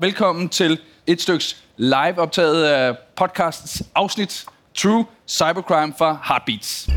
Velkommen 0.00 0.48
til 0.48 0.80
et 1.06 1.20
styks 1.20 1.62
live 1.76 2.18
optaget 2.18 2.64
af 2.64 2.98
podcastens 3.16 3.82
afsnit 3.94 4.46
True 4.74 5.06
Cybercrime 5.28 5.94
fra 5.98 6.18
Heartbeats. 6.28 6.88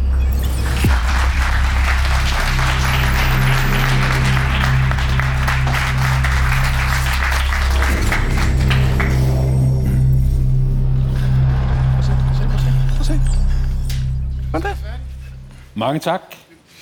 Mange 15.75 15.99
tak. 15.99 16.21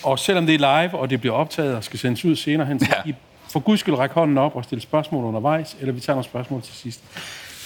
Og 0.03 0.19
selvom 0.19 0.45
det 0.45 0.55
er 0.55 0.59
live, 0.83 0.99
og 0.99 1.09
det 1.09 1.21
bliver 1.21 1.35
optaget 1.35 1.75
og 1.75 1.83
skal 1.83 1.99
sendes 1.99 2.25
ud 2.25 2.35
senere 2.35 2.67
hen, 2.67 2.79
så 2.79 2.85
Ja. 3.05 3.13
For 3.49 3.59
guds 3.59 3.79
skyld 3.79 3.95
række 3.95 4.15
hånden 4.15 4.37
op 4.37 4.55
og 4.55 4.63
stille 4.63 4.81
spørgsmål 4.81 5.25
undervejs, 5.25 5.77
eller 5.79 5.93
vi 5.93 5.99
tager 5.99 6.15
nogle 6.15 6.25
spørgsmål 6.25 6.61
til 6.61 6.73
sidst. 6.73 7.01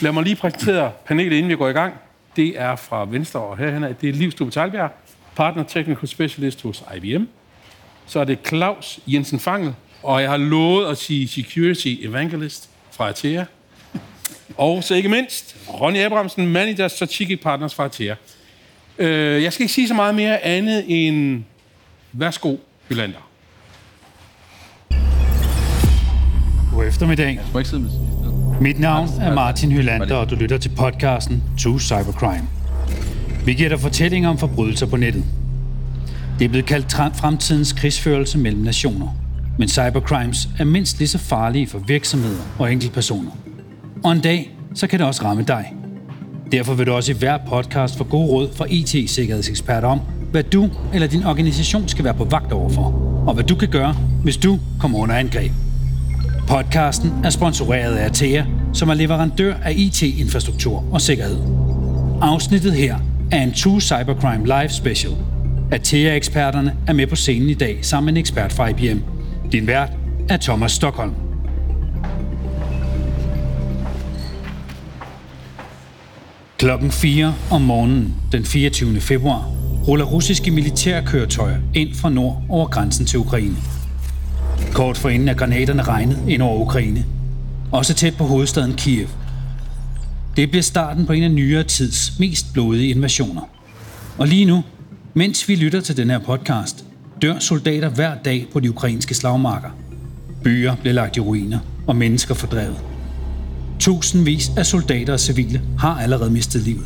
Lad 0.02 0.12
mig 0.12 0.24
lige 0.24 0.36
præsentere 0.36 0.92
panelet, 1.06 1.38
inden 1.38 1.50
vi 1.50 1.56
går 1.56 1.70
i 1.70 1.72
gang. 1.72 1.94
Det 2.36 2.60
er 2.60 2.76
fra 2.76 3.06
venstre 3.06 3.40
og 3.40 3.58
herhen 3.58 3.84
er 3.84 3.94
Det 3.94 4.10
er 4.10 4.14
Liv 4.14 4.32
Stube 4.32 4.52
Talbjerg, 4.52 4.92
Partner 5.36 5.64
Technical 5.64 6.08
Specialist 6.08 6.62
hos 6.62 6.84
IBM. 6.96 7.24
Så 8.06 8.20
er 8.20 8.24
det 8.24 8.40
Claus 8.48 9.00
Jensen 9.08 9.40
Fangel, 9.40 9.74
og 10.04 10.22
jeg 10.22 10.30
har 10.30 10.38
lovet 10.38 10.88
at 10.88 10.98
sige 10.98 11.28
Security 11.28 11.96
Evangelist 12.02 12.70
fra 12.92 13.10
Atea. 13.10 13.46
Og 14.58 14.84
så 14.84 14.96
ikke 14.96 15.10
mindst, 15.10 15.58
Ronny 15.70 15.98
Abrahamsen, 15.98 16.48
Manager 16.48 16.88
Strategic 16.88 17.42
Partners 17.42 17.76
fra 17.76 17.86
Atea. 17.86 18.16
Øh, 18.98 19.44
jeg 19.44 19.54
skal 19.54 19.64
ikke 19.64 19.74
sige 19.74 19.88
så 19.88 19.94
meget 19.94 20.16
mere 20.16 20.40
andet 20.44 20.86
end, 20.88 21.44
værsgo, 22.12 22.56
Hylander. 22.90 23.31
God 26.82 26.88
eftermiddag. 26.88 27.40
Mit 28.62 28.80
navn 28.80 29.10
er 29.22 29.36
Martin 29.36 29.72
Hylander, 29.72 30.16
og 30.16 30.30
du 30.30 30.36
lytter 30.36 30.58
til 30.58 30.70
podcasten 30.70 31.44
True 31.60 31.80
Cybercrime. 31.80 32.48
Vi 33.46 33.54
giver 33.54 33.70
dig 33.70 33.80
fortællinger 33.80 34.30
om 34.30 34.38
forbrydelser 34.38 34.86
på 34.86 34.98
nettet. 34.98 35.24
Det 36.40 36.46
er 36.46 36.50
blevet 36.50 36.66
kaldt 36.66 37.18
fremtidens 37.18 37.74
krigsførelse 37.74 38.38
mellem 38.38 38.62
nationer. 38.62 39.08
Men 39.60 39.68
cybercrimes 39.68 40.50
er 40.60 40.64
mindst 40.64 40.98
lige 40.98 41.08
så 41.08 41.18
farlige 41.18 41.68
for 41.68 41.80
virksomheder 41.80 42.42
og 42.60 42.72
enkeltpersoner. 42.72 43.32
Og 44.04 44.12
en 44.12 44.22
dag, 44.22 44.56
så 44.76 44.88
kan 44.88 45.00
det 45.00 45.08
også 45.08 45.24
ramme 45.24 45.44
dig. 45.44 45.74
Derfor 46.52 46.74
vil 46.74 46.88
du 46.88 46.94
også 46.94 47.12
i 47.12 47.16
hver 47.16 47.38
podcast 47.48 47.98
få 47.98 48.04
gode 48.04 48.28
råd 48.28 48.50
fra 48.56 48.66
IT-sikkerhedseksperter 48.70 49.88
om, 49.88 50.00
hvad 50.32 50.44
du 50.44 50.70
eller 50.94 51.08
din 51.08 51.24
organisation 51.24 51.88
skal 51.88 52.06
være 52.06 52.14
på 52.14 52.24
vagt 52.24 52.52
overfor, 52.52 52.86
og 53.28 53.34
hvad 53.34 53.44
du 53.44 53.56
kan 53.56 53.70
gøre, 53.70 53.96
hvis 54.24 54.38
du 54.38 54.60
kommer 54.80 55.00
under 55.00 55.16
angreb. 55.16 55.52
Podcasten 56.52 57.12
er 57.24 57.30
sponsoreret 57.30 57.96
af 57.96 58.06
Atea, 58.06 58.46
som 58.74 58.90
er 58.90 58.94
leverandør 58.94 59.54
af 59.54 59.74
IT-infrastruktur 59.76 60.86
og 60.92 61.02
sikkerhed. 61.02 61.38
Afsnittet 62.22 62.74
her 62.74 62.98
er 63.32 63.44
en 63.44 63.54
True 63.54 63.82
Cybercrime 63.82 64.46
Live 64.46 64.70
Special. 64.70 65.14
Atea-eksperterne 65.72 66.76
er 66.88 66.94
med 66.94 67.08
på 67.08 67.16
scenen 67.16 67.50
i 67.50 67.54
dag 67.54 67.86
sammen 67.86 68.06
med 68.06 68.14
en 68.14 68.18
ekspert 68.18 68.54
fra 68.54 68.68
IBM. 68.68 69.00
Din 69.52 69.68
vært 69.68 69.90
er 70.30 70.38
Thomas 70.38 70.72
Stockholm. 70.72 71.14
Klokken 76.58 76.92
4 76.92 77.34
om 77.52 77.62
morgenen 77.62 78.16
den 78.32 78.46
24. 78.46 79.02
februar 79.02 79.50
ruller 79.88 80.06
russiske 80.06 80.52
militærkøretøjer 80.52 81.58
ind 81.74 81.96
fra 81.96 82.10
nord 82.10 82.44
over 82.50 82.68
grænsen 82.68 83.06
til 83.06 83.20
Ukraine. 83.20 83.56
Kort 84.74 84.98
forinden 84.98 85.30
er 85.30 85.34
granaterne 85.34 85.84
regnet 85.84 86.18
ind 86.28 86.42
over 86.42 86.62
Ukraine. 86.62 87.06
Også 87.72 87.94
tæt 87.94 88.16
på 88.18 88.24
hovedstaden 88.24 88.74
Kiev. 88.74 89.08
Det 90.36 90.50
bliver 90.50 90.64
starten 90.64 91.06
på 91.06 91.14
en 91.14 91.24
af 91.24 91.32
nyere 91.32 91.64
tids 91.64 92.20
mest 92.20 92.54
blodige 92.54 92.90
invasioner. 92.90 93.42
Og 94.18 94.28
lige 94.28 94.46
nu, 94.46 94.64
mens 95.14 95.48
vi 95.48 95.56
lytter 95.56 95.82
til 95.82 95.98
den 95.98 96.10
her 96.10 96.20
podcast, 96.20 96.86
dør 97.22 97.40
soldater 97.40 97.90
hver 97.90 98.16
dag 98.26 98.48
på 98.54 98.60
de 98.60 98.70
ukrainske 98.70 99.14
slagmarker. 99.14 99.70
Byer 100.44 100.76
bliver 100.76 100.94
lagt 100.94 101.18
i 101.18 101.20
ruiner, 101.20 101.60
og 101.88 101.96
mennesker 101.96 102.34
fordrevet. 102.34 102.78
Tusindvis 103.80 104.52
af 104.58 104.66
soldater 104.66 105.14
og 105.14 105.20
civile 105.20 105.62
har 105.80 106.02
allerede 106.02 106.32
mistet 106.32 106.62
livet. 106.62 106.86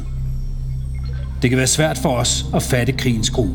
Det 1.42 1.50
kan 1.50 1.58
være 1.58 1.68
svært 1.68 1.98
for 1.98 2.10
os 2.10 2.46
at 2.56 2.64
fatte 2.64 2.94
krigens 2.94 3.30
gru. 3.30 3.48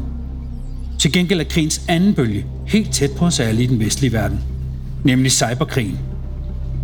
Til 1.01 1.13
gengæld 1.13 1.41
er 1.41 1.45
krigens 1.45 1.83
anden 1.89 2.15
bølge 2.15 2.47
helt 2.67 2.93
tæt 2.93 3.11
på 3.11 3.27
os 3.27 3.41
alle 3.41 3.63
i 3.63 3.67
den 3.67 3.81
vestlige 3.81 4.13
verden, 4.13 4.41
nemlig 5.05 5.33
cyberkrigen. 5.33 5.99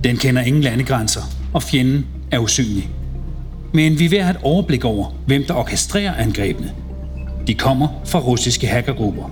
Den 0.04 0.16
kender 0.16 0.42
ingen 0.42 0.62
landegrænser, 0.62 1.20
og 1.54 1.62
fjenden 1.62 2.06
er 2.30 2.38
usynlig. 2.38 2.90
Men 3.72 3.98
vi 3.98 4.04
er 4.04 4.08
ved 4.08 4.18
at 4.18 4.24
have 4.24 4.36
et 4.36 4.42
overblik 4.42 4.84
over, 4.84 5.14
hvem 5.26 5.44
der 5.44 5.54
orkestrerer 5.54 6.14
angrebene. 6.14 6.72
De 7.46 7.54
kommer 7.54 7.88
fra 8.04 8.18
russiske 8.18 8.66
hackergrupper. 8.66 9.30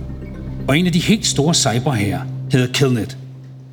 Og 0.67 0.79
en 0.79 0.85
af 0.85 0.91
de 0.91 0.99
helt 0.99 1.25
store 1.25 1.53
cyberherrer 1.53 2.21
hedder 2.51 2.73
Killnet. 2.73 3.17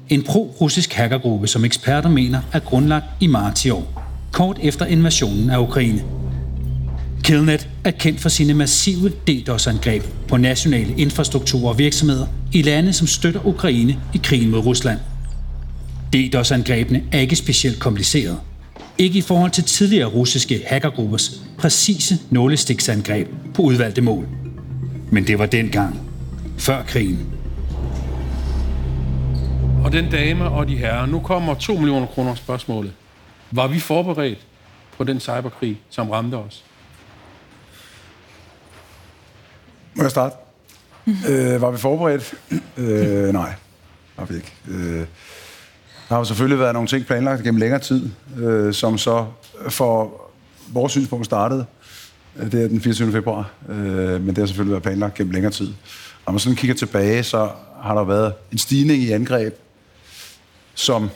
En 0.08 0.22
pro-russisk 0.22 0.92
hackergruppe, 0.92 1.46
som 1.46 1.64
eksperter 1.64 2.08
mener 2.08 2.40
er 2.52 2.58
grundlagt 2.58 3.06
i 3.20 3.26
marts 3.26 3.64
i 3.64 3.70
år, 3.70 4.02
kort 4.32 4.58
efter 4.62 4.86
invasionen 4.86 5.50
af 5.50 5.58
Ukraine. 5.58 6.02
Killnet 7.22 7.68
er 7.84 7.90
kendt 7.90 8.20
for 8.20 8.28
sine 8.28 8.54
massive 8.54 9.08
DDoS-angreb 9.08 10.02
på 10.28 10.36
nationale 10.36 10.94
infrastrukturer 10.98 11.68
og 11.68 11.78
virksomheder 11.78 12.26
i 12.52 12.62
lande, 12.62 12.92
som 12.92 13.06
støtter 13.06 13.46
Ukraine 13.46 14.00
i 14.14 14.20
krigen 14.24 14.50
mod 14.50 14.58
Rusland. 14.58 14.98
DDoS-angrebene 16.12 17.02
er 17.12 17.18
ikke 17.18 17.36
specielt 17.36 17.80
komplicerede. 17.80 18.40
Ikke 18.98 19.18
i 19.18 19.20
forhold 19.20 19.50
til 19.50 19.64
tidligere 19.64 20.08
russiske 20.08 20.62
hackergruppers 20.66 21.42
præcise 21.58 22.18
nålestiksangreb 22.30 23.28
på 23.54 23.62
udvalgte 23.62 24.02
mål. 24.02 24.28
Men 25.10 25.26
det 25.26 25.38
var 25.38 25.46
dengang, 25.46 26.00
før 26.58 26.82
krigen. 26.82 27.26
Og 29.84 29.92
den 29.92 30.10
dame 30.10 30.44
og 30.44 30.68
de 30.68 30.76
herrer, 30.76 31.06
nu 31.06 31.20
kommer 31.20 31.54
2 31.54 31.74
millioner 31.74 32.06
kroner 32.06 32.34
spørgsmålet. 32.34 32.92
Var 33.50 33.66
vi 33.66 33.78
forberedt 33.78 34.38
på 34.98 35.04
den 35.04 35.20
cyberkrig, 35.20 35.78
som 35.90 36.10
ramte 36.10 36.34
os? 36.34 36.64
Må 39.94 40.02
jeg 40.02 40.10
starte? 40.10 40.36
øh, 41.28 41.62
var 41.62 41.70
vi 41.70 41.78
forberedt? 41.78 42.34
øh, 42.76 43.32
nej, 43.32 43.54
var 44.16 44.24
vi 44.24 44.34
ikke. 44.34 44.52
Øh, 44.68 45.06
der 46.08 46.14
har 46.14 46.18
jo 46.18 46.24
selvfølgelig 46.24 46.58
været 46.58 46.74
nogle 46.74 46.88
ting 46.88 47.06
planlagt 47.06 47.42
gennem 47.42 47.60
længere 47.60 47.80
tid, 47.80 48.10
øh, 48.38 48.74
som 48.74 48.98
så 48.98 49.26
for 49.68 50.22
vores 50.68 50.92
synspunkt 50.92 51.26
startede. 51.26 51.66
Øh, 52.36 52.52
det 52.52 52.64
er 52.64 52.68
den 52.68 52.80
24. 52.80 53.12
februar, 53.12 53.50
øh, 53.68 53.76
men 54.20 54.28
det 54.28 54.38
har 54.38 54.46
selvfølgelig 54.46 54.72
været 54.72 54.82
planlagt 54.82 55.14
gennem 55.14 55.32
længere 55.32 55.52
tid. 55.52 55.72
Når 56.26 56.32
man 56.32 56.40
sådan 56.40 56.56
kigger 56.56 56.74
tilbage, 56.74 57.22
så 57.22 57.50
har 57.82 57.94
der 57.94 58.04
været 58.04 58.32
en 58.52 58.58
stigning 58.58 59.02
i 59.02 59.10
angreb, 59.10 59.54
som 60.74 61.10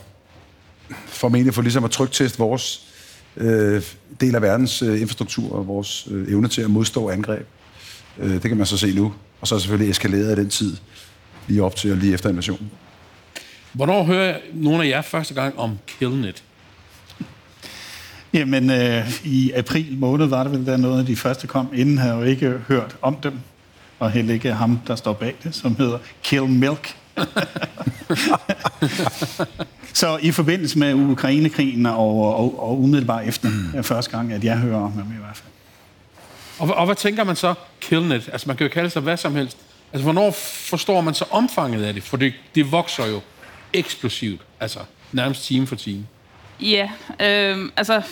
formentlig 1.06 1.54
for 1.54 1.62
ligesom 1.62 1.84
at 1.84 1.91
trygteste 1.91 2.38
vores 2.38 2.87
øh, 3.37 3.82
del 4.20 4.34
af 4.34 4.43
verdens 4.43 4.82
øh, 4.82 5.00
infrastruktur 5.00 5.53
og 5.53 5.66
vores 5.66 6.08
øh, 6.10 6.28
evne 6.28 6.48
til 6.48 6.62
at 6.62 6.70
modstå 6.70 7.10
angreb. 7.10 7.47
Øh, 8.19 8.32
det 8.32 8.43
kan 8.43 8.56
man 8.56 8.66
så 8.66 8.78
se 8.78 8.94
nu. 8.94 9.12
Og 9.41 9.49
så 9.49 9.54
er 9.54 9.59
selvfølgelig 9.59 9.91
eskaleret 9.91 10.38
i 10.38 10.41
den 10.41 10.50
tid, 10.50 10.77
lige 11.47 11.62
op 11.62 11.77
til 11.77 11.93
og 11.93 11.97
lige 11.97 12.15
efter 12.15 12.31
invasionen. 12.31 12.71
Hvornår 13.72 14.03
hører 14.03 14.38
nogle 14.54 14.84
af 14.84 14.88
jer 14.88 15.03
første 15.03 15.34
gang 15.34 15.59
om 15.59 15.78
Killnet? 15.87 16.43
Jamen, 18.32 18.71
øh, 18.71 19.10
i 19.25 19.53
april 19.53 19.99
måned 19.99 20.26
var 20.26 20.43
det 20.43 20.53
vel, 20.53 20.66
der 20.66 20.76
noget 20.76 20.99
af 20.99 21.06
de 21.06 21.16
første 21.16 21.47
kom. 21.47 21.69
Inden 21.75 21.99
havde 21.99 22.15
jeg 22.15 22.21
jo 22.21 22.26
ikke 22.26 22.60
hørt 22.69 22.97
om 23.03 23.16
dem, 23.22 23.38
og 23.99 24.10
heller 24.10 24.34
ikke 24.34 24.53
ham, 24.53 24.81
der 24.87 24.97
står 24.97 25.12
bag 25.12 25.34
det, 25.43 25.55
som 25.55 25.76
hedder 25.76 25.99
Kill 26.22 26.47
Milk. 26.47 26.97
Så 29.93 30.19
i 30.22 30.31
forbindelse 30.31 30.78
med 30.78 30.94
Ukrainekrigen 30.94 31.87
og, 31.87 32.37
og, 32.38 32.69
og 32.69 32.82
umiddelbart 32.82 33.29
efter 33.29 33.50
mm. 33.75 33.85
første 33.85 34.11
gang, 34.11 34.32
at 34.32 34.44
jeg 34.44 34.58
hører 34.58 34.79
om 34.79 34.93
dem 34.93 35.02
i 35.02 35.19
hvert 35.20 35.37
fald. 35.37 35.56
Og, 36.58 36.75
og 36.75 36.87
hvad 36.87 36.97
tænker 36.97 37.25
man 37.25 37.37
så? 37.37 37.55
Killnet. 37.81 38.29
Altså, 38.32 38.49
man 38.49 38.56
kan 38.56 38.67
jo 38.67 38.73
kalde 38.73 38.91
sig 38.91 39.03
hvad 39.03 39.17
som 39.17 39.35
helst. 39.35 39.58
Altså, 39.93 40.03
hvornår 40.03 40.31
forstår 40.70 41.00
man 41.00 41.14
så 41.14 41.25
omfanget 41.31 41.85
af 41.85 41.94
det? 41.94 42.03
For 42.03 42.17
det, 42.17 42.35
det 42.55 42.73
vokser 42.73 43.06
jo 43.06 43.20
eksplosivt. 43.73 44.41
Altså, 44.61 44.79
nærmest 45.12 45.44
time 45.44 45.67
for 45.67 45.76
time. 45.76 46.06
Ja, 46.61 46.91
øh, 47.20 47.70
altså 47.76 48.03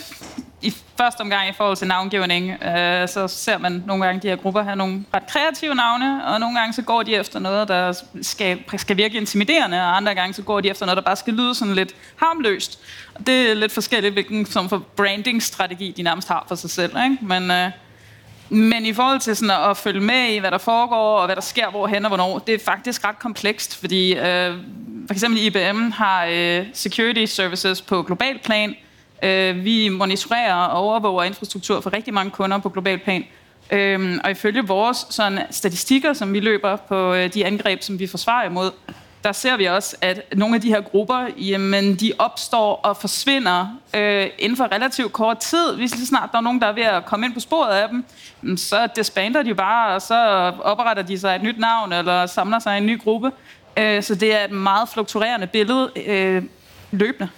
i 0.61 0.73
første 0.97 1.21
omgang 1.21 1.49
i 1.49 1.53
forhold 1.53 1.77
til 1.77 1.87
navngivning, 1.87 2.63
øh, 2.63 3.07
så 3.07 3.27
ser 3.27 3.57
man 3.57 3.83
nogle 3.87 4.05
gange 4.05 4.21
de 4.21 4.27
her 4.27 4.35
grupper 4.35 4.63
have 4.63 4.75
nogle 4.75 5.05
ret 5.13 5.23
kreative 5.27 5.75
navne, 5.75 6.25
og 6.27 6.39
nogle 6.39 6.59
gange 6.59 6.73
så 6.73 6.81
går 6.81 7.03
de 7.03 7.15
efter 7.15 7.39
noget, 7.39 7.67
der 7.67 7.93
skal, 8.21 8.59
skal 8.77 8.97
virke 8.97 9.17
intimiderende, 9.17 9.81
og 9.81 9.97
andre 9.97 10.15
gange 10.15 10.33
så 10.33 10.41
går 10.41 10.61
de 10.61 10.69
efter 10.69 10.85
noget, 10.85 10.97
der 10.97 11.03
bare 11.03 11.15
skal 11.15 11.33
lyde 11.33 11.55
sådan 11.55 11.75
lidt 11.75 11.93
harmløst. 12.15 12.79
Og 13.15 13.27
det 13.27 13.51
er 13.51 13.53
lidt 13.53 13.71
forskelligt, 13.71 14.13
hvilken 14.13 14.45
som 14.45 14.69
for 14.69 14.77
branding-strategi 14.95 15.93
de 15.97 16.03
nærmest 16.03 16.27
har 16.27 16.45
for 16.47 16.55
sig 16.55 16.69
selv. 16.69 16.91
Ikke? 17.03 17.17
Men, 17.21 17.51
øh, 17.51 17.71
men 18.49 18.85
i 18.85 18.93
forhold 18.93 19.19
til 19.19 19.35
sådan 19.35 19.69
at 19.69 19.77
følge 19.77 20.01
med 20.01 20.27
i, 20.27 20.37
hvad 20.37 20.51
der 20.51 20.57
foregår, 20.57 21.17
og 21.17 21.25
hvad 21.25 21.35
der 21.35 21.41
sker 21.41 21.69
hvorhen 21.69 22.05
og 22.05 22.09
hvornår, 22.09 22.39
det 22.39 22.55
er 22.55 22.59
faktisk 22.59 23.05
ret 23.05 23.19
komplekst, 23.19 23.77
fordi 23.77 24.13
øh, 24.13 24.53
for 25.07 25.13
eksempel 25.13 25.43
IBM 25.43 25.91
har 25.91 26.25
øh, 26.31 26.65
security 26.73 27.25
services 27.25 27.81
på 27.81 28.03
global 28.03 28.39
plan, 28.43 28.75
Øh, 29.23 29.63
vi 29.63 29.89
monitorerer 29.89 30.53
og 30.53 30.81
overvåger 30.81 31.23
infrastruktur 31.23 31.81
for 31.81 31.93
rigtig 31.93 32.13
mange 32.13 32.31
kunder 32.31 32.57
på 32.57 32.69
global 32.69 32.99
plan. 32.99 33.25
Øh, 33.71 34.19
og 34.23 34.31
ifølge 34.31 34.67
vores 34.67 35.07
sådan, 35.09 35.39
statistikker, 35.51 36.13
som 36.13 36.33
vi 36.33 36.39
løber 36.39 36.75
på 36.75 37.13
øh, 37.13 37.33
de 37.33 37.45
angreb, 37.45 37.81
som 37.81 37.99
vi 37.99 38.07
forsvarer 38.07 38.49
imod, 38.49 38.71
der 39.25 39.31
ser 39.31 39.57
vi 39.57 39.65
også, 39.65 39.95
at 40.01 40.21
nogle 40.35 40.55
af 40.55 40.61
de 40.61 40.67
her 40.67 40.81
grupper, 40.81 41.27
jamen, 41.37 41.95
de 41.95 42.13
opstår 42.17 42.75
og 42.75 42.97
forsvinder 42.97 43.67
øh, 43.95 44.27
inden 44.39 44.57
for 44.57 44.71
relativt 44.71 45.13
kort 45.13 45.37
tid. 45.37 45.75
Hvis 45.75 45.95
lige 45.95 46.05
snart 46.05 46.29
der 46.31 46.37
er 46.37 46.41
nogen, 46.41 46.61
der 46.61 46.67
er 46.67 46.73
ved 46.73 46.83
at 46.83 47.05
komme 47.05 47.25
ind 47.25 47.33
på 47.33 47.39
sporet 47.39 47.75
af 47.75 47.89
dem, 47.89 48.57
så 48.57 48.87
disbander 48.95 49.43
de 49.43 49.55
bare, 49.55 49.95
og 49.95 50.01
så 50.01 50.15
opretter 50.63 51.03
de 51.03 51.19
sig 51.19 51.35
et 51.35 51.43
nyt 51.43 51.59
navn, 51.59 51.93
eller 51.93 52.25
samler 52.25 52.59
sig 52.59 52.75
i 52.75 52.77
en 52.77 52.85
ny 52.85 53.01
gruppe. 53.01 53.31
Øh, 53.77 54.03
så 54.03 54.15
det 54.15 54.35
er 54.35 54.45
et 54.45 54.51
meget 54.51 54.89
fluktuerende 54.89 55.47
billede 55.47 55.91
øh, 56.05 56.43
løbende. 56.91 57.29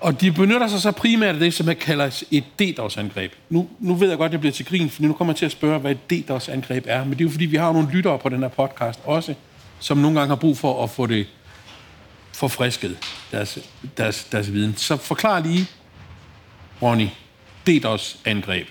Og 0.00 0.20
de 0.20 0.32
benytter 0.32 0.68
sig 0.68 0.80
så 0.80 0.92
primært 0.92 1.34
af 1.34 1.40
det, 1.40 1.54
som 1.54 1.66
man 1.66 1.76
kalder 1.76 2.24
et 2.30 2.44
DDoS-angreb. 2.58 3.32
Nu, 3.50 3.68
nu 3.80 3.94
ved 3.94 4.08
jeg 4.08 4.18
godt, 4.18 4.28
at 4.28 4.32
det 4.32 4.40
bliver 4.40 4.52
til 4.52 4.66
grin, 4.66 4.90
for 4.90 5.02
nu 5.02 5.12
kommer 5.12 5.32
jeg 5.32 5.38
til 5.38 5.46
at 5.46 5.52
spørge, 5.52 5.78
hvad 5.78 5.90
et 5.90 6.10
DDoS-angreb 6.10 6.84
er. 6.88 7.04
Men 7.04 7.12
det 7.12 7.20
er 7.20 7.24
jo 7.24 7.30
fordi, 7.30 7.44
vi 7.44 7.56
har 7.56 7.72
nogle 7.72 7.88
lyttere 7.92 8.18
på 8.18 8.28
den 8.28 8.40
her 8.40 8.48
podcast 8.48 9.00
også, 9.04 9.34
som 9.78 9.98
nogle 9.98 10.18
gange 10.18 10.28
har 10.28 10.36
brug 10.36 10.58
for 10.58 10.84
at 10.84 10.90
få 10.90 11.06
det 11.06 11.26
forfrisket, 12.32 12.96
deres, 13.32 13.58
deres, 13.96 14.24
deres 14.24 14.52
viden. 14.52 14.76
Så 14.76 14.96
forklar 14.96 15.40
lige, 15.40 15.66
Ronny, 16.82 17.08
DDoS-angreb. 17.66 18.66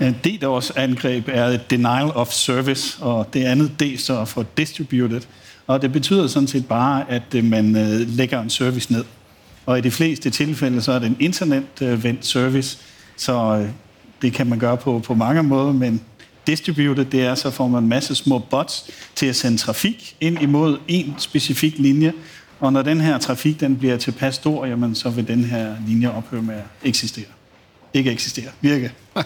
DDoS-angreb 0.00 1.28
er 1.28 1.44
et 1.44 1.70
denial 1.70 2.10
of 2.14 2.28
service, 2.28 3.02
og 3.02 3.28
det 3.32 3.44
andet 3.44 3.80
D 3.80 3.98
så 3.98 4.24
for 4.24 4.46
distributed. 4.56 5.20
Og 5.66 5.82
det 5.82 5.92
betyder 5.92 6.26
sådan 6.26 6.48
set 6.48 6.68
bare, 6.68 7.10
at 7.10 7.34
øh, 7.34 7.44
man 7.44 7.76
øh, 7.76 8.08
lægger 8.08 8.42
en 8.42 8.50
service 8.50 8.92
ned. 8.92 9.04
Og 9.66 9.78
i 9.78 9.80
de 9.80 9.90
fleste 9.90 10.30
tilfælde, 10.30 10.82
så 10.82 10.92
er 10.92 10.98
det 10.98 11.06
en 11.06 11.16
internetvendt 11.20 12.06
øh, 12.06 12.16
service, 12.20 12.78
så 13.16 13.66
det 14.22 14.32
kan 14.32 14.46
man 14.46 14.58
gøre 14.58 14.76
på, 14.76 14.98
på 14.98 15.14
mange 15.14 15.42
måder, 15.42 15.72
men 15.72 16.00
distributed, 16.46 17.04
det 17.04 17.22
er, 17.22 17.34
så 17.34 17.50
får 17.50 17.68
man 17.68 17.82
en 17.82 17.88
masse 17.88 18.14
små 18.14 18.38
bots 18.38 18.90
til 19.14 19.26
at 19.26 19.36
sende 19.36 19.58
trafik 19.58 20.16
ind 20.20 20.42
imod 20.42 20.78
en 20.88 21.14
specifik 21.18 21.78
linje, 21.78 22.12
og 22.60 22.72
når 22.72 22.82
den 22.82 23.00
her 23.00 23.18
trafik 23.18 23.60
den 23.60 23.76
bliver 23.76 23.96
tilpas 23.96 24.34
stor, 24.34 24.66
jamen, 24.66 24.94
så 24.94 25.10
vil 25.10 25.28
den 25.28 25.44
her 25.44 25.76
linje 25.86 26.10
ophøre 26.10 26.42
med 26.42 26.54
at 26.54 26.64
eksistere. 26.84 27.24
Ikke 27.94 28.10
eksistere, 28.10 28.50
virke. 28.60 28.92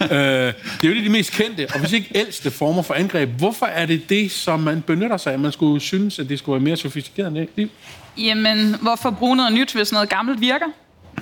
øh, 0.00 0.08
det 0.10 0.84
er 0.84 0.88
jo 0.88 0.94
de 0.94 1.08
mest 1.08 1.32
kendte, 1.32 1.68
og 1.74 1.80
hvis 1.80 1.92
ikke 1.92 2.10
ældste 2.14 2.50
former 2.50 2.82
for 2.82 2.94
angreb. 2.94 3.28
Hvorfor 3.28 3.66
er 3.66 3.86
det 3.86 4.08
det, 4.08 4.30
som 4.30 4.60
man 4.60 4.82
benytter 4.82 5.16
sig 5.16 5.32
af? 5.32 5.38
Man 5.38 5.52
skulle 5.52 5.80
synes, 5.80 6.18
at 6.18 6.28
det 6.28 6.38
skulle 6.38 6.54
være 6.54 6.64
mere 6.64 6.76
sofistikeret 6.76 7.36
end 7.36 7.48
det. 7.56 7.70
Jamen, 8.18 8.76
hvorfor 8.82 9.10
bruge 9.10 9.36
noget 9.36 9.52
nyt, 9.52 9.72
hvis 9.72 9.92
noget 9.92 10.08
gammelt 10.08 10.40
virker? 10.40 10.66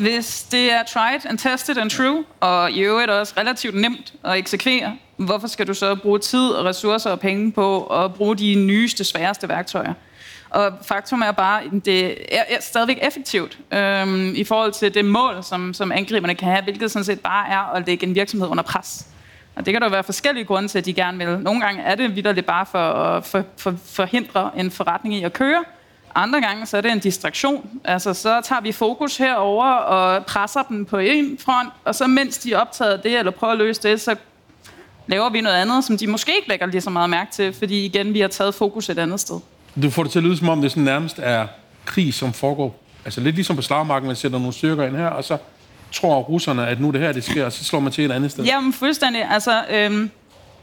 Hvis 0.01 0.43
det 0.43 0.73
er 0.73 0.83
tried 0.83 1.27
and 1.27 1.39
tested 1.39 1.79
and 1.79 1.91
true, 1.91 2.25
og 2.41 2.71
i 2.71 2.81
øvrigt 2.81 3.11
også 3.11 3.35
relativt 3.37 3.75
nemt 3.75 4.13
at 4.25 4.39
eksekvere, 4.39 4.97
hvorfor 5.17 5.49
skal 5.49 5.67
du 5.67 5.75
så 5.75 5.95
bruge 5.95 6.19
tid 6.19 6.49
og 6.49 6.65
ressourcer 6.65 7.11
og 7.11 7.21
penge 7.21 7.53
på 7.53 7.87
at 7.87 8.15
bruge 8.15 8.37
de 8.37 8.55
nyeste, 8.55 9.05
sværeste 9.05 9.49
værktøjer? 9.49 9.93
Og 10.51 10.73
faktum 10.83 11.23
er 11.23 11.33
bare, 11.33 11.63
at 11.63 11.85
det 11.85 12.11
er, 12.37 12.43
er 12.49 12.61
stadigvæk 12.61 12.99
effektivt 13.03 13.59
øhm, 13.73 14.35
i 14.35 14.45
forhold 14.45 14.73
til 14.73 14.95
det 14.95 15.05
mål, 15.05 15.43
som, 15.43 15.75
som 15.75 15.93
angriberne 15.93 16.35
kan 16.35 16.49
have, 16.49 16.63
hvilket 16.63 16.91
sådan 16.91 17.05
set 17.05 17.21
bare 17.21 17.49
er 17.49 17.75
at 17.75 17.87
lægge 17.87 18.07
en 18.07 18.15
virksomhed 18.15 18.49
under 18.49 18.63
pres. 18.63 19.07
Og 19.57 19.67
det 19.67 19.75
kan 19.75 19.83
der 19.83 19.89
være 19.89 20.05
forskellige 20.05 20.45
grunde 20.45 20.69
til, 20.69 20.79
at 20.79 20.85
de 20.85 20.93
gerne 20.93 21.19
vil. 21.19 21.39
Nogle 21.39 21.61
gange 21.61 21.83
er 21.83 21.95
det 21.95 22.17
vidderligt 22.17 22.47
bare 22.47 22.67
for 22.67 22.79
at 22.79 23.25
for, 23.25 23.45
for, 23.57 23.75
forhindre 23.85 24.51
en 24.57 24.71
forretning 24.71 25.15
i 25.15 25.23
at 25.23 25.33
køre, 25.33 25.65
andre 26.15 26.41
gange 26.41 26.67
så 26.67 26.77
er 26.77 26.81
det 26.81 26.93
en 26.93 26.99
distraktion. 26.99 27.71
Altså, 27.85 28.15
så 28.15 28.41
tager 28.45 28.61
vi 28.61 28.73
fokus 28.73 29.17
herover 29.17 29.67
og 29.67 30.27
presser 30.27 30.63
dem 30.63 30.85
på 30.85 30.99
en 30.99 31.39
front, 31.39 31.69
og 31.85 31.95
så 31.95 32.07
mens 32.07 32.39
de 32.39 32.53
er 32.53 32.59
optaget 32.59 33.03
det, 33.03 33.19
eller 33.19 33.33
prøver 33.33 33.53
at 33.53 33.59
løse 33.59 33.83
det, 33.83 34.01
så 34.01 34.17
laver 35.07 35.31
vi 35.31 35.41
noget 35.41 35.57
andet, 35.57 35.85
som 35.85 35.99
de 35.99 36.07
måske 36.07 36.33
ikke 36.37 36.49
lægger 36.49 36.67
lige 36.67 36.81
så 36.81 36.91
meget 36.91 37.11
mærke 37.11 37.33
til, 37.33 37.53
fordi 37.53 37.85
igen, 37.85 38.15
vi 38.15 38.21
har 38.21 38.29
taget 38.29 38.55
fokus 38.55 38.89
et 38.89 38.99
andet 38.99 39.21
sted. 39.21 39.41
Du 39.83 39.91
får 39.91 40.03
det 40.03 40.13
til 40.13 40.19
at 40.19 40.23
lyde, 40.23 40.37
som 40.37 40.49
om 40.49 40.63
det 40.63 40.71
sådan 40.71 40.83
nærmest 40.83 41.19
er 41.23 41.47
krig, 41.85 42.15
som 42.15 42.33
foregår. 42.33 42.83
Altså 43.05 43.21
lidt 43.21 43.35
ligesom 43.35 43.57
på 43.57 43.63
slagmarken, 43.63 44.07
man 44.07 44.17
sætter 44.17 44.39
nogle 44.39 44.53
styrker 44.53 44.87
ind 44.87 44.97
her, 44.97 45.07
og 45.07 45.25
så 45.25 45.37
tror 45.93 46.21
russerne, 46.21 46.67
at 46.67 46.81
nu 46.81 46.91
det 46.91 47.01
her, 47.01 47.13
det 47.13 47.25
sker, 47.25 47.45
og 47.45 47.53
så 47.53 47.65
slår 47.65 47.81
man 47.81 47.93
til 47.93 48.05
et 48.05 48.13
andet 48.13 48.31
sted. 48.31 48.45
Jamen, 48.45 48.73
fuldstændig. 48.73 49.31
Altså, 49.31 49.65
øhm, 49.71 50.11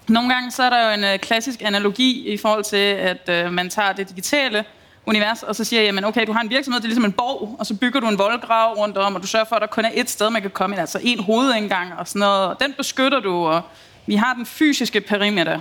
nogle 0.08 0.34
gange 0.34 0.52
så 0.52 0.64
er 0.64 0.70
der 0.70 0.88
jo 0.88 0.94
en 0.94 1.04
øh, 1.04 1.20
klassisk 1.20 1.62
analogi 1.62 2.34
i 2.34 2.38
forhold 2.38 2.64
til, 2.64 2.78
at 2.78 3.30
øh, 3.30 3.54
man 3.54 3.70
tager 3.70 3.94
det 3.94 4.10
digitale, 4.10 4.66
univers, 5.08 5.44
og 5.44 5.56
så 5.56 5.64
siger 5.64 5.82
jeg, 5.82 5.88
jamen 5.88 6.04
okay, 6.04 6.28
du 6.28 6.32
har 6.32 6.42
en 6.42 6.50
virksomhed, 6.50 6.80
det 6.80 6.86
er 6.86 6.90
ligesom 6.90 7.06
en 7.06 7.12
borg, 7.12 7.56
og 7.60 7.66
så 7.66 7.76
bygger 7.76 8.00
du 8.00 8.08
en 8.08 8.18
voldgrav 8.18 8.74
rundt 8.74 8.98
om, 8.98 9.16
og 9.16 9.22
du 9.22 9.28
sørger 9.28 9.46
for, 9.46 9.56
at 9.56 9.62
der 9.62 9.68
kun 9.68 9.86
er 9.86 9.92
et 9.94 10.10
sted, 10.10 10.30
man 10.30 10.42
kan 10.42 10.52
komme 10.52 10.74
ind, 10.74 10.80
altså 10.80 11.00
en 11.04 11.20
hovedindgang 11.20 11.94
og 11.98 12.08
sådan 12.08 12.20
noget, 12.20 12.48
og 12.48 12.60
den 12.62 12.74
beskytter 12.74 13.20
du, 13.20 13.48
og 13.48 13.62
vi 14.06 14.16
har 14.16 14.34
den 14.34 14.46
fysiske 14.46 15.02
perimeter, 15.02 15.60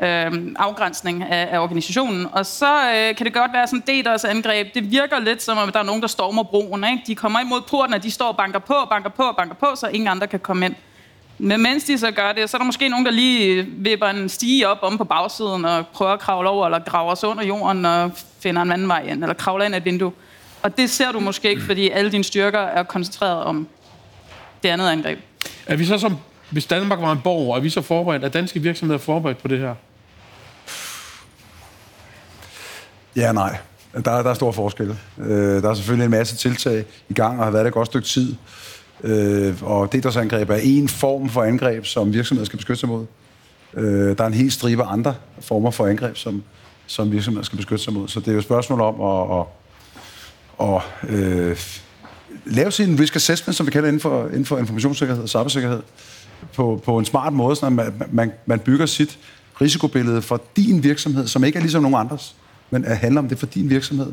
øh, 0.00 0.32
afgrænsning 0.56 1.22
af, 1.22 1.48
af 1.50 1.58
organisationen. 1.58 2.26
Og 2.32 2.46
så 2.46 2.90
øh, 2.94 3.16
kan 3.16 3.26
det 3.26 3.34
godt 3.34 3.52
være 3.52 3.66
sådan 3.66 4.02
DDoS 4.02 4.24
angreb. 4.24 4.74
Det 4.74 4.90
virker 4.90 5.18
lidt 5.18 5.42
som 5.42 5.58
om, 5.58 5.72
der 5.72 5.78
er 5.78 5.84
nogen, 5.84 6.02
der 6.02 6.08
stormer 6.08 6.42
broen. 6.42 6.84
Ikke? 6.84 7.02
De 7.06 7.14
kommer 7.14 7.40
imod 7.40 7.60
porten, 7.60 7.94
og 7.94 8.02
de 8.02 8.10
står 8.10 8.28
og 8.28 8.36
banker 8.36 8.58
på, 8.58 8.74
banker 8.90 9.10
på, 9.10 9.34
banker 9.36 9.54
på, 9.54 9.66
så 9.76 9.86
ingen 9.86 10.08
andre 10.08 10.26
kan 10.26 10.40
komme 10.40 10.66
ind. 10.66 10.74
Men 11.38 11.62
mens 11.62 11.84
de 11.84 11.98
så 11.98 12.10
gør 12.10 12.32
det, 12.32 12.50
så 12.50 12.56
er 12.56 12.58
der 12.58 12.66
måske 12.66 12.88
nogen, 12.88 13.06
der 13.06 13.12
lige 13.12 13.62
vipper 13.62 14.06
en 14.06 14.28
stige 14.28 14.68
op 14.68 14.78
om 14.82 14.98
på 14.98 15.04
bagsiden 15.04 15.64
og 15.64 15.86
prøver 15.86 16.12
at 16.12 16.20
kravle 16.20 16.48
over, 16.48 16.66
eller 16.66 16.78
graver 16.78 17.14
sig 17.14 17.28
under 17.28 17.44
jorden 17.44 17.84
og 17.84 18.10
finder 18.40 18.62
en 18.62 18.72
anden 18.72 18.88
vej 18.88 19.02
ind, 19.08 19.22
eller 19.22 19.34
kravler 19.34 19.64
ind 19.64 19.74
af 19.74 19.78
et 19.78 19.84
vindue. 19.84 20.12
Og 20.62 20.76
det 20.76 20.90
ser 20.90 21.12
du 21.12 21.20
måske 21.20 21.50
ikke, 21.50 21.62
fordi 21.62 21.90
alle 21.90 22.12
dine 22.12 22.24
styrker 22.24 22.58
er 22.58 22.82
koncentreret 22.82 23.44
om 23.44 23.68
det 24.62 24.68
andet 24.68 24.88
angreb. 24.88 25.18
Er 25.66 25.76
vi 25.76 25.84
så 25.84 25.98
som, 25.98 26.16
hvis 26.50 26.66
Danmark 26.66 27.00
var 27.00 27.12
en 27.12 27.20
borg, 27.24 27.56
er 27.56 27.60
vi 27.60 27.70
så 27.70 27.82
forberedt, 27.82 28.24
er 28.24 28.28
danske 28.28 28.60
virksomheder 28.60 28.98
forberedt 28.98 29.38
på 29.38 29.48
det 29.48 29.58
her? 29.58 29.74
Ja, 33.16 33.32
nej. 33.32 33.56
Der, 33.92 34.22
der 34.22 34.30
er 34.30 34.34
stor 34.34 34.52
forskel. 34.52 34.98
Øh, 35.18 35.62
der 35.62 35.70
er 35.70 35.74
selvfølgelig 35.74 36.04
en 36.04 36.10
masse 36.10 36.36
tiltag 36.36 36.84
i 37.08 37.14
gang, 37.14 37.38
og 37.38 37.44
har 37.44 37.50
været 37.50 37.66
et 37.66 37.72
godt 37.72 37.86
stykke 37.86 38.06
tid. 38.06 38.34
Øh, 39.04 39.62
og 39.62 39.92
DDoS-angreb 39.92 40.50
er 40.50 40.56
en 40.62 40.88
form 40.88 41.28
for 41.28 41.42
angreb, 41.42 41.86
som 41.86 42.12
virksomheder 42.12 42.46
skal 42.46 42.56
beskytte 42.56 42.80
sig 42.80 42.88
mod. 42.88 43.06
Øh, 43.74 44.18
der 44.18 44.24
er 44.24 44.28
en 44.28 44.34
hel 44.34 44.52
stribe 44.52 44.82
andre 44.82 45.14
former 45.40 45.70
for 45.70 45.86
angreb, 45.86 46.16
som, 46.16 46.42
som 46.86 47.12
virksomheder 47.12 47.44
skal 47.44 47.56
beskytte 47.56 47.84
sig 47.84 47.92
mod. 47.92 48.08
Så 48.08 48.20
det 48.20 48.28
er 48.28 48.32
jo 48.32 48.38
et 48.38 48.44
spørgsmål 48.44 48.80
om 48.80 49.00
at, 49.00 49.46
at, 50.60 50.76
at 50.76 51.10
øh, 51.18 51.58
lave 52.44 52.70
sin 52.70 53.00
risk 53.00 53.16
assessment, 53.16 53.56
som 53.56 53.66
vi 53.66 53.70
kalder 53.70 53.88
inden 53.88 54.00
for, 54.00 54.26
inden 54.26 54.44
for 54.44 54.58
informationssikkerhed 54.58 55.22
og 55.22 55.28
cybersikkerhed, 55.28 55.82
på, 56.54 56.82
på 56.84 56.98
en 56.98 57.04
smart 57.04 57.32
måde, 57.32 57.56
så 57.56 57.70
man, 57.70 58.02
man, 58.10 58.32
man 58.46 58.58
bygger 58.58 58.86
sit 58.86 59.18
risikobillede 59.60 60.22
for 60.22 60.40
din 60.56 60.82
virksomhed, 60.82 61.26
som 61.26 61.44
ikke 61.44 61.56
er 61.56 61.60
ligesom 61.60 61.82
nogen 61.82 61.96
andres, 61.96 62.34
men 62.70 62.84
at 62.84 62.96
handler 62.98 63.20
om 63.20 63.28
det 63.28 63.38
for 63.38 63.46
din 63.46 63.70
virksomhed, 63.70 64.12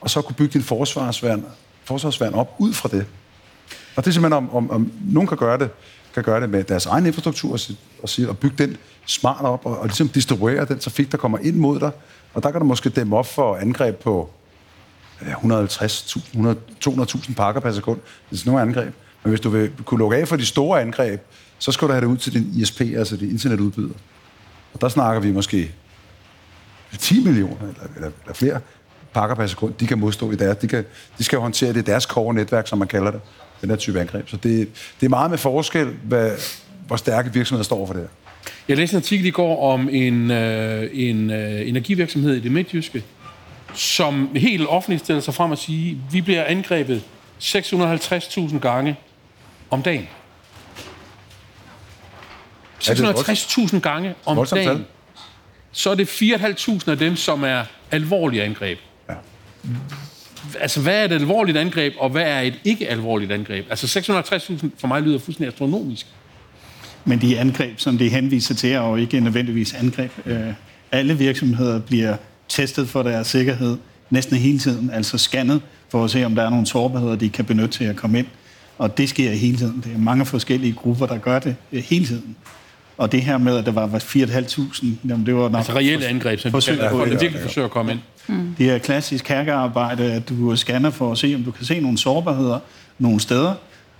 og 0.00 0.10
så 0.10 0.22
kunne 0.22 0.36
bygge 0.36 0.52
din 0.52 0.62
forsvarsværn, 0.62 1.44
forsvarsværn 1.84 2.34
op 2.34 2.54
ud 2.58 2.72
fra 2.72 2.88
det. 2.88 3.06
Og 3.96 4.04
det 4.04 4.10
er 4.10 4.12
simpelthen 4.12 4.32
om, 4.32 4.54
om, 4.54 4.70
om 4.70 4.92
nogen 5.04 5.28
kan 5.28 5.38
gøre 5.38 5.58
det, 5.58 5.70
kan 6.14 6.22
gøre 6.22 6.40
det 6.40 6.50
med 6.50 6.64
deres 6.64 6.86
egen 6.86 7.06
infrastruktur 7.06 7.52
og, 7.52 7.60
og, 8.02 8.08
og 8.28 8.38
bygge 8.38 8.66
den 8.66 8.76
smart 9.06 9.44
op 9.44 9.66
og, 9.66 9.78
og 9.78 9.86
ligesom 9.86 10.08
distribuere 10.08 10.64
den 10.64 10.78
trafik, 10.78 11.12
der 11.12 11.18
kommer 11.18 11.38
ind 11.38 11.56
mod 11.56 11.80
dig. 11.80 11.90
Og 12.34 12.42
der 12.42 12.50
kan 12.50 12.60
du 12.60 12.66
måske 12.66 12.88
dæmme 12.88 13.16
op 13.16 13.26
for 13.26 13.56
angreb 13.56 13.96
på 13.96 14.30
150, 15.20 16.16
200.000 16.86 17.34
pakker 17.34 17.60
per 17.60 17.72
sekund. 17.72 18.00
Det 18.30 18.36
er 18.36 18.36
sådan 18.36 18.52
nogle 18.52 18.62
angreb. 18.62 18.94
Men 19.22 19.28
hvis 19.30 19.40
du 19.40 19.48
vil 19.48 19.70
kunne 19.84 19.98
lukke 19.98 20.16
af 20.16 20.28
for 20.28 20.36
de 20.36 20.46
store 20.46 20.80
angreb, 20.80 21.20
så 21.58 21.72
skal 21.72 21.88
du 21.88 21.92
have 21.92 22.00
det 22.00 22.06
ud 22.06 22.16
til 22.16 22.32
din 22.32 22.50
ISP, 22.54 22.80
altså 22.80 23.16
din 23.16 23.30
internetudbyder. 23.30 23.94
Og 24.74 24.80
der 24.80 24.88
snakker 24.88 25.20
vi 25.20 25.32
måske 25.32 25.74
10 26.98 27.24
millioner 27.24 27.60
eller, 27.60 27.82
eller, 27.96 28.10
eller 28.22 28.34
flere 28.34 28.60
pakker 29.12 29.36
per 29.36 29.46
sekund, 29.46 29.74
de 29.74 29.86
kan 29.86 29.98
modstå 29.98 30.30
i 30.30 30.36
deres. 30.36 30.56
De, 30.56 30.68
kan, 30.68 30.84
de 31.18 31.24
skal 31.24 31.38
håndtere 31.38 31.72
det 31.72 31.80
i 31.80 31.84
deres 31.84 32.04
core 32.04 32.34
netværk, 32.34 32.68
som 32.68 32.78
man 32.78 32.88
kalder 32.88 33.10
det 33.10 33.20
den 33.64 33.70
her 33.70 33.76
type 33.76 34.00
angreb. 34.00 34.28
Så 34.28 34.36
det, 34.36 34.68
det 35.00 35.06
er 35.06 35.10
meget 35.10 35.30
med 35.30 35.38
forskel, 35.38 35.86
hvad, 36.02 36.30
hvor 36.86 36.96
stærke 36.96 37.32
virksomheder 37.32 37.64
står 37.64 37.86
for 37.86 37.94
det 37.94 38.02
her. 38.02 38.08
Jeg 38.68 38.76
læste 38.76 38.94
en 38.94 38.98
artikel 38.98 39.26
i 39.26 39.30
går 39.30 39.72
om 39.72 39.88
en, 39.92 40.30
øh, 40.30 40.90
en 40.92 41.30
øh, 41.30 41.68
energivirksomhed 41.68 42.34
i 42.34 42.40
det 42.40 42.52
midtjyske, 42.52 43.04
som 43.74 44.28
helt 44.36 44.68
offentligt 44.68 45.04
stiller 45.04 45.22
sig 45.22 45.34
frem 45.34 45.50
og 45.50 45.58
siger, 45.58 45.96
vi 46.12 46.20
bliver 46.20 46.44
angrebet 46.44 47.02
650.000 47.40 48.58
gange 48.58 48.96
om 49.70 49.82
dagen. 49.82 50.08
650.000 52.82 53.78
gange 53.78 54.14
om 54.26 54.46
dagen. 54.46 54.86
Så 55.72 55.90
er 55.90 55.94
det 55.94 56.08
4.500 56.08 56.90
af 56.90 56.98
dem, 56.98 57.16
som 57.16 57.44
er 57.44 57.64
alvorlige 57.90 58.42
angreb. 58.42 58.78
Ja 59.08 59.14
altså, 60.60 60.80
hvad 60.80 61.00
er 61.00 61.04
et 61.04 61.12
alvorligt 61.12 61.58
angreb, 61.58 61.94
og 61.98 62.10
hvad 62.10 62.22
er 62.22 62.40
et 62.40 62.54
ikke 62.64 62.88
alvorligt 62.88 63.32
angreb? 63.32 63.66
Altså 63.70 64.00
650.000 64.00 64.66
for 64.78 64.86
mig 64.86 65.02
lyder 65.02 65.18
fuldstændig 65.18 65.52
astronomisk. 65.52 66.06
Men 67.04 67.20
de 67.20 67.38
angreb, 67.38 67.80
som 67.80 67.98
det 67.98 68.10
henviser 68.10 68.54
til, 68.54 68.72
er 68.72 68.88
jo 68.88 68.96
ikke 68.96 69.20
nødvendigvis 69.20 69.74
angreb. 69.74 70.10
Øh, 70.26 70.40
alle 70.92 71.18
virksomheder 71.18 71.80
bliver 71.80 72.16
testet 72.48 72.88
for 72.88 73.02
deres 73.02 73.26
sikkerhed 73.26 73.76
næsten 74.10 74.36
hele 74.36 74.58
tiden, 74.58 74.90
altså 74.90 75.18
scannet 75.18 75.60
for 75.88 76.04
at 76.04 76.10
se, 76.10 76.24
om 76.24 76.34
der 76.34 76.42
er 76.42 76.50
nogle 76.50 76.66
sårbarheder, 76.66 77.16
de 77.16 77.28
kan 77.28 77.44
benytte 77.44 77.78
til 77.78 77.84
at 77.84 77.96
komme 77.96 78.18
ind. 78.18 78.26
Og 78.78 78.98
det 78.98 79.08
sker 79.08 79.30
hele 79.30 79.56
tiden. 79.56 79.82
Det 79.84 79.92
er 79.94 79.98
mange 79.98 80.26
forskellige 80.26 80.72
grupper, 80.72 81.06
der 81.06 81.18
gør 81.18 81.38
det 81.38 81.56
øh, 81.72 81.82
hele 81.82 82.06
tiden. 82.06 82.36
Og 82.98 83.12
det 83.12 83.22
her 83.22 83.38
med, 83.38 83.56
at 83.56 83.66
der 83.66 83.72
var 83.72 83.86
4.500, 83.86 84.84
jamen 85.08 85.26
det 85.26 85.34
var 85.34 85.48
nok... 85.48 85.58
Altså 85.58 85.72
reelle 85.72 86.06
angreb, 86.06 86.38
så 86.40 86.50
Forsøg 86.50 86.78
på 86.78 87.06
ja, 87.06 87.28
forsøger 87.42 87.64
at 87.64 87.70
komme 87.70 87.92
ind. 87.92 88.00
Det 88.58 88.70
er 88.70 88.78
klassisk 88.78 89.28
hackerarbejde, 89.28 90.12
at 90.12 90.28
du 90.28 90.56
scanner 90.56 90.90
for 90.90 91.12
at 91.12 91.18
se, 91.18 91.32
om 91.34 91.44
du 91.44 91.50
kan 91.50 91.64
se 91.64 91.80
nogle 91.80 91.98
sårbarheder 91.98 92.58
nogle 92.98 93.20
steder. 93.20 93.54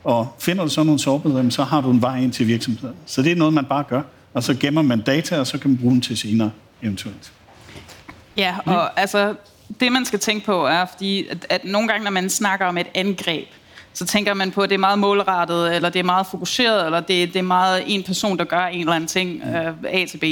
Og 0.04 0.36
finder 0.38 0.64
du 0.64 0.70
så 0.70 0.82
nogle 0.82 1.00
sårbarheder, 1.00 1.50
så 1.50 1.64
har 1.64 1.80
du 1.80 1.90
en 1.90 2.02
vej 2.02 2.18
ind 2.18 2.32
til 2.32 2.46
virksomheden. 2.46 2.96
Så 3.06 3.22
det 3.22 3.32
er 3.32 3.36
noget, 3.36 3.54
man 3.54 3.64
bare 3.64 3.84
gør. 3.88 4.02
Og 4.34 4.42
så 4.42 4.54
gemmer 4.54 4.82
man 4.82 5.00
data, 5.00 5.40
og 5.40 5.46
så 5.46 5.58
kan 5.58 5.70
man 5.70 5.78
bruge 5.78 5.92
dem 5.92 6.00
til 6.00 6.16
senere 6.16 6.50
eventuelt. 6.82 7.32
Ja, 8.36 8.54
og 8.66 9.00
altså, 9.00 9.34
det 9.80 9.92
man 9.92 10.04
skal 10.04 10.18
tænke 10.18 10.46
på 10.46 10.66
er, 10.66 10.86
fordi 10.92 11.26
at, 11.28 11.46
at 11.48 11.64
nogle 11.64 11.88
gange, 11.88 12.04
når 12.04 12.10
man 12.10 12.30
snakker 12.30 12.66
om 12.66 12.78
et 12.78 12.86
angreb, 12.94 13.48
så 13.92 14.06
tænker 14.06 14.34
man 14.34 14.50
på, 14.50 14.62
at 14.62 14.70
det 14.70 14.74
er 14.74 14.78
meget 14.78 14.98
målrettet, 14.98 15.74
eller 15.74 15.88
det 15.88 15.98
er 15.98 16.04
meget 16.04 16.26
fokuseret, 16.26 16.86
eller 16.86 17.00
det, 17.00 17.28
det 17.32 17.36
er 17.36 17.42
meget 17.42 17.82
en 17.86 18.02
person, 18.02 18.38
der 18.38 18.44
gør 18.44 18.66
en 18.66 18.80
eller 18.80 18.92
anden 18.92 19.08
ting 19.08 19.42
øh, 19.42 19.74
A 19.88 20.04
til 20.04 20.18
B. 20.18 20.24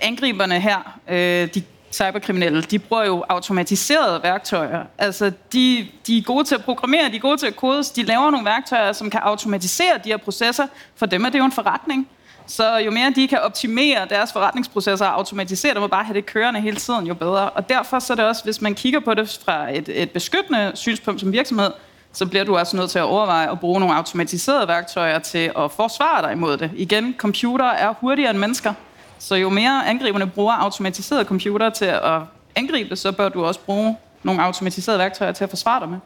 Angriberne 0.00 0.60
her, 0.60 0.98
øh, 1.08 1.48
de 1.54 1.62
cyberkriminelle, 1.96 2.62
de 2.62 2.78
bruger 2.78 3.04
jo 3.04 3.24
automatiserede 3.28 4.22
værktøjer. 4.22 4.84
Altså, 4.98 5.32
de, 5.52 5.86
de 6.06 6.18
er 6.18 6.22
gode 6.22 6.44
til 6.44 6.54
at 6.54 6.64
programmere, 6.64 7.08
de 7.10 7.16
er 7.16 7.20
gode 7.20 7.36
til 7.36 7.46
at 7.46 7.56
kode, 7.56 7.82
de 7.96 8.02
laver 8.02 8.30
nogle 8.30 8.46
værktøjer, 8.46 8.92
som 8.92 9.10
kan 9.10 9.20
automatisere 9.20 9.92
de 10.04 10.08
her 10.08 10.16
processer. 10.16 10.66
For 10.96 11.06
dem 11.06 11.24
er 11.24 11.30
det 11.30 11.38
jo 11.38 11.44
en 11.44 11.52
forretning. 11.52 12.08
Så 12.46 12.76
jo 12.76 12.90
mere 12.90 13.12
de 13.16 13.28
kan 13.28 13.38
optimere 13.38 14.06
deres 14.10 14.32
forretningsprocesser 14.32 15.06
og 15.06 15.14
automatisere 15.14 15.74
dem 15.74 15.82
og 15.82 15.90
bare 15.90 16.04
have 16.04 16.14
det 16.14 16.26
kørende 16.26 16.60
hele 16.60 16.76
tiden, 16.76 17.06
jo 17.06 17.14
bedre. 17.14 17.50
Og 17.50 17.68
derfor 17.68 17.98
så 17.98 18.12
er 18.12 18.14
det 18.14 18.24
også, 18.24 18.44
hvis 18.44 18.60
man 18.60 18.74
kigger 18.74 19.00
på 19.00 19.14
det 19.14 19.40
fra 19.44 19.76
et, 19.76 19.88
et 20.02 20.10
beskyttende 20.10 20.72
synspunkt 20.74 21.20
som 21.20 21.32
virksomhed, 21.32 21.70
så 22.12 22.26
bliver 22.26 22.44
du 22.44 22.56
også 22.56 22.76
nødt 22.76 22.90
til 22.90 22.98
at 22.98 23.04
overveje 23.04 23.50
at 23.50 23.60
bruge 23.60 23.80
nogle 23.80 23.94
automatiserede 23.94 24.68
værktøjer 24.68 25.18
til 25.18 25.52
at 25.58 25.72
forsvare 25.72 26.22
dig 26.22 26.32
imod 26.32 26.56
det. 26.56 26.70
Igen, 26.76 27.14
computer 27.18 27.64
er 27.64 27.94
hurtigere 28.00 28.30
end 28.30 28.38
mennesker. 28.38 28.74
Så 29.18 29.34
jo 29.34 29.48
mere 29.48 29.88
angriberne 29.88 30.26
bruger 30.26 30.52
automatiserede 30.52 31.24
computer 31.24 31.70
til 31.70 31.84
at 31.84 32.20
angribe, 32.56 32.96
så 32.96 33.12
bør 33.12 33.28
du 33.28 33.44
også 33.44 33.60
bruge 33.60 33.96
nogle 34.22 34.42
automatiserede 34.42 34.98
værktøjer 34.98 35.32
til 35.32 35.44
at 35.44 35.50
forsvare 35.50 35.80
dig 35.80 35.88
med. 35.88 35.98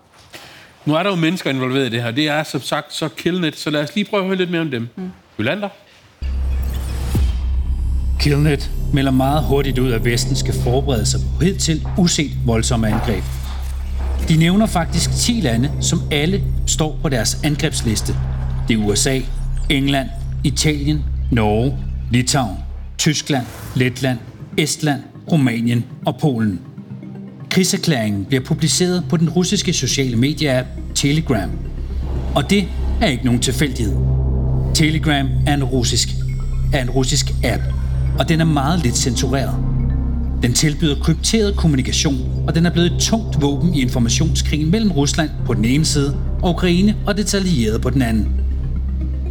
Nu 0.84 0.94
er 0.94 1.02
der 1.02 1.10
jo 1.10 1.16
mennesker 1.16 1.50
involveret 1.50 1.86
i 1.86 1.90
det 1.90 2.02
her. 2.02 2.10
Det 2.10 2.28
er 2.28 2.42
som 2.42 2.60
sagt 2.60 2.94
så 2.94 3.08
Killnet, 3.08 3.56
så 3.56 3.70
lad 3.70 3.82
os 3.82 3.94
lige 3.94 4.04
prøve 4.04 4.22
at 4.22 4.26
høre 4.26 4.36
lidt 4.36 4.50
mere 4.50 4.60
om 4.60 4.70
dem. 4.70 4.88
Mm. 4.96 5.10
Yolander? 5.40 5.68
Killnet 8.20 8.70
melder 8.92 9.10
meget 9.10 9.42
hurtigt 9.44 9.78
ud, 9.78 9.92
at 9.92 10.04
Vesten 10.04 10.36
skal 10.36 10.54
forberede 10.64 11.06
sig 11.06 11.20
på 11.38 11.44
hidtil 11.44 11.86
uset 11.98 12.30
voldsomme 12.46 12.88
angreb. 12.88 13.24
De 14.28 14.36
nævner 14.36 14.66
faktisk 14.66 15.10
10 15.10 15.32
lande, 15.32 15.70
som 15.80 15.98
alle 16.10 16.42
står 16.66 16.98
på 17.02 17.08
deres 17.08 17.38
angrebsliste. 17.44 18.14
Det 18.68 18.78
er 18.78 18.84
USA, 18.84 19.20
England, 19.70 20.08
Italien, 20.44 21.04
Norge, 21.30 21.78
Litauen, 22.10 22.56
Tyskland, 23.00 23.46
Letland, 23.74 24.18
Estland, 24.56 25.00
Rumænien 25.32 25.84
og 26.06 26.16
Polen. 26.20 26.60
Krigserklæringen 27.50 28.24
bliver 28.24 28.44
publiceret 28.44 29.04
på 29.08 29.16
den 29.16 29.30
russiske 29.30 29.72
sociale 29.72 30.16
medieapp 30.16 30.68
Telegram. 30.94 31.50
Og 32.34 32.50
det 32.50 32.68
er 33.00 33.06
ikke 33.06 33.24
nogen 33.24 33.40
tilfældighed. 33.40 33.94
Telegram 34.74 35.28
er 35.46 35.54
en 35.54 35.64
russisk, 35.64 36.08
er 36.72 36.82
en 36.82 36.90
russisk 36.90 37.26
app, 37.44 37.62
og 38.18 38.28
den 38.28 38.40
er 38.40 38.44
meget 38.44 38.82
lidt 38.82 38.96
censureret. 38.96 39.56
Den 40.42 40.52
tilbyder 40.52 41.02
krypteret 41.02 41.56
kommunikation, 41.56 42.44
og 42.48 42.54
den 42.54 42.66
er 42.66 42.70
blevet 42.70 42.92
et 42.92 43.00
tungt 43.00 43.42
våben 43.42 43.74
i 43.74 43.80
informationskrigen 43.80 44.70
mellem 44.70 44.92
Rusland 44.92 45.30
på 45.46 45.54
den 45.54 45.64
ene 45.64 45.84
side 45.84 46.16
og 46.42 46.50
Ukraine 46.50 46.96
og 47.06 47.16
det 47.16 47.34
allierede 47.34 47.78
på 47.78 47.90
den 47.90 48.02
anden. 48.02 48.28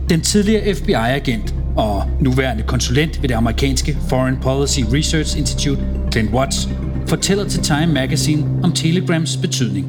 Den 0.09 0.21
tidligere 0.21 0.75
FBI-agent 0.75 1.58
og 1.75 2.09
nuværende 2.19 2.63
konsulent 2.63 3.21
ved 3.21 3.29
det 3.29 3.35
amerikanske 3.35 3.97
Foreign 4.09 4.37
Policy 4.41 4.79
Research 4.93 5.37
Institute, 5.37 5.81
Clint 6.11 6.33
Watts, 6.33 6.69
fortæller 7.07 7.47
til 7.47 7.63
Time 7.63 7.87
Magazine 7.87 8.45
om 8.63 8.71
Telegrams 8.71 9.37
betydning. 9.37 9.87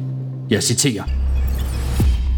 Jeg 0.49 0.63
citerer. 0.63 1.03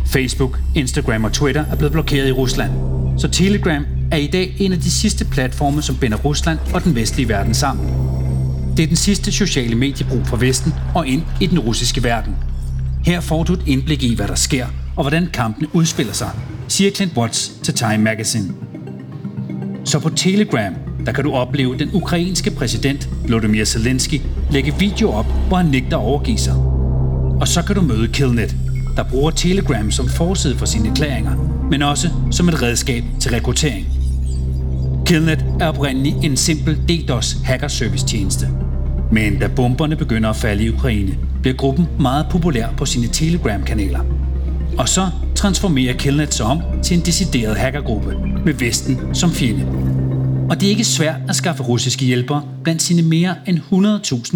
Facebook, 0.05 0.59
Instagram 0.75 1.23
og 1.23 1.33
Twitter 1.33 1.65
er 1.71 1.75
blevet 1.75 1.91
blokeret 1.91 2.27
i 2.27 2.31
Rusland, 2.31 2.71
så 3.17 3.27
Telegram 3.27 3.85
er 4.11 4.17
i 4.17 4.27
dag 4.27 4.55
en 4.59 4.73
af 4.73 4.79
de 4.79 4.91
sidste 4.91 5.25
platforme, 5.25 5.81
som 5.81 5.97
binder 5.97 6.17
Rusland 6.17 6.59
og 6.73 6.83
den 6.83 6.95
vestlige 6.95 7.29
verden 7.29 7.53
sammen. 7.53 7.87
Det 8.77 8.83
er 8.83 8.87
den 8.87 8.95
sidste 8.95 9.31
sociale 9.31 9.75
mediebrug 9.75 10.27
fra 10.27 10.37
Vesten 10.39 10.73
og 10.95 11.07
ind 11.07 11.21
i 11.41 11.45
den 11.45 11.59
russiske 11.59 12.03
verden. 12.03 12.35
Her 13.05 13.21
får 13.21 13.43
du 13.43 13.53
et 13.53 13.63
indblik 13.67 14.03
i, 14.03 14.15
hvad 14.15 14.27
der 14.27 14.35
sker 14.35 14.65
og 14.95 15.03
hvordan 15.03 15.29
kampene 15.33 15.75
udspiller 15.75 16.13
sig, 16.13 16.29
siger 16.67 16.91
Clint 16.91 17.17
Watts 17.17 17.51
til 17.63 17.73
Time 17.73 17.97
Magazine. 17.97 18.62
Så 19.85 19.99
på 19.99 20.09
Telegram, 20.09 20.73
der 21.05 21.11
kan 21.11 21.23
du 21.23 21.33
opleve 21.33 21.77
den 21.77 21.89
ukrainske 21.93 22.51
præsident 22.51 23.09
Volodymyr 23.21 23.65
Zelensky 23.65 24.21
lægge 24.51 24.73
video 24.79 25.11
op, 25.11 25.25
hvor 25.47 25.57
han 25.57 25.65
nægter 25.65 25.97
at 25.97 26.03
overgive 26.03 26.37
sig. 26.37 26.55
Og 27.41 27.47
så 27.47 27.61
kan 27.61 27.75
du 27.75 27.81
møde 27.81 28.07
Killnet, 28.07 28.55
der 28.97 29.03
bruger 29.03 29.31
Telegram 29.31 29.91
som 29.91 30.09
forside 30.09 30.57
for 30.57 30.65
sine 30.65 30.89
erklæringer, 30.89 31.35
men 31.71 31.81
også 31.81 32.09
som 32.31 32.49
et 32.49 32.61
redskab 32.61 33.03
til 33.19 33.31
rekruttering. 33.31 33.87
Killnet 35.05 35.45
er 35.59 35.67
oprindeligt 35.67 36.15
en 36.23 36.37
simpel 36.37 36.77
DDoS 36.89 37.37
hackerservice-tjeneste. 37.43 38.47
Men 39.11 39.39
da 39.39 39.47
bomberne 39.47 39.95
begynder 39.95 40.29
at 40.29 40.35
falde 40.35 40.63
i 40.63 40.69
Ukraine, 40.69 41.17
bliver 41.41 41.55
gruppen 41.55 41.87
meget 41.99 42.25
populær 42.31 42.67
på 42.77 42.85
sine 42.85 43.07
Telegram-kanaler. 43.07 43.99
Og 44.77 44.89
så 44.89 45.09
transformerer 45.43 45.97
Killnet 45.97 46.33
sig 46.33 46.45
om 46.45 46.61
til 46.83 46.97
en 46.97 47.05
decideret 47.05 47.57
hackergruppe 47.57 48.17
med 48.45 48.53
Vesten 48.53 49.15
som 49.15 49.31
fjende. 49.31 49.65
Og 50.49 50.59
det 50.59 50.65
er 50.65 50.69
ikke 50.69 50.83
svært 50.83 51.15
at 51.29 51.35
skaffe 51.35 51.63
russiske 51.63 52.05
hjælpere 52.05 52.47
blandt 52.63 52.81
sine 52.81 53.01
mere 53.01 53.35
end 53.47 53.59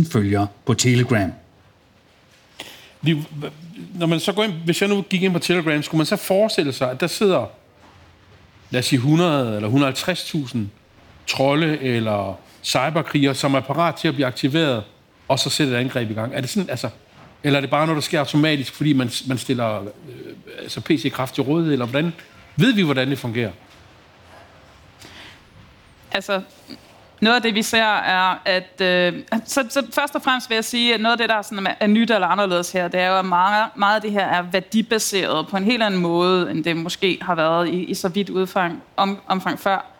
100.000 0.07 0.13
følgere 0.13 0.47
på 0.65 0.73
Telegram. 0.73 1.33
Vi, 3.01 3.17
når 3.93 4.05
man 4.05 4.19
så 4.19 4.33
går 4.33 4.43
ind, 4.43 4.53
hvis 4.65 4.81
jeg 4.81 4.89
nu 4.89 5.01
gik 5.01 5.23
ind 5.23 5.33
på 5.33 5.39
Telegram, 5.39 5.83
skulle 5.83 5.99
man 5.99 6.05
så 6.05 6.15
forestille 6.15 6.73
sig, 6.73 6.91
at 6.91 7.01
der 7.01 7.07
sidder, 7.07 7.45
lad 8.69 8.79
os 8.79 8.85
sige 8.85 8.97
100 8.97 9.55
eller 9.55 9.91
150.000 9.91 10.57
trolde 11.27 11.79
eller 11.79 12.39
cyberkrigere, 12.63 13.35
som 13.35 13.53
er 13.53 13.59
parat 13.59 13.95
til 13.95 14.07
at 14.07 14.13
blive 14.13 14.27
aktiveret, 14.27 14.83
og 15.27 15.39
så 15.39 15.49
sætte 15.49 15.73
et 15.73 15.77
angreb 15.77 16.11
i 16.11 16.13
gang. 16.13 16.33
Er 16.35 16.41
det 16.41 16.49
sådan, 16.49 16.69
altså, 16.69 16.89
eller 17.47 17.57
er 17.59 17.61
det 17.61 17.69
bare 17.69 17.85
noget, 17.85 17.95
der 17.95 18.01
sker 18.01 18.19
automatisk, 18.19 18.73
fordi 18.73 18.93
man, 18.93 19.09
man 19.27 19.37
stiller 19.37 19.81
øh, 19.81 19.87
altså 20.59 20.81
PC-kraft 20.81 21.35
til 21.35 21.43
rådighed, 21.43 21.73
eller 21.73 21.85
hvordan? 21.85 22.13
Ved 22.55 22.73
vi, 22.73 22.81
hvordan 22.81 23.09
det 23.09 23.19
fungerer? 23.19 23.51
Altså, 26.11 26.41
noget 27.21 27.35
af 27.35 27.41
det, 27.41 27.55
vi 27.55 27.61
ser, 27.61 27.83
er, 27.83 28.41
at... 28.45 28.81
Øh, 28.81 29.23
så, 29.45 29.65
så 29.69 29.87
først 29.93 30.15
og 30.15 30.21
fremmest 30.21 30.49
vil 30.49 30.55
jeg 30.55 30.65
sige, 30.65 30.93
at 30.93 31.01
noget 31.01 31.11
af 31.11 31.17
det, 31.17 31.29
der 31.29 31.35
er, 31.35 31.41
sådan, 31.41 31.67
er 31.79 31.87
nyt 31.87 32.11
eller 32.11 32.27
anderledes 32.27 32.71
her, 32.71 32.87
det 32.87 32.99
er 32.99 33.09
jo, 33.09 33.19
at 33.19 33.25
meget, 33.25 33.69
meget 33.75 33.95
af 33.95 34.01
det 34.01 34.11
her 34.11 34.25
er 34.25 34.41
værdibaseret 34.41 35.47
på 35.47 35.57
en 35.57 35.63
helt 35.63 35.83
anden 35.83 36.01
måde, 36.01 36.51
end 36.51 36.63
det 36.63 36.77
måske 36.77 37.17
har 37.21 37.35
været 37.35 37.69
i, 37.69 37.83
i 37.83 37.93
så 37.93 38.09
vidt 38.09 38.29
udfang, 38.29 38.83
om, 38.97 39.19
omfang 39.27 39.59
før. 39.59 39.96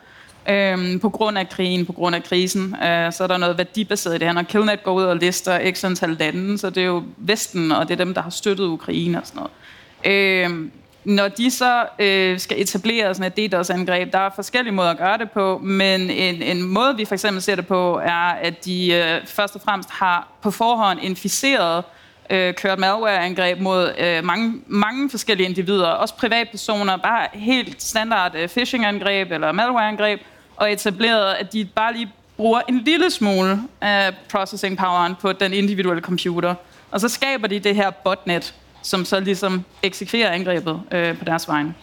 Øhm, 0.49 0.99
på 0.99 1.09
grund 1.09 1.37
af 1.37 1.49
krigen, 1.49 1.85
på 1.85 1.93
grund 1.93 2.15
af 2.15 2.23
krisen, 2.23 2.75
øh, 2.83 3.13
så 3.13 3.23
er 3.23 3.27
der 3.27 3.37
noget 3.37 3.57
værdibaseret 3.57 4.15
i 4.15 4.17
det 4.17 4.27
her. 4.27 4.33
Når 4.33 4.43
Killnet 4.43 4.83
går 4.83 4.93
ud 4.93 5.03
og 5.03 5.15
lister 5.15 5.71
x 5.71 5.83
antal 5.83 6.09
lande, 6.09 6.57
så 6.57 6.69
det 6.69 6.83
er 6.83 6.87
jo 6.87 7.03
Vesten, 7.17 7.71
og 7.71 7.87
det 7.87 7.99
er 7.99 8.05
dem, 8.05 8.13
der 8.13 8.21
har 8.21 8.29
støttet 8.29 8.65
Ukraine 8.65 9.21
og 9.21 9.27
sådan 9.27 9.41
noget. 9.41 10.45
Øhm, 10.45 10.71
når 11.03 11.27
de 11.27 11.51
så 11.51 11.85
øh, 11.99 12.39
skal 12.39 12.61
etablere 12.61 13.15
sådan 13.15 13.31
et 13.37 13.51
DDoS-angreb, 13.51 14.13
der 14.13 14.19
er 14.19 14.29
forskellige 14.35 14.73
måder 14.73 14.89
at 14.89 14.97
gøre 14.97 15.17
det 15.17 15.31
på, 15.31 15.57
men 15.63 16.01
en, 16.01 16.41
en 16.41 16.63
måde, 16.63 16.95
vi 16.95 17.05
for 17.05 17.15
eksempel 17.15 17.41
ser 17.41 17.55
det 17.55 17.67
på, 17.67 17.99
er, 18.03 18.29
at 18.41 18.65
de 18.65 18.93
øh, 18.93 19.25
først 19.25 19.55
og 19.55 19.61
fremmest 19.61 19.89
har 19.89 20.27
på 20.41 20.51
forhånd 20.51 20.99
inficeret, 21.01 21.83
øh, 22.29 22.53
kørt 22.53 22.79
malware-angreb 22.79 23.59
mod 23.59 23.93
øh, 23.97 24.23
mange, 24.23 24.53
mange 24.67 25.09
forskellige 25.09 25.47
individer, 25.47 25.87
også 25.87 26.15
privatpersoner, 26.15 26.97
bare 26.97 27.27
helt 27.33 27.81
standard 27.81 28.35
øh, 28.35 28.49
phishing-angreb 28.49 29.31
eller 29.31 29.51
malware-angreb, 29.51 30.21
og 30.57 30.71
etableret, 30.71 31.33
at 31.33 31.53
de 31.53 31.65
bare 31.65 31.93
lige 31.93 32.09
bruger 32.37 32.61
en 32.69 32.81
lille 32.85 33.09
smule 33.09 33.59
af 33.81 34.13
processing 34.31 34.77
poweren 34.77 35.13
på 35.21 35.33
den 35.33 35.53
individuelle 35.53 36.01
computer. 36.01 36.55
Og 36.91 37.01
så 37.01 37.09
skaber 37.09 37.47
de 37.47 37.59
det 37.59 37.75
her 37.75 37.89
botnet, 37.89 38.55
som 38.81 39.05
så 39.05 39.19
ligesom 39.19 39.63
eksekverer 39.83 40.31
angrebet 40.31 40.81
øh, 40.91 41.17
på 41.17 41.25
deres 41.25 41.47
vegne. 41.47 41.73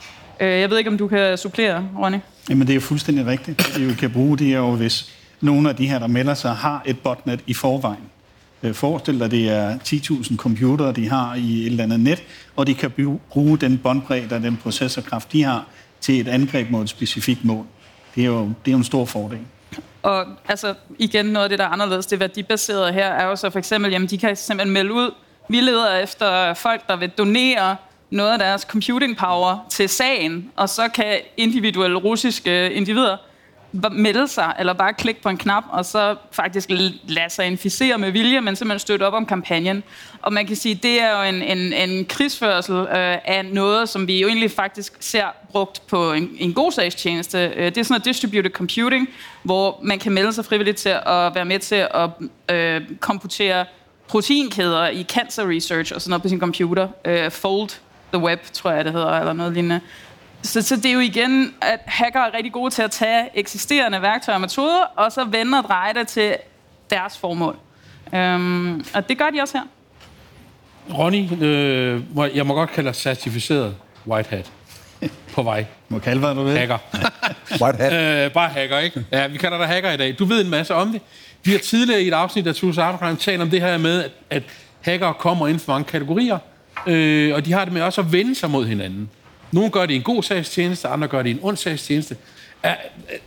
Øh, 0.40 0.60
jeg 0.60 0.70
ved 0.70 0.78
ikke, 0.78 0.90
om 0.90 0.98
du 0.98 1.08
kan 1.08 1.38
supplere, 1.38 1.88
Ronny? 1.98 2.18
Jamen, 2.50 2.66
det 2.66 2.72
er 2.72 2.74
jo 2.74 2.80
fuldstændig 2.80 3.26
rigtigt. 3.26 3.72
Det 3.76 3.88
vi 3.88 3.94
kan 3.94 4.10
bruge 4.10 4.38
det 4.38 4.52
er 4.52 4.58
jo, 4.58 4.70
hvis 4.70 5.14
nogle 5.40 5.68
af 5.68 5.76
de 5.76 5.86
her, 5.86 5.98
der 5.98 6.06
melder 6.06 6.34
sig, 6.34 6.54
har 6.54 6.82
et 6.86 6.98
botnet 6.98 7.40
i 7.46 7.54
forvejen. 7.54 8.10
Øh, 8.62 8.74
Forestil 8.74 9.20
dig, 9.20 9.30
det 9.30 9.50
er 9.50 9.78
10.000 9.78 10.36
computere, 10.36 10.92
de 10.92 11.08
har 11.08 11.34
i 11.34 11.60
et 11.60 11.66
eller 11.66 11.84
andet 11.84 12.00
net, 12.00 12.22
og 12.56 12.66
de 12.66 12.74
kan 12.74 13.18
bruge 13.30 13.58
den 13.58 13.78
båndbredde 13.78 14.36
og 14.36 14.42
den 14.42 14.56
processorkraft, 14.56 15.32
de 15.32 15.42
har, 15.42 15.64
til 16.00 16.20
et 16.20 16.28
angreb 16.28 16.70
mod 16.70 16.82
et 16.82 16.88
specifikt 16.88 17.44
mål. 17.44 17.66
Det 18.14 18.22
er 18.22 18.26
jo, 18.26 18.40
det 18.40 18.68
er 18.68 18.72
jo 18.72 18.78
en 18.78 18.84
stor 18.84 19.04
fordel. 19.04 19.40
Og 20.02 20.26
altså, 20.48 20.74
igen, 20.98 21.26
noget 21.26 21.44
af 21.44 21.48
det, 21.48 21.58
der 21.58 21.64
er 21.64 21.68
anderledes, 21.68 22.06
det 22.06 22.20
værdibaserede 22.20 22.92
her, 22.92 23.06
er 23.06 23.26
jo 23.26 23.36
så 23.36 23.50
for 23.50 23.58
eksempel, 23.58 23.92
jamen 23.92 24.08
de 24.08 24.18
kan 24.18 24.36
simpelthen 24.36 24.72
melde 24.72 24.92
ud, 24.92 25.10
Vi 25.48 25.60
leder 25.60 25.96
efter 25.98 26.54
folk, 26.54 26.86
der 26.88 26.96
vil 26.96 27.10
donere 27.10 27.76
noget 28.10 28.32
af 28.32 28.38
deres 28.38 28.62
computing 28.62 29.16
power 29.16 29.66
til 29.70 29.88
sagen, 29.88 30.50
og 30.56 30.68
så 30.68 30.88
kan 30.88 31.18
individuelle 31.36 31.98
russiske 31.98 32.72
individer 32.72 33.16
melde 33.92 34.28
sig, 34.28 34.54
eller 34.58 34.72
bare 34.72 34.94
klikke 34.94 35.22
på 35.22 35.28
en 35.28 35.36
knap, 35.36 35.64
og 35.70 35.84
så 35.84 36.16
faktisk 36.32 36.70
lade 37.08 37.30
sig 37.30 37.46
inficere 37.46 37.98
med 37.98 38.10
vilje, 38.10 38.40
men 38.40 38.56
simpelthen 38.56 38.78
støtte 38.78 39.06
op 39.06 39.12
om 39.12 39.26
kampagnen. 39.26 39.82
Og 40.22 40.32
man 40.32 40.46
kan 40.46 40.56
sige, 40.56 40.74
det 40.74 41.02
er 41.02 41.18
jo 41.18 41.28
en, 41.28 41.42
en, 41.42 41.72
en 41.72 42.04
krigsførsel 42.04 42.74
øh, 42.74 43.18
af 43.24 43.44
noget, 43.52 43.88
som 43.88 44.08
vi 44.08 44.20
jo 44.20 44.28
egentlig 44.28 44.50
faktisk 44.50 44.92
ser 45.00 45.24
brugt 45.50 45.86
på 45.86 46.12
en, 46.12 46.30
en 46.38 46.54
god 46.54 46.72
sagstjeneste. 46.72 47.38
Øh, 47.38 47.64
det 47.64 47.78
er 47.78 47.82
sådan 47.82 47.92
noget 47.92 48.04
distributed 48.04 48.50
computing, 48.50 49.08
hvor 49.42 49.80
man 49.82 49.98
kan 49.98 50.12
melde 50.12 50.32
sig 50.32 50.44
frivilligt 50.44 50.76
til 50.76 50.88
at 50.88 51.34
være 51.34 51.44
med 51.44 51.58
til 51.58 51.86
at 51.94 52.10
øh, 52.56 52.82
komputere 53.00 53.64
proteinkæder 54.08 54.88
i 54.88 55.02
cancer 55.08 55.50
research 55.50 55.94
og 55.94 56.00
sådan 56.00 56.10
noget 56.10 56.22
på 56.22 56.28
sin 56.28 56.40
computer. 56.40 56.88
Øh, 57.04 57.30
Fold 57.30 57.68
the 58.12 58.22
Web, 58.22 58.40
tror 58.52 58.70
jeg 58.70 58.84
det 58.84 58.92
hedder, 58.92 59.18
eller 59.18 59.32
noget 59.32 59.52
lignende. 59.52 59.80
Så, 60.44 60.62
så 60.62 60.76
det 60.76 60.86
er 60.86 60.92
jo 60.92 61.00
igen, 61.00 61.54
at 61.60 61.80
hacker 61.86 62.20
er 62.20 62.34
rigtig 62.34 62.52
gode 62.52 62.70
til 62.70 62.82
at 62.82 62.90
tage 62.90 63.28
eksisterende 63.34 64.02
værktøjer 64.02 64.36
og 64.36 64.40
metoder, 64.40 64.82
og 64.96 65.12
så 65.12 65.24
vende 65.24 65.58
og 65.58 65.64
dreje 65.64 65.94
det 65.94 66.08
til 66.08 66.36
deres 66.90 67.18
formål. 67.18 67.56
Øhm, 68.14 68.84
og 68.94 69.08
det 69.08 69.18
gør 69.18 69.30
de 69.30 69.40
også 69.40 69.58
her. 69.58 69.64
Ronny, 70.98 71.42
øh, 71.42 72.36
jeg 72.36 72.46
må 72.46 72.54
godt 72.54 72.70
kalde 72.70 72.86
dig 72.86 72.96
certificeret 72.96 73.74
white 74.06 74.30
hat 74.30 74.52
på 75.32 75.42
vej. 75.42 75.66
Må 75.88 75.98
kalde, 75.98 76.20
hvad 76.20 76.34
du 76.34 76.42
vil. 76.42 76.58
Hacker. 76.58 76.78
White 77.62 77.78
hat. 77.78 78.24
Øh, 78.26 78.32
bare 78.32 78.48
hacker, 78.48 78.78
ikke? 78.78 79.04
Ja, 79.12 79.26
vi 79.26 79.38
kalder 79.38 79.58
dig 79.58 79.66
hacker 79.66 79.90
i 79.90 79.96
dag. 79.96 80.16
Du 80.18 80.24
ved 80.24 80.44
en 80.44 80.50
masse 80.50 80.74
om 80.74 80.92
det. 80.92 81.00
Vi 81.44 81.50
har 81.50 81.58
tidligere 81.58 82.02
i 82.02 82.08
et 82.08 82.12
afsnit 82.12 82.46
af 82.46 82.54
True 82.54 82.72
Cybercrime 82.72 83.16
talt 83.16 83.42
om 83.42 83.50
det 83.50 83.60
her 83.60 83.78
med, 83.78 84.04
at, 84.04 84.10
at 84.30 84.42
hacker 84.80 85.12
kommer 85.12 85.46
inden 85.46 85.60
for 85.60 85.72
mange 85.72 85.84
kategorier, 85.84 86.38
øh, 86.86 87.34
og 87.34 87.44
de 87.44 87.52
har 87.52 87.64
det 87.64 87.72
med 87.72 87.82
også 87.82 88.00
at 88.00 88.12
vende 88.12 88.34
sig 88.34 88.50
mod 88.50 88.66
hinanden. 88.66 89.10
Nogle 89.54 89.70
gør 89.70 89.86
det 89.86 89.94
i 89.94 89.96
en 89.96 90.02
god 90.02 90.22
sagstjeneste, 90.22 90.88
andre 90.88 91.08
gør 91.08 91.22
det 91.22 91.30
i 91.30 91.32
en 91.32 91.38
ond 91.42 91.56
sagstjeneste. 91.56 92.16
Er, 92.62 92.74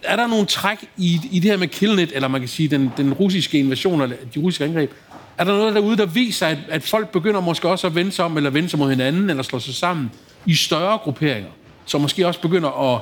er 0.04 0.16
der 0.16 0.28
nogle 0.28 0.46
træk 0.46 0.78
i, 0.98 1.20
i 1.32 1.40
det 1.40 1.52
her 1.52 1.58
med 1.58 1.68
Killnet, 1.68 2.12
eller 2.16 2.28
man 2.28 2.42
kan 2.42 2.48
sige 2.48 2.70
den, 2.70 2.92
den 2.98 3.14
russiske 3.14 3.60
invasion, 3.60 4.02
eller 4.02 4.16
de 4.36 4.40
russiske 4.40 4.64
angreb, 4.64 4.92
er 5.38 5.44
der 5.44 5.52
noget 5.52 5.76
derude, 5.76 5.98
der 5.98 6.06
viser, 6.06 6.48
at, 6.48 6.58
at 6.70 6.84
folk 6.84 7.12
begynder 7.12 7.42
måske 7.42 7.70
også 7.70 7.88
at 7.88 7.96
vende 7.96 8.12
sig 8.12 8.26
om, 8.26 8.38
eller 8.38 8.50
vende 8.50 8.70
sig 8.70 8.80
mod 8.80 8.90
hinanden, 8.90 9.30
eller 9.30 9.44
slå 9.44 9.60
sig 9.60 9.74
sammen 9.74 10.12
i 10.46 10.56
større 10.56 10.98
grupperinger, 10.98 11.50
som 11.86 12.02
måske 12.02 12.28
også 12.28 12.42
begynder 12.42 12.94
at, 12.96 13.02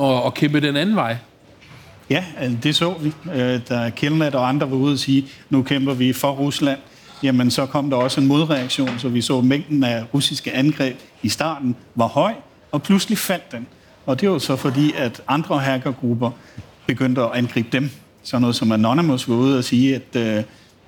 at, 0.00 0.26
at 0.26 0.34
kæmpe 0.34 0.60
den 0.60 0.76
anden 0.76 0.96
vej? 0.96 1.16
Ja, 2.10 2.24
altså, 2.38 2.58
det 2.62 2.76
så 2.76 2.94
vi. 3.00 3.12
Øh, 3.34 3.60
da 3.68 3.90
Killnet 3.96 4.34
og 4.34 4.48
andre 4.48 4.70
var 4.70 4.76
ude 4.76 4.92
og 4.92 4.98
sige, 4.98 5.26
nu 5.50 5.62
kæmper 5.62 5.94
vi 5.94 6.12
for 6.12 6.30
Rusland, 6.30 6.78
jamen 7.22 7.50
så 7.50 7.66
kom 7.66 7.90
der 7.90 7.96
også 7.96 8.20
en 8.20 8.26
modreaktion, 8.26 8.98
så 8.98 9.08
vi 9.08 9.20
så 9.20 9.40
mængden 9.40 9.84
af 9.84 10.04
russiske 10.14 10.52
angreb 10.52 10.96
i 11.22 11.28
starten 11.28 11.76
var 11.94 12.06
høj, 12.06 12.32
og 12.72 12.82
pludselig 12.82 13.18
faldt 13.18 13.52
den. 13.52 13.66
Og 14.06 14.20
det 14.20 14.30
var 14.30 14.38
så 14.38 14.56
fordi, 14.56 14.92
at 14.96 15.22
andre 15.28 15.58
hackergrupper 15.58 16.30
begyndte 16.86 17.20
at 17.22 17.30
angribe 17.34 17.68
dem. 17.72 17.90
Så 18.22 18.38
noget 18.38 18.56
som 18.56 18.72
Anonymous 18.72 19.28
var 19.28 19.34
ude 19.34 19.58
og 19.58 19.64
sige, 19.64 19.94
at 19.94 20.16
øh, 20.38 20.44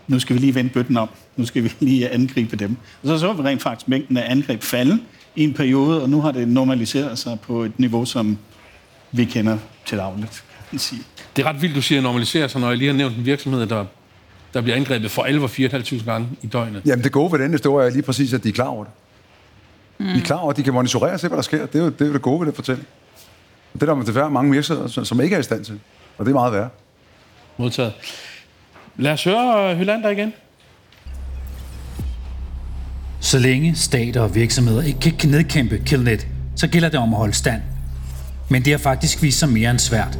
nu 0.09 0.19
skal 0.19 0.35
vi 0.35 0.41
lige 0.41 0.55
vende 0.55 0.71
bøtten 0.71 0.97
om. 0.97 1.09
Nu 1.37 1.47
skal 1.47 1.64
vi 1.64 1.73
lige 1.81 2.09
angribe 2.09 2.57
dem. 2.57 2.76
Og 3.03 3.09
så 3.09 3.19
så 3.19 3.33
vi 3.33 3.43
rent 3.43 3.62
faktisk 3.62 3.88
mængden 3.88 4.17
af 4.17 4.31
angreb 4.31 4.62
falde 4.62 4.99
i 5.37 5.45
en 5.45 5.55
periode, 5.55 6.03
og 6.03 6.11
nu 6.11 6.21
har 6.21 6.33
det 6.33 6.49
normaliseret 6.49 7.19
sig 7.19 7.41
på 7.41 7.62
et 7.62 7.79
niveau, 7.79 8.05
som 8.05 8.38
vi 9.12 9.25
kender 9.25 9.59
til 9.87 9.99
dagligt. 9.99 10.45
Sige. 10.76 11.03
Det 11.37 11.45
er 11.45 11.49
ret 11.49 11.62
vildt, 11.62 11.76
du 11.76 11.83
siger 11.83 12.00
normalisere 12.00 12.49
sig, 12.49 12.61
når 12.61 12.69
jeg 12.69 12.79
lige 12.79 12.91
har 12.91 12.97
nævnt 12.97 13.17
en 13.17 13.26
virksomhed, 13.26 13.67
der, 13.67 13.85
der 14.55 14.61
bliver 14.61 14.76
angrebet 14.76 15.11
for 15.11 15.23
alvor 15.23 15.49
4.500 15.49 16.05
gange 16.05 16.29
i 16.43 16.47
døgnet. 16.47 16.83
Jamen 16.87 17.05
det 17.05 17.12
gode 17.12 17.33
ved 17.33 17.38
den 17.38 17.53
historie 17.53 17.87
er 17.87 17.91
lige 17.91 18.03
præcis, 18.03 18.33
at 18.33 18.45
de 18.45 18.49
er 18.49 18.53
klar 18.53 18.67
over 18.67 18.85
det. 18.85 18.93
Mm. 19.99 20.07
De 20.07 20.19
er 20.19 20.25
klar 20.25 20.37
over, 20.37 20.51
at 20.51 20.57
de 20.57 20.63
kan 20.63 20.73
monitorere 20.73 21.13
og 21.13 21.21
se, 21.21 21.29
hvad 21.29 21.37
der 21.37 21.43
sker. 21.43 21.67
Det 21.67 21.81
er 21.81 21.85
jo 21.85 21.91
det, 21.91 22.01
er 22.01 22.07
jo 22.07 22.13
det 22.13 22.23
gode 22.23 22.41
ved 22.41 22.47
det 22.47 22.55
fortælling. 22.55 22.87
Det 23.73 23.83
er 23.83 23.95
der 23.95 24.03
desværre 24.03 24.30
mange 24.30 24.52
virksomheder, 24.52 25.04
som 25.04 25.21
ikke 25.21 25.37
er 25.37 25.41
i 25.41 25.43
stand 25.43 25.65
til. 25.65 25.80
Og 26.19 26.25
det 26.25 26.30
er 26.30 26.35
meget 26.35 26.52
værre. 26.52 26.69
Modtaget. 27.57 27.93
Lad 28.97 29.13
os 29.13 29.25
høre 29.25 29.76
Hylander 29.76 30.11
igen. 30.11 30.33
Så 33.21 33.39
længe 33.39 33.76
stater 33.76 34.21
og 34.21 34.35
virksomheder 34.35 34.83
ikke 34.83 35.11
kan 35.19 35.30
nedkæmpe 35.30 35.83
Killnet, 35.87 36.26
så 36.57 36.69
gælder 36.69 36.89
det 36.89 37.00
om 37.00 37.13
at 37.13 37.19
holde 37.19 37.35
stand. 37.35 37.63
Men 38.49 38.65
det 38.65 38.73
har 38.73 38.78
faktisk 38.78 39.23
vist 39.23 39.39
sig 39.39 39.49
mere 39.49 39.71
end 39.71 39.78
svært. 39.78 40.19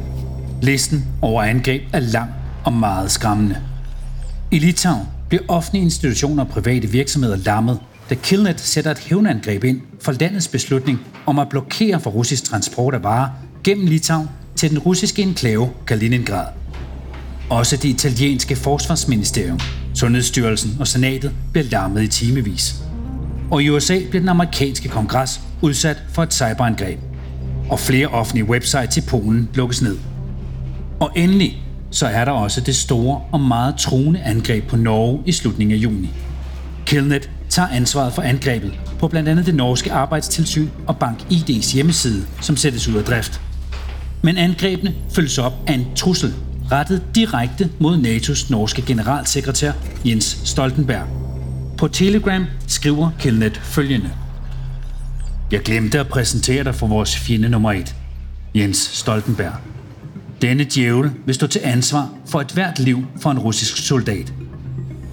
Listen 0.61 1.05
over 1.21 1.43
angreb 1.43 1.83
er 1.93 1.99
lang 1.99 2.29
og 2.65 2.73
meget 2.73 3.11
skræmmende. 3.11 3.61
I 4.51 4.59
Litauen 4.59 5.07
bliver 5.29 5.43
offentlige 5.47 5.83
institutioner 5.83 6.43
og 6.43 6.49
private 6.49 6.87
virksomheder 6.87 7.35
lammet 7.35 7.79
da 8.09 8.15
Killnet 8.15 8.61
sætter 8.61 8.91
et 8.91 8.99
hævnangreb 8.99 9.63
ind 9.63 9.81
for 10.01 10.11
landets 10.11 10.47
beslutning 10.47 10.99
om 11.25 11.39
at 11.39 11.49
blokere 11.49 11.99
for 11.99 12.09
russisk 12.09 12.43
transport 12.43 12.93
af 12.93 13.03
varer 13.03 13.29
gennem 13.63 13.87
Litauen 13.87 14.29
til 14.55 14.69
den 14.69 14.79
russiske 14.79 15.21
enklave 15.21 15.69
Kaliningrad. 15.87 16.47
Også 17.49 17.77
det 17.77 17.89
italienske 17.89 18.55
forsvarsministerium, 18.55 19.59
Sundhedsstyrelsen 19.95 20.77
og 20.79 20.87
senatet 20.87 21.31
bliver 21.51 21.67
larmet 21.71 22.03
i 22.03 22.07
timevis. 22.07 22.75
Og 23.51 23.63
i 23.63 23.69
USA 23.69 23.99
bliver 24.09 24.19
den 24.19 24.29
amerikanske 24.29 24.89
kongres 24.89 25.41
udsat 25.61 26.03
for 26.09 26.23
et 26.23 26.33
cyberangreb. 26.33 26.99
Og 27.69 27.79
flere 27.79 28.07
offentlige 28.07 28.45
websites 28.45 28.97
i 28.97 29.01
Polen 29.01 29.49
lukkes 29.53 29.81
ned. 29.81 29.97
Og 30.99 31.11
endelig 31.15 31.61
så 31.91 32.07
er 32.07 32.25
der 32.25 32.31
også 32.31 32.61
det 32.61 32.75
store 32.75 33.21
og 33.31 33.39
meget 33.39 33.75
truende 33.75 34.21
angreb 34.21 34.67
på 34.67 34.75
Norge 34.75 35.23
i 35.25 35.31
slutningen 35.31 35.77
af 35.77 35.83
juni. 35.83 36.09
Killnet 36.85 37.29
tager 37.55 37.69
ansvaret 37.69 38.13
for 38.13 38.21
angrebet 38.21 38.79
på 38.99 39.07
blandt 39.07 39.29
andet 39.29 39.45
det 39.45 39.55
norske 39.55 39.91
arbejdstilsyn 39.91 40.69
og 40.87 40.97
Bank 40.97 41.19
ID's 41.31 41.73
hjemmeside, 41.73 42.25
som 42.41 42.57
sættes 42.57 42.87
ud 42.87 42.95
af 42.95 43.03
drift. 43.03 43.41
Men 44.21 44.37
angrebene 44.37 44.95
følges 45.11 45.37
op 45.37 45.53
af 45.67 45.73
en 45.73 45.85
trussel 45.95 46.33
rettet 46.71 47.03
direkte 47.15 47.69
mod 47.79 47.97
NATO's 47.97 48.51
norske 48.51 48.81
generalsekretær 48.81 49.71
Jens 50.05 50.37
Stoltenberg. 50.43 51.07
På 51.77 51.87
Telegram 51.87 52.45
skriver 52.67 53.09
Kjellnet 53.19 53.57
følgende. 53.63 54.09
Jeg 55.51 55.59
glemte 55.59 55.99
at 55.99 56.07
præsentere 56.07 56.63
dig 56.63 56.75
for 56.75 56.87
vores 56.87 57.17
fjende 57.17 57.49
nummer 57.49 57.71
et, 57.71 57.95
Jens 58.55 58.77
Stoltenberg. 58.77 59.53
Denne 60.41 60.63
djævel 60.63 61.11
vil 61.25 61.35
stå 61.35 61.47
til 61.47 61.61
ansvar 61.63 62.09
for 62.25 62.41
et 62.41 62.51
hvert 62.51 62.79
liv 62.79 63.05
for 63.21 63.31
en 63.31 63.39
russisk 63.39 63.77
soldat. 63.77 64.33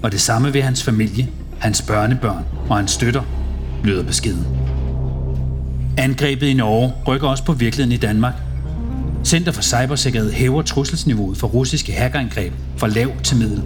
Og 0.02 0.12
det 0.12 0.20
samme 0.20 0.52
vil 0.52 0.62
hans 0.62 0.82
familie 0.82 1.28
hans 1.62 1.82
børnebørn 1.82 2.44
og 2.68 2.76
hans 2.76 2.90
støtter, 2.90 3.22
lyder 3.84 4.02
beskeden. 4.02 4.46
Angrebet 5.98 6.46
i 6.46 6.54
Norge 6.54 6.92
rykker 7.08 7.28
også 7.28 7.44
på 7.44 7.52
virkeligheden 7.52 7.92
i 7.92 7.96
Danmark. 7.96 8.34
Center 9.24 9.52
for 9.52 9.62
Cybersikkerhed 9.62 10.32
hæver 10.32 10.62
trusselsniveauet 10.62 11.36
for 11.36 11.46
russiske 11.46 11.92
hackerangreb 11.92 12.52
fra 12.76 12.88
lav 12.88 13.10
til 13.22 13.36
middel. 13.36 13.62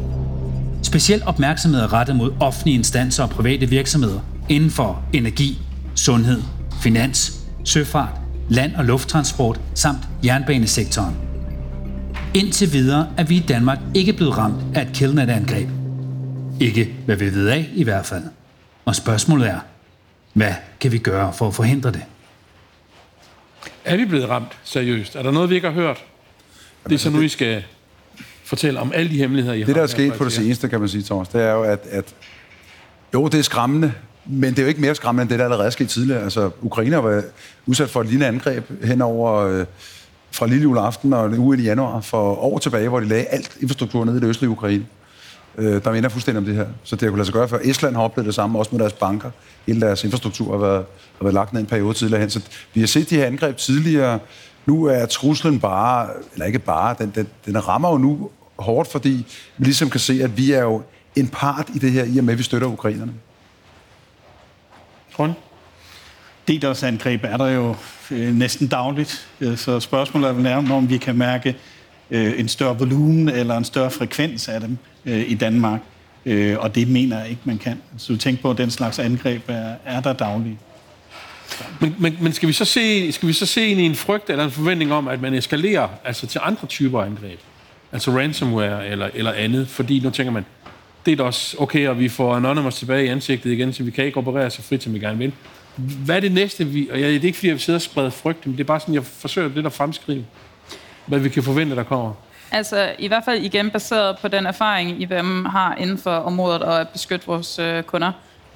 Speciel 0.82 1.22
opmærksomhed 1.26 1.80
er 1.80 1.92
rettet 1.92 2.16
mod 2.16 2.32
offentlige 2.40 2.74
instanser 2.76 3.22
og 3.22 3.30
private 3.30 3.68
virksomheder 3.68 4.20
inden 4.48 4.70
for 4.70 5.02
energi, 5.12 5.58
sundhed, 5.94 6.42
finans, 6.82 7.40
søfart, 7.64 8.20
land- 8.48 8.74
og 8.74 8.84
lufttransport 8.84 9.60
samt 9.74 10.08
jernbanesektoren. 10.24 11.14
Indtil 12.34 12.72
videre 12.72 13.06
er 13.16 13.24
vi 13.24 13.36
i 13.36 13.44
Danmark 13.48 13.78
ikke 13.94 14.12
blevet 14.12 14.38
ramt 14.38 14.62
af 14.74 14.82
et 14.82 14.92
killnet-angreb, 14.92 15.68
ikke 16.60 16.94
hvad 17.04 17.16
vi 17.16 17.34
ved 17.34 17.48
af 17.48 17.70
i 17.74 17.84
hvert 17.84 18.06
fald. 18.06 18.22
Og 18.84 18.96
spørgsmålet 18.96 19.48
er, 19.48 19.60
hvad 20.32 20.54
kan 20.80 20.92
vi 20.92 20.98
gøre 20.98 21.32
for 21.32 21.48
at 21.48 21.54
forhindre 21.54 21.92
det? 21.92 22.02
Er 23.84 23.96
vi 23.96 24.04
blevet 24.04 24.28
ramt 24.28 24.58
seriøst? 24.64 25.16
Er 25.16 25.22
der 25.22 25.30
noget, 25.30 25.50
vi 25.50 25.54
ikke 25.54 25.66
har 25.66 25.74
hørt? 25.74 26.04
Det 26.84 26.94
er 26.94 26.98
så 26.98 27.10
nu, 27.10 27.20
I 27.20 27.28
skal 27.28 27.64
fortælle 28.44 28.80
om 28.80 28.92
alle 28.94 29.10
de 29.10 29.16
hemmeligheder, 29.16 29.54
I 29.54 29.58
det, 29.58 29.66
har. 29.66 29.72
Det, 29.72 29.76
der 29.76 29.82
er 29.82 29.86
sket 29.86 30.14
på 30.14 30.24
det 30.24 30.32
seneste, 30.32 30.68
kan 30.68 30.80
man 30.80 30.88
sige, 30.88 31.02
Thomas, 31.02 31.28
det 31.28 31.42
er 31.42 31.52
jo, 31.52 31.62
at, 31.62 31.80
at 31.90 32.14
jo, 33.14 33.28
det 33.28 33.38
er 33.38 33.42
skræmmende, 33.42 33.92
men 34.26 34.50
det 34.50 34.58
er 34.58 34.62
jo 34.62 34.68
ikke 34.68 34.80
mere 34.80 34.94
skræmmende, 34.94 35.22
end 35.22 35.30
det, 35.30 35.38
der 35.38 35.44
allerede 35.44 35.66
er 35.66 35.70
sket 35.70 35.88
tidligere. 35.88 36.22
Altså, 36.22 36.50
Ukraine 36.62 36.96
var 36.96 37.22
udsat 37.66 37.90
for 37.90 38.00
et 38.00 38.06
lille 38.06 38.26
angreb 38.26 38.84
hen 38.84 39.02
over 39.02 39.34
øh, 39.34 39.66
fra 40.30 40.46
lille 40.46 40.62
juleaften 40.62 41.12
og 41.12 41.26
en 41.26 41.38
uge 41.38 41.58
i 41.58 41.62
januar 41.62 42.00
for 42.00 42.34
år 42.34 42.58
tilbage, 42.58 42.88
hvor 42.88 43.00
de 43.00 43.08
lagde 43.08 43.24
alt 43.24 43.56
infrastruktur 43.60 44.04
ned 44.04 44.16
i 44.16 44.20
det 44.20 44.26
østlige 44.26 44.50
Ukraine 44.50 44.86
øh, 45.58 45.84
der 45.84 45.92
minder 45.92 46.08
fuldstændig 46.08 46.38
om 46.38 46.44
det 46.44 46.54
her. 46.54 46.66
Så 46.84 46.96
det 46.96 47.02
har 47.02 47.08
kunne 47.08 47.18
lade 47.18 47.26
sig 47.26 47.32
gøre, 47.32 47.48
for 47.48 47.60
Estland 47.64 47.94
har 47.94 48.02
oplevet 48.02 48.26
det 48.26 48.34
samme, 48.34 48.58
også 48.58 48.70
med 48.72 48.80
deres 48.80 48.92
banker. 48.92 49.30
Hele 49.66 49.80
deres 49.80 50.04
infrastruktur 50.04 50.52
har 50.52 50.58
været, 50.58 50.84
har 51.18 51.24
været 51.24 51.34
lagt 51.34 51.52
ned 51.52 51.60
en 51.60 51.66
periode 51.66 51.94
tidligere 51.94 52.20
hen. 52.20 52.30
Så 52.30 52.40
vi 52.74 52.80
har 52.80 52.86
set 52.86 53.10
de 53.10 53.16
her 53.16 53.26
angreb 53.26 53.56
tidligere. 53.56 54.18
Nu 54.66 54.84
er 54.84 55.06
truslen 55.06 55.60
bare, 55.60 56.08
eller 56.32 56.46
ikke 56.46 56.58
bare, 56.58 56.96
den, 56.98 57.12
den, 57.14 57.28
den 57.46 57.68
rammer 57.68 57.90
jo 57.90 57.98
nu 57.98 58.30
hårdt, 58.58 58.92
fordi 58.92 59.26
vi 59.58 59.64
ligesom 59.64 59.90
kan 59.90 60.00
se, 60.00 60.20
at 60.22 60.36
vi 60.36 60.52
er 60.52 60.62
jo 60.62 60.82
en 61.16 61.28
part 61.28 61.68
i 61.74 61.78
det 61.78 61.92
her, 61.92 62.04
i 62.04 62.18
og 62.18 62.24
med, 62.24 62.34
at 62.34 62.38
vi 62.38 62.42
støtter 62.42 62.68
ukrainerne. 62.68 63.12
Grund? 65.16 65.32
DDoS-angreb 66.48 67.24
er 67.24 67.36
der 67.36 67.46
jo 67.46 67.74
øh, 68.10 68.34
næsten 68.34 68.66
dagligt, 68.66 69.28
øh, 69.40 69.56
så 69.56 69.80
spørgsmålet 69.80 70.28
er 70.28 70.32
vel 70.32 70.42
nærmere, 70.42 70.76
om 70.76 70.88
vi 70.88 70.98
kan 70.98 71.16
mærke 71.16 71.56
øh, 72.10 72.40
en 72.40 72.48
større 72.48 72.78
volumen 72.78 73.28
eller 73.28 73.56
en 73.56 73.64
større 73.64 73.90
frekvens 73.90 74.48
af 74.48 74.60
dem 74.60 74.78
øh, 75.06 75.30
i 75.30 75.34
Danmark. 75.34 75.80
Øh, 76.26 76.58
og 76.58 76.74
det 76.74 76.88
mener 76.88 77.18
jeg 77.18 77.28
ikke, 77.28 77.42
man 77.44 77.58
kan. 77.58 77.82
Så 77.98 78.12
du 78.12 78.18
tænker 78.18 78.42
på, 78.42 78.50
at 78.50 78.58
den 78.58 78.70
slags 78.70 78.98
angreb 78.98 79.42
er, 79.48 79.74
er 79.84 80.00
der 80.00 80.12
dagligt. 80.12 80.56
Men, 81.80 81.94
men, 81.98 82.16
men 82.20 82.32
skal, 82.32 82.48
vi 82.48 82.52
så 82.52 82.64
se, 82.64 83.12
skal 83.12 83.28
vi 83.28 83.32
så 83.32 83.46
se 83.46 83.66
en, 83.66 83.78
i 83.78 83.82
en 83.82 83.94
frygt 83.94 84.30
eller 84.30 84.44
en 84.44 84.50
forventning 84.50 84.92
om, 84.92 85.08
at 85.08 85.20
man 85.20 85.34
eskalerer 85.34 85.88
altså 86.04 86.26
til 86.26 86.40
andre 86.44 86.66
typer 86.66 87.02
angreb? 87.02 87.40
Altså 87.92 88.10
ransomware 88.10 88.88
eller, 88.88 89.08
eller 89.14 89.32
andet? 89.32 89.68
Fordi 89.68 90.00
nu 90.00 90.10
tænker 90.10 90.32
man, 90.32 90.44
det 91.06 91.12
er 91.12 91.16
da 91.16 91.22
også 91.22 91.56
okay, 91.58 91.88
og 91.88 91.98
vi 91.98 92.08
får 92.08 92.34
Anonymous 92.34 92.74
tilbage 92.74 93.04
i 93.04 93.08
ansigtet 93.08 93.52
igen, 93.52 93.72
så 93.72 93.82
vi 93.82 93.90
kan 93.90 94.04
ikke 94.04 94.18
operere 94.18 94.50
så 94.50 94.62
frit, 94.62 94.82
som 94.82 94.94
vi 94.94 94.98
gerne 94.98 95.18
vil. 95.18 95.32
Hvad 95.76 96.16
er 96.16 96.20
det 96.20 96.32
næste? 96.32 96.66
Vi, 96.66 96.88
og 96.92 97.00
jeg, 97.00 97.08
det 97.08 97.16
er 97.16 97.24
ikke, 97.24 97.38
fordi 97.38 97.48
jeg 97.48 97.60
sidder 97.60 97.78
og 97.78 97.82
spreder 97.82 98.10
frygt, 98.10 98.46
men 98.46 98.52
det 98.52 98.60
er 98.60 98.64
bare 98.66 98.80
sådan, 98.80 98.94
jeg 98.94 99.04
forsøger 99.04 99.50
lidt 99.54 99.66
at 99.66 99.72
fremskrive, 99.72 100.24
hvad 101.06 101.18
vi 101.18 101.28
kan 101.28 101.42
forvente, 101.42 101.76
der 101.76 101.82
kommer. 101.82 102.12
Altså 102.50 102.94
i 102.98 103.08
hvert 103.08 103.24
fald 103.24 103.42
igen 103.42 103.70
baseret 103.70 104.18
på 104.18 104.28
den 104.28 104.46
erfaring, 104.46 105.02
IBM 105.02 105.44
har 105.44 105.74
inden 105.74 105.98
for 105.98 106.10
området 106.10 106.62
og 106.62 106.80
at 106.80 106.88
beskytte 106.88 107.26
vores 107.26 107.58
øh, 107.58 107.82
kunder, 107.82 108.12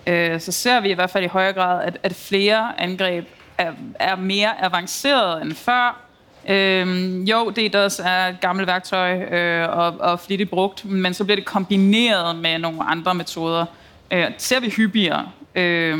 øh, 0.07 0.41
så 0.41 0.53
ser 0.53 0.81
vi 0.81 0.91
i 0.91 0.95
hvert 0.95 1.11
fald 1.11 1.25
i 1.25 1.29
højere 1.29 1.53
grad, 1.53 1.85
at, 1.85 1.99
at 2.03 2.15
flere 2.15 2.81
angreb 2.81 3.25
er, 3.59 3.73
er 3.95 4.17
mere 4.17 4.65
avanceret 4.65 5.43
end 5.43 5.55
før. 5.55 6.07
Øhm, 6.49 7.23
jo, 7.23 7.51
DDoS 7.51 7.99
er 7.99 8.27
et 8.27 8.41
gammelt 8.41 8.67
værktøj 8.67 9.23
øh, 9.23 9.69
og, 9.79 10.01
og 10.01 10.21
flittigt 10.21 10.51
brugt, 10.51 10.85
men 10.85 11.15
så 11.15 11.25
bliver 11.25 11.37
det 11.37 11.45
kombineret 11.45 12.37
med 12.37 12.59
nogle 12.59 12.83
andre 12.83 13.15
metoder. 13.15 13.67
Øh, 14.11 14.27
det 14.27 14.35
ser 14.43 14.61
vi 14.61 14.69
hyppigere. 14.71 15.29
Øh, 15.55 15.99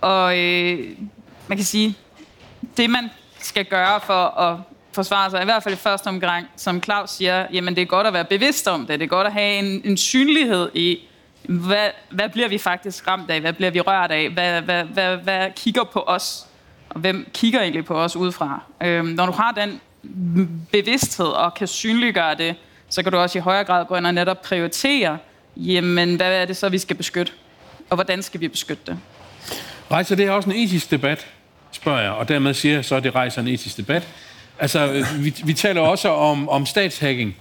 og 0.00 0.38
øh, 0.38 0.78
man 1.48 1.58
kan 1.58 1.64
sige, 1.64 1.94
det 2.76 2.90
man 2.90 3.10
skal 3.38 3.64
gøre 3.64 4.00
for 4.00 4.40
at 4.40 4.56
forsvare 4.94 5.30
sig, 5.30 5.42
i 5.42 5.44
hvert 5.44 5.62
fald 5.62 5.74
i 5.74 5.78
første 5.78 6.06
omgang, 6.06 6.46
som 6.56 6.82
Claus 6.82 7.10
siger, 7.10 7.46
jamen 7.52 7.76
det 7.76 7.82
er 7.82 7.86
godt 7.86 8.06
at 8.06 8.12
være 8.12 8.24
bevidst 8.24 8.68
om 8.68 8.86
det. 8.86 9.00
Det 9.00 9.04
er 9.04 9.08
godt 9.08 9.26
at 9.26 9.32
have 9.32 9.58
en, 9.58 9.82
en 9.84 9.96
synlighed 9.96 10.70
i, 10.74 10.98
hvad, 11.48 11.88
hvad 12.10 12.28
bliver 12.28 12.48
vi 12.48 12.58
faktisk 12.58 13.08
ramt 13.08 13.30
af? 13.30 13.40
Hvad 13.40 13.52
bliver 13.52 13.70
vi 13.70 13.80
rørt 13.80 14.10
af? 14.10 14.30
Hvad, 14.30 14.60
hvad, 14.60 14.84
hvad, 14.84 15.16
hvad 15.16 15.50
kigger 15.56 15.84
på 15.84 16.04
os? 16.06 16.46
Og 16.88 17.00
hvem 17.00 17.28
kigger 17.34 17.60
egentlig 17.60 17.84
på 17.84 17.94
os 17.94 18.16
udefra? 18.16 18.62
Øhm, 18.82 19.06
når 19.06 19.26
du 19.26 19.32
har 19.32 19.52
den 19.52 19.80
bevidsthed 20.72 21.26
og 21.26 21.54
kan 21.54 21.66
synliggøre 21.66 22.34
det, 22.34 22.54
så 22.88 23.02
kan 23.02 23.12
du 23.12 23.18
også 23.18 23.38
i 23.38 23.40
højere 23.40 23.64
grad 23.64 23.84
gå 23.84 23.96
ind 23.96 24.06
og 24.06 24.14
netop 24.14 24.42
prioritere, 24.42 25.18
jamen 25.56 26.16
hvad 26.16 26.32
er 26.32 26.44
det 26.44 26.56
så, 26.56 26.68
vi 26.68 26.78
skal 26.78 26.96
beskytte? 26.96 27.32
Og 27.90 27.94
hvordan 27.96 28.22
skal 28.22 28.40
vi 28.40 28.48
beskytte 28.48 28.82
det? 28.86 28.98
Rejser 29.90 30.16
det 30.16 30.26
er 30.26 30.30
også 30.30 30.50
en 30.50 30.56
etisk 30.56 30.90
debat, 30.90 31.26
spørger 31.72 32.00
jeg, 32.00 32.10
og 32.10 32.28
dermed 32.28 32.54
siger 32.54 32.74
jeg 32.74 32.84
så, 32.84 32.96
at 32.96 33.04
det 33.04 33.14
rejser 33.14 33.42
en 33.42 33.48
etisk 33.48 33.76
debat. 33.76 34.08
Altså, 34.58 35.04
vi, 35.18 35.34
vi 35.44 35.54
taler 35.54 35.80
også 35.80 36.08
om, 36.08 36.48
om 36.48 36.66
statshacking, 36.66 37.36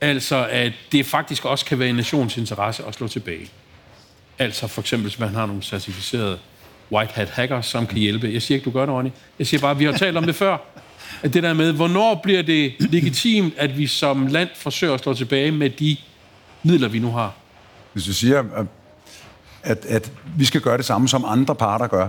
altså 0.00 0.46
at 0.50 0.72
det 0.92 1.06
faktisk 1.06 1.44
også 1.44 1.64
kan 1.64 1.78
være 1.78 1.88
en 1.88 1.94
nationsinteresse 1.94 2.84
at 2.84 2.94
slå 2.94 3.08
tilbage. 3.08 3.50
Altså 4.38 4.66
for 4.66 4.80
eksempel, 4.80 5.08
hvis 5.08 5.18
man 5.18 5.34
har 5.34 5.46
nogle 5.46 5.62
certificerede 5.62 6.38
white 6.92 7.12
hat 7.14 7.28
hackers, 7.28 7.66
som 7.66 7.86
kan 7.86 7.98
hjælpe. 7.98 8.30
Jeg 8.32 8.42
siger 8.42 8.56
ikke, 8.56 8.64
du 8.64 8.70
gør 8.70 8.86
det, 8.86 8.94
Ronny. 8.94 9.10
Jeg 9.38 9.46
siger 9.46 9.60
bare, 9.60 9.70
at 9.70 9.78
vi 9.78 9.84
har 9.84 9.92
talt 9.92 10.16
om 10.16 10.24
det 10.24 10.34
før. 10.34 10.56
At 11.22 11.34
det 11.34 11.42
der 11.42 11.54
med, 11.54 11.72
hvornår 11.72 12.20
bliver 12.22 12.42
det 12.42 12.74
legitimt, 12.78 13.54
at 13.56 13.78
vi 13.78 13.86
som 13.86 14.26
land 14.26 14.48
forsøger 14.56 14.94
at 14.94 15.00
slå 15.00 15.14
tilbage 15.14 15.52
med 15.52 15.70
de 15.70 15.96
midler, 16.62 16.88
vi 16.88 16.98
nu 16.98 17.12
har? 17.12 17.34
Hvis 17.92 18.04
du 18.04 18.12
siger, 18.12 18.44
at, 19.62 19.84
at 19.84 20.12
vi 20.36 20.44
skal 20.44 20.60
gøre 20.60 20.76
det 20.76 20.84
samme, 20.84 21.08
som 21.08 21.24
andre 21.28 21.54
parter 21.54 21.86
gør, 21.86 22.08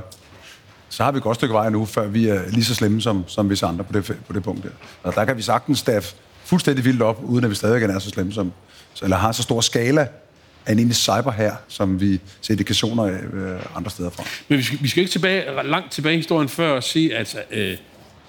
så 0.89 1.04
har 1.04 1.12
vi 1.12 1.17
et 1.17 1.23
godt 1.23 1.38
stykke 1.38 1.54
vej 1.54 1.69
nu, 1.69 1.86
før 1.86 2.08
vi 2.08 2.28
er 2.28 2.41
lige 2.50 2.65
så 2.65 2.76
slemme 2.76 3.02
som, 3.02 3.23
som 3.28 3.47
hvis 3.47 3.63
andre 3.63 3.84
på 3.84 3.93
det, 3.93 4.06
på 4.28 4.34
det 4.34 4.43
punkt 4.43 4.63
der. 4.63 4.69
Og 5.04 5.15
der 5.15 5.26
kan 5.26 5.38
vi 5.38 5.41
sagtens 5.41 5.80
staffe 5.80 6.15
fuldstændig 6.43 6.86
vildt 6.86 7.02
op, 7.02 7.19
uden 7.23 7.43
at 7.43 7.50
vi 7.50 7.56
stadig 7.56 7.84
er 7.84 8.00
så 8.00 8.10
slemme 8.10 8.34
som, 8.34 8.52
eller 9.04 9.17
har 9.17 9.32
så 9.32 9.43
stor 9.43 9.62
skala 9.62 10.08
af 10.65 10.71
en 10.71 10.78
egentlig 10.78 10.95
cyber 10.95 11.32
her, 11.32 11.56
som 11.67 12.02
vi 12.02 12.19
ser 12.41 12.54
indikationer 12.54 13.04
af 13.04 13.19
øh, 13.34 13.60
andre 13.76 13.91
steder 13.91 14.10
fra. 14.10 14.23
Men 14.47 14.58
vi 14.58 14.63
skal, 14.63 14.78
vi 14.82 14.88
skal 14.88 15.02
ikke 15.02 15.12
tilbage, 15.12 15.63
langt 15.63 15.91
tilbage 15.91 16.13
i 16.13 16.17
historien 16.17 16.50
før 16.50 16.78
at 16.78 16.84
se, 16.84 17.12
at 17.15 17.38
øh, 17.52 17.78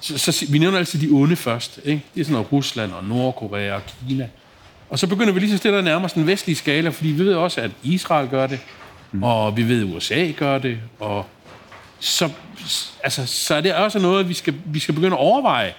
så, 0.01 0.19
så, 0.19 0.47
vi 0.51 0.59
nævner 0.59 0.79
altid 0.79 1.01
de 1.01 1.09
onde 1.13 1.37
først. 1.37 1.81
Ikke? 1.85 2.03
Det 2.15 2.21
er 2.21 2.25
sådan 2.25 2.33
noget 2.33 2.53
Rusland 2.53 2.93
og 2.93 3.05
Nordkorea 3.05 3.75
og 3.75 3.83
Kina. 4.09 4.29
Og 4.91 4.99
så 4.99 5.07
begynder 5.07 5.33
vi 5.33 5.41
lige 5.41 5.51
så 5.51 5.57
stille 5.57 5.79
at 5.79 5.85
nærme 5.85 6.05
os 6.05 6.13
den 6.13 6.27
vestlige 6.27 6.57
skala, 6.57 6.89
fordi 6.89 7.09
vi 7.09 7.25
ved 7.25 7.35
også, 7.35 7.61
at 7.61 7.71
Israel 7.83 8.29
gør 8.29 8.47
det, 8.47 8.61
mm. 9.13 9.23
og 9.23 9.57
vi 9.57 9.69
ved, 9.69 9.89
at 9.89 9.95
USA 9.97 10.31
gør 10.37 10.59
det, 10.59 10.79
og 11.01 11.27
så, 12.01 12.31
altså, 13.05 13.27
så 13.27 13.55
er 13.55 13.61
det 13.61 13.75
også 13.75 13.99
noget, 13.99 14.29
vi 14.29 14.35
skal, 14.35 14.55
vi 14.65 14.79
skal 14.79 14.95
begynde 14.95 15.17
at 15.17 15.21
overveje. 15.21 15.75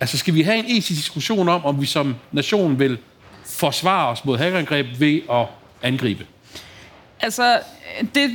Altså, 0.00 0.18
skal 0.18 0.34
vi 0.34 0.42
have 0.42 0.58
en 0.58 0.64
etisk 0.64 0.88
diskussion 0.88 1.48
om, 1.48 1.64
om 1.64 1.80
vi 1.80 1.86
som 1.86 2.16
nation 2.32 2.78
vil 2.78 2.98
forsvare 3.46 4.08
os 4.08 4.24
mod 4.24 4.38
hackerangreb 4.38 4.86
ved 4.98 5.20
at 5.30 5.46
angribe? 5.82 6.26
Altså, 7.20 7.60
det 8.14 8.30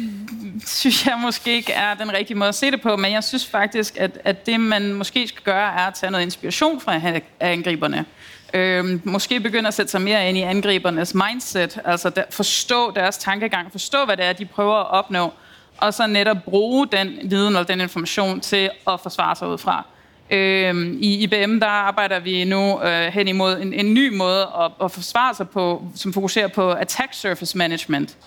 synes 0.68 1.06
jeg 1.06 1.20
måske 1.22 1.54
ikke 1.54 1.74
er 1.74 1.94
den 1.94 2.14
rigtige 2.14 2.38
måde 2.38 2.50
at 2.50 2.56
se 2.56 2.72
det 2.72 2.82
på, 2.82 2.96
men 2.96 3.12
jeg 3.12 3.24
synes 3.24 3.46
faktisk, 3.46 3.98
at, 3.98 4.20
at 4.24 4.46
det, 4.46 4.60
man 4.60 4.94
måske 4.94 5.28
skal 5.28 5.44
gøre, 5.44 5.74
er 5.74 5.88
at 5.88 5.94
tage 5.94 6.12
noget 6.12 6.24
inspiration 6.24 6.82
fra 6.82 7.02
angriberne. 7.40 8.06
Øhm, 8.54 9.02
måske 9.04 9.40
begynde 9.40 9.68
at 9.68 9.74
sætte 9.74 9.92
sig 9.92 10.02
mere 10.02 10.30
ind 10.30 10.38
i 10.38 10.42
angribernes 10.42 11.14
mindset, 11.14 11.80
altså 11.86 12.10
der, 12.10 12.24
forstå 12.30 12.92
deres 12.92 13.18
tankegang, 13.18 13.72
forstå, 13.72 14.06
hvad 14.06 14.18
det 14.18 14.26
er, 14.26 14.34
de 14.34 14.46
prøver 14.46 14.76
at 14.76 14.90
opnå, 14.90 15.34
og 15.78 15.94
så 15.94 16.08
netop 16.08 16.38
bruge 16.46 16.88
den 16.88 17.20
viden 17.24 17.56
og 17.56 17.68
den 17.68 17.82
information 17.82 18.40
til 18.40 18.70
at 18.88 19.00
forsvare 19.00 19.36
sig 19.36 19.48
ud 19.48 19.58
fra. 19.58 19.86
Øhm, 20.30 20.98
I 21.02 21.24
IBM 21.24 21.60
der 21.60 21.68
arbejder 21.68 22.20
vi 22.20 22.44
nu 22.44 22.82
øh, 22.84 23.13
hen 23.13 23.28
imod 23.28 23.62
en, 23.62 23.74
en 23.74 23.94
ny 23.94 24.16
måde 24.18 24.42
at, 24.42 24.72
at 24.84 24.92
forsvare 24.92 25.36
sig 25.36 25.50
på, 25.50 25.84
som 25.96 26.13
fokuserer 26.13 26.48
på 26.48 26.72
attack 26.72 27.13
surface 27.13 27.58
management. 27.58 28.18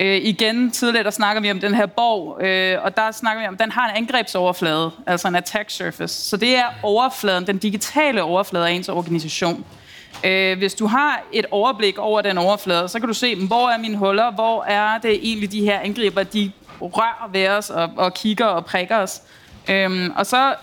Øh, 0.00 0.16
igen, 0.16 0.70
tidligere 0.70 1.04
der 1.04 1.10
snakker 1.10 1.42
vi 1.42 1.50
om 1.50 1.60
den 1.60 1.74
her 1.74 1.86
borg, 1.86 2.42
øh, 2.42 2.78
og 2.84 2.96
der 2.96 3.12
snakker 3.12 3.42
vi 3.42 3.48
om, 3.48 3.54
at 3.54 3.60
den 3.60 3.72
har 3.72 3.90
en 3.90 3.96
angrebsoverflade, 3.96 4.90
altså 5.06 5.28
en 5.28 5.36
attack 5.36 5.70
surface. 5.70 6.14
Så 6.14 6.36
det 6.36 6.56
er 6.56 6.66
overfladen, 6.82 7.46
den 7.46 7.58
digitale 7.58 8.22
overflade 8.22 8.68
af 8.68 8.72
ens 8.72 8.88
organisation. 8.88 9.64
Øh, 10.24 10.58
hvis 10.58 10.74
du 10.74 10.86
har 10.86 11.22
et 11.32 11.46
overblik 11.50 11.98
over 11.98 12.22
den 12.22 12.38
overflade, 12.38 12.88
så 12.88 12.98
kan 12.98 13.08
du 13.08 13.14
se, 13.14 13.46
hvor 13.46 13.68
er 13.68 13.78
mine 13.78 13.96
huller, 13.96 14.30
hvor 14.30 14.64
er 14.64 14.98
det 14.98 15.18
egentlig 15.22 15.52
de 15.52 15.60
her 15.60 15.78
angriber, 15.78 16.22
de 16.22 16.52
rører 16.80 17.30
ved 17.32 17.48
os 17.48 17.70
og, 17.70 17.90
og 17.96 18.14
kigger 18.14 18.46
og 18.46 18.64
prikker 18.64 18.96
os. 18.96 19.22
Øhm, 19.68 20.12
og 20.16 20.26
så 20.26 20.54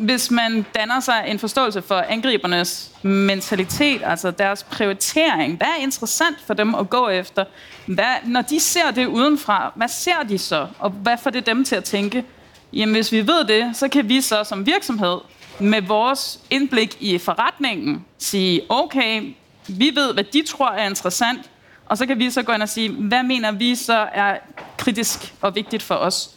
hvis 0.00 0.30
man 0.30 0.66
danner 0.74 1.00
sig 1.00 1.24
en 1.26 1.38
forståelse 1.38 1.82
for 1.82 1.94
angribernes 1.94 2.90
mentalitet, 3.02 4.02
altså 4.04 4.30
deres 4.30 4.62
prioritering, 4.62 5.56
hvad 5.56 5.66
er 5.66 5.82
interessant 5.82 6.36
for 6.46 6.54
dem 6.54 6.74
at 6.74 6.90
gå 6.90 7.08
efter? 7.08 7.44
Hvad, 7.86 8.14
når 8.24 8.42
de 8.42 8.60
ser 8.60 8.90
det 8.90 9.06
udenfra, 9.06 9.72
hvad 9.74 9.88
ser 9.88 10.22
de 10.28 10.38
så? 10.38 10.66
Og 10.78 10.90
hvad 10.90 11.16
får 11.22 11.30
det 11.30 11.46
dem 11.46 11.64
til 11.64 11.76
at 11.76 11.84
tænke? 11.84 12.24
Jamen, 12.72 12.94
hvis 12.94 13.12
vi 13.12 13.26
ved 13.26 13.44
det, 13.44 13.76
så 13.76 13.88
kan 13.88 14.08
vi 14.08 14.20
så 14.20 14.44
som 14.44 14.66
virksomhed 14.66 15.18
med 15.60 15.82
vores 15.82 16.40
indblik 16.50 16.96
i 17.00 17.18
forretningen 17.18 18.04
sige, 18.18 18.62
okay, 18.68 19.34
vi 19.68 19.92
ved, 19.94 20.14
hvad 20.14 20.24
de 20.24 20.42
tror 20.46 20.70
er 20.70 20.88
interessant, 20.88 21.50
og 21.86 21.98
så 21.98 22.06
kan 22.06 22.18
vi 22.18 22.30
så 22.30 22.42
gå 22.42 22.52
ind 22.52 22.62
og 22.62 22.68
sige, 22.68 22.90
hvad 22.90 23.22
mener 23.22 23.52
vi 23.52 23.74
så 23.74 24.08
er 24.12 24.36
kritisk 24.78 25.34
og 25.40 25.54
vigtigt 25.54 25.82
for 25.82 25.94
os? 25.94 26.30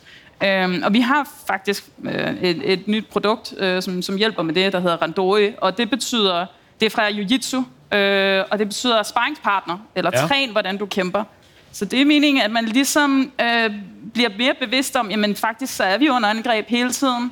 Øhm, 0.43 0.83
og 0.85 0.93
vi 0.93 0.99
har 0.99 1.29
faktisk 1.47 1.85
øh, 2.03 2.33
et, 2.41 2.71
et 2.73 2.87
nyt 2.87 3.07
produkt, 3.07 3.53
øh, 3.57 3.81
som, 3.81 4.01
som 4.01 4.17
hjælper 4.17 4.43
med 4.43 4.53
det, 4.53 4.73
der 4.73 4.79
hedder 4.79 4.97
Randori, 4.97 5.51
og 5.57 5.77
det 5.77 5.89
betyder, 5.89 6.45
det 6.79 6.85
er 6.85 6.89
fra 6.89 7.09
Jiu-Jitsu, 7.09 7.57
øh, 7.97 8.43
og 8.51 8.59
det 8.59 8.67
betyder 8.67 9.03
sparringspartner, 9.03 9.77
eller 9.95 10.11
ja. 10.13 10.27
træn, 10.27 10.51
hvordan 10.51 10.77
du 10.77 10.85
kæmper. 10.85 11.23
Så 11.71 11.85
det 11.85 12.01
er 12.01 12.05
meningen, 12.05 12.43
at 12.43 12.51
man 12.51 12.65
ligesom 12.65 13.31
øh, 13.41 13.71
bliver 14.13 14.29
mere 14.37 14.53
bevidst 14.59 14.95
om, 14.95 15.11
jamen 15.11 15.35
faktisk 15.35 15.75
så 15.75 15.83
er 15.83 15.97
vi 15.97 16.09
under 16.09 16.29
angreb 16.29 16.67
hele 16.67 16.91
tiden, 16.91 17.31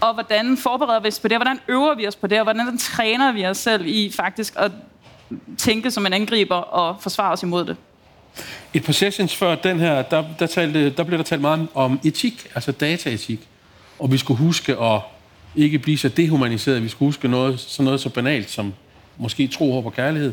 og 0.00 0.14
hvordan 0.14 0.56
forbereder 0.56 1.00
vi 1.00 1.08
os 1.08 1.20
på 1.20 1.28
det, 1.28 1.38
hvordan 1.38 1.60
øver 1.68 1.94
vi 1.94 2.06
os 2.06 2.16
på 2.16 2.26
det, 2.26 2.38
og 2.38 2.44
hvordan 2.44 2.78
træner 2.78 3.32
vi 3.32 3.46
os 3.46 3.56
selv 3.56 3.86
i 3.86 4.12
faktisk 4.16 4.54
at 4.56 4.72
tænke 5.58 5.90
som 5.90 6.06
en 6.06 6.12
angriber 6.12 6.54
og 6.54 6.96
forsvare 7.00 7.32
os 7.32 7.42
imod 7.42 7.64
det. 7.64 7.76
Et 8.74 8.84
par 8.84 8.92
sessions 8.92 9.36
før 9.36 9.54
den 9.54 9.80
her, 9.80 10.02
der, 10.02 10.24
der, 10.38 10.46
talte, 10.46 10.90
der 10.90 11.02
blev 11.02 11.18
der 11.18 11.24
talt 11.24 11.40
meget 11.40 11.68
om 11.74 12.00
etik, 12.04 12.46
altså 12.54 12.72
dataetik. 12.72 13.48
Og 13.98 14.12
vi 14.12 14.18
skulle 14.18 14.38
huske 14.38 14.76
at 14.76 15.00
ikke 15.56 15.78
blive 15.78 15.98
så 15.98 16.08
dehumaniseret. 16.08 16.82
Vi 16.82 16.88
skulle 16.88 17.06
huske 17.06 17.28
noget, 17.28 17.60
sådan 17.60 17.84
noget 17.84 18.00
så 18.00 18.08
banalt 18.08 18.50
som 18.50 18.74
måske 19.16 19.48
tro, 19.48 19.72
håb 19.72 19.86
og 19.86 19.92
kærlighed. 19.92 20.32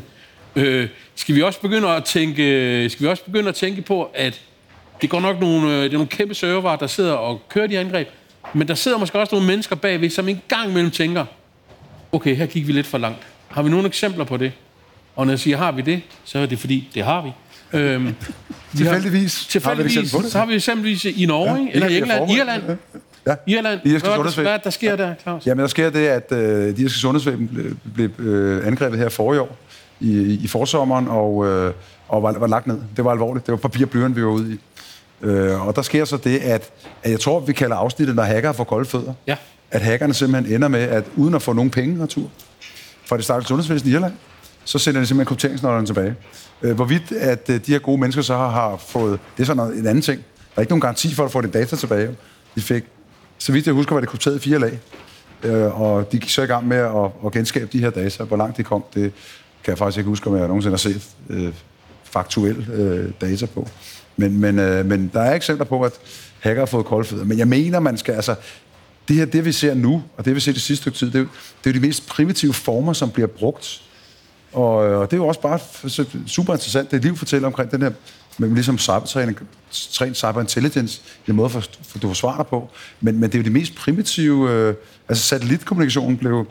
Øh, 0.56 0.88
skal 1.14 1.34
vi 1.34 1.42
også 1.42 1.60
begynde 1.60 1.88
at 1.88 2.04
tænke, 2.04 2.90
skal 2.90 3.04
vi 3.04 3.10
også 3.10 3.24
begynde 3.24 3.48
at 3.48 3.54
tænke 3.54 3.82
på, 3.82 4.10
at 4.14 4.40
det 5.02 5.10
går 5.10 5.20
nok 5.20 5.40
nogle, 5.40 5.72
øh, 5.72 5.82
det 5.82 5.88
er 5.88 5.92
nogle 5.92 6.06
kæmpe 6.06 6.34
server, 6.34 6.76
der 6.76 6.86
sidder 6.86 7.12
og 7.12 7.42
kører 7.48 7.66
de 7.66 7.78
angreb, 7.78 8.08
men 8.54 8.68
der 8.68 8.74
sidder 8.74 8.98
måske 8.98 9.18
også 9.18 9.34
nogle 9.34 9.46
mennesker 9.46 9.76
bagved, 9.76 10.10
som 10.10 10.28
en 10.28 10.40
gang 10.48 10.70
imellem 10.70 10.90
tænker, 10.90 11.24
okay, 12.12 12.36
her 12.36 12.46
gik 12.46 12.66
vi 12.66 12.72
lidt 12.72 12.86
for 12.86 12.98
langt. 12.98 13.18
Har 13.48 13.62
vi 13.62 13.70
nogle 13.70 13.86
eksempler 13.86 14.24
på 14.24 14.36
det? 14.36 14.52
Og 15.16 15.26
når 15.26 15.32
jeg 15.32 15.40
siger, 15.40 15.56
har 15.56 15.72
vi 15.72 15.82
det, 15.82 16.02
så 16.24 16.38
er 16.38 16.46
det 16.46 16.58
fordi, 16.58 16.90
det 16.94 17.04
har 17.04 17.22
vi. 17.22 17.30
Øhm, 17.72 18.14
tilfældigvis, 18.76 19.46
tilfældigvis 19.46 20.12
har 20.12 20.18
vi 20.18 20.22
det 20.22 20.32
så 20.32 20.38
har 20.38 20.46
vi 20.46 20.54
eksempelvis 20.54 21.04
i 21.04 21.26
Norge, 21.26 21.62
ja, 21.64 21.70
eller 21.72 21.88
i 21.88 21.96
England, 21.96 22.30
Irland. 22.30 22.62
Ja. 23.26 23.34
Irland. 23.46 23.80
Irske 23.84 24.08
hvad, 24.08 24.42
hvad 24.42 24.58
der 24.64 24.70
sker 24.70 24.96
der, 24.96 25.14
Claus? 25.22 25.46
Jamen, 25.46 25.62
der 25.62 25.66
sker 25.66 25.90
det, 25.90 26.06
at 26.06 26.32
øh, 26.32 26.76
de 26.76 26.82
irske 26.82 26.98
sundhedsvæsen 26.98 27.48
blev, 27.48 27.76
blev 27.94 28.26
øh, 28.26 28.66
angrebet 28.66 28.98
her 28.98 29.08
forrige 29.08 29.40
år 29.40 29.56
i, 30.00 30.40
i 30.44 30.46
forsommeren, 30.48 31.08
og, 31.08 31.46
øh, 31.46 31.72
og 32.08 32.22
var, 32.22 32.38
var 32.38 32.46
lagt 32.46 32.66
ned. 32.66 32.78
Det 32.96 33.04
var 33.04 33.10
alvorligt. 33.10 33.46
Det 33.46 33.52
var 33.52 33.58
papir 33.58 33.84
og 33.84 33.90
blyant, 33.90 34.16
vi 34.16 34.22
var 34.22 34.30
ude 34.30 34.52
i. 34.52 34.58
Øh, 35.22 35.66
og 35.66 35.76
der 35.76 35.82
sker 35.82 36.04
så 36.04 36.16
det, 36.16 36.38
at, 36.38 36.70
at 37.02 37.10
jeg 37.10 37.20
tror, 37.20 37.40
vi 37.40 37.52
kalder 37.52 37.76
afsnittet, 37.76 38.16
når 38.16 38.22
hacker 38.22 38.52
får 38.52 38.64
kolde 38.64 38.88
fødder. 38.88 39.14
Ja. 39.26 39.36
At 39.70 39.80
hackerne 39.80 40.14
simpelthen 40.14 40.54
ender 40.54 40.68
med, 40.68 40.80
at 40.80 41.04
uden 41.16 41.34
at 41.34 41.42
få 41.42 41.52
nogen 41.52 41.70
penge 41.70 42.02
retur 42.02 42.30
fra 43.06 43.16
det 43.16 43.24
stakkels 43.24 43.48
sundhedsvæsen 43.48 43.88
i 43.88 43.92
Irland, 43.92 44.12
så 44.64 44.78
sender 44.78 45.00
de 45.00 45.06
simpelthen 45.06 45.26
krypteringsnøglerne 45.26 45.86
tilbage. 45.86 46.14
Øh, 46.62 46.74
hvorvidt 46.74 47.12
at 47.12 47.50
øh, 47.50 47.60
de 47.66 47.72
her 47.72 47.78
gode 47.78 48.00
mennesker 48.00 48.22
så 48.22 48.36
har, 48.36 48.50
har 48.50 48.76
fået... 48.76 49.20
Det 49.36 49.42
er 49.42 49.46
sådan 49.46 49.56
noget, 49.56 49.78
en 49.78 49.86
anden 49.86 50.02
ting. 50.02 50.18
Der 50.36 50.56
er 50.56 50.60
ikke 50.60 50.70
nogen 50.70 50.80
garanti 50.80 51.14
for 51.14 51.24
at 51.24 51.30
få 51.30 51.40
det 51.40 51.54
data 51.54 51.76
tilbage. 51.76 52.16
De 52.54 52.60
fik, 52.60 52.84
så 53.38 53.52
vidt 53.52 53.66
jeg 53.66 53.74
husker, 53.74 53.94
var 53.94 54.00
det 54.00 54.08
krypteret 54.08 54.36
i 54.36 54.38
fire 54.38 54.58
lag. 54.58 54.78
Øh, 55.42 55.80
og 55.80 56.12
de 56.12 56.18
gik 56.18 56.30
så 56.30 56.42
i 56.42 56.46
gang 56.46 56.68
med 56.68 56.76
at, 56.76 57.10
at 57.26 57.32
genskabe 57.32 57.68
de 57.72 57.78
her 57.78 57.90
data. 57.90 58.24
Hvor 58.24 58.36
langt 58.36 58.56
de 58.56 58.62
kom, 58.62 58.84
det 58.94 59.12
kan 59.64 59.70
jeg 59.70 59.78
faktisk 59.78 59.98
ikke 59.98 60.08
huske, 60.08 60.30
om 60.30 60.36
jeg 60.36 60.46
nogensinde 60.46 60.72
har 60.72 60.78
set 60.78 61.08
øh, 61.28 61.52
faktuel 62.16 62.70
øh, 62.72 63.10
data 63.20 63.46
på. 63.46 63.68
Men, 64.16 64.40
men, 64.40 64.58
øh, 64.58 64.86
men 64.86 65.10
der 65.12 65.20
er 65.20 65.34
eksempler 65.34 65.64
på, 65.64 65.82
at 65.82 65.92
hacker 66.40 66.60
har 66.60 66.66
fået 66.66 66.86
koldfødder. 66.86 67.24
Men 67.24 67.38
jeg 67.38 67.48
mener, 67.48 67.80
man 67.80 67.96
skal... 67.96 68.14
Altså, 68.14 68.34
det 69.08 69.16
her, 69.16 69.24
det 69.24 69.44
vi 69.44 69.52
ser 69.52 69.74
nu, 69.74 70.02
og 70.16 70.24
det 70.24 70.34
vi 70.34 70.40
ser 70.40 70.52
det 70.52 70.62
sidste 70.62 70.82
stykke 70.82 70.98
tid, 70.98 71.06
det 71.06 71.14
er, 71.14 71.18
jo, 71.18 71.28
det 71.64 71.70
er 71.70 71.74
jo 71.74 71.80
de 71.80 71.86
mest 71.86 72.08
primitive 72.08 72.54
former, 72.54 72.92
som 72.92 73.10
bliver 73.10 73.26
brugt. 73.26 73.82
Og, 74.52 74.88
øh, 74.88 74.98
og 74.98 75.10
det 75.10 75.16
er 75.16 75.20
jo 75.20 75.26
også 75.26 75.40
bare 75.40 75.58
super 76.26 76.52
interessant. 76.52 76.90
Det 76.90 77.02
liv 77.02 77.16
fortæller 77.16 77.46
omkring 77.46 77.70
den 77.70 77.82
her, 77.82 77.90
med 78.38 78.48
ligesom 78.48 78.78
cybertræning, 78.78 79.38
træn 79.70 80.14
cyberintelligence, 80.14 81.02
det 81.26 81.32
er 81.32 81.34
måde, 81.34 81.50
for, 81.50 81.62
for 81.82 81.98
du 81.98 82.06
forsvarer 82.06 82.36
dig 82.36 82.46
på. 82.46 82.70
Men, 83.00 83.20
men 83.20 83.30
det 83.30 83.34
er 83.34 83.38
jo 83.38 83.44
de 83.44 83.50
mest 83.50 83.74
primitive... 83.74 84.50
Øh, 84.50 84.74
altså 85.08 85.24
satellitkommunikationen 85.24 86.16
blev 86.16 86.46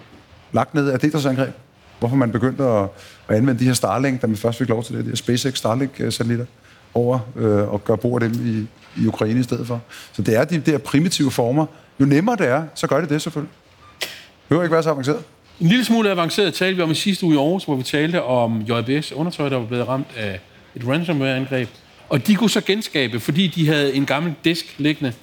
lagt 0.54 0.73
ned 0.73 0.89
af 0.89 1.21
så 1.21 1.30
angreb? 1.30 1.54
Hvorfor 1.99 2.15
man 2.15 2.31
begyndte 2.31 2.63
at, 2.63 2.88
at 3.27 3.36
anvende 3.36 3.60
de 3.60 3.65
her 3.65 3.73
Starlink, 3.73 4.21
da 4.21 4.27
man 4.27 4.38
først 4.38 4.58
fik 4.58 4.69
lov 4.69 4.84
til 4.84 4.95
det, 4.95 5.05
de 5.05 5.10
her 5.10 5.15
SpaceX 5.15 5.58
Starlink-satellitter, 5.58 6.45
over 6.93 7.19
øh, 7.36 7.73
og 7.73 7.84
gøre 7.84 7.97
brug 7.97 8.21
af 8.21 8.29
dem 8.29 8.47
i, 8.47 8.67
i 9.01 9.08
Ukraine 9.08 9.39
i 9.39 9.43
stedet 9.43 9.67
for. 9.67 9.81
Så 10.13 10.21
det 10.21 10.36
er 10.36 10.43
de 10.43 10.60
der 10.60 10.77
primitive 10.77 11.31
former. 11.31 11.65
Jo 11.99 12.05
nemmere 12.05 12.36
det 12.36 12.47
er, 12.47 12.63
så 12.75 12.88
gør 12.88 13.01
det 13.01 13.10
det 13.10 13.21
selvfølgelig. 13.21 13.53
Det 13.99 14.10
behøver 14.49 14.63
ikke 14.63 14.73
være 14.73 14.84
så 14.84 14.89
avanceret. 14.89 15.23
En 15.60 15.67
lille 15.67 15.86
smule 15.86 16.12
avanceret 16.12 16.53
talte 16.53 16.75
vi 16.75 16.81
om 16.81 16.91
i 16.91 16.95
sidste 16.95 17.25
uge 17.25 17.36
i 17.36 17.38
Aarhus, 17.38 17.63
hvor 17.63 17.75
vi 17.75 17.84
talte 17.84 18.23
om 18.23 18.62
JBS 18.62 19.12
undertøj, 19.12 19.49
der 19.49 19.58
var 19.58 19.65
blevet 19.65 19.88
ramt 19.88 20.08
af 20.17 20.39
et 20.75 20.88
ransomware-angreb. 20.88 21.69
Og 22.10 22.27
de 22.27 22.36
kunne 22.36 22.49
så 22.49 22.62
genskabe, 22.62 23.19
fordi 23.19 23.47
de 23.47 23.67
havde 23.67 23.93
en 23.93 24.05
gammel 24.05 24.34
disk 24.43 24.75
liggende 24.77 25.13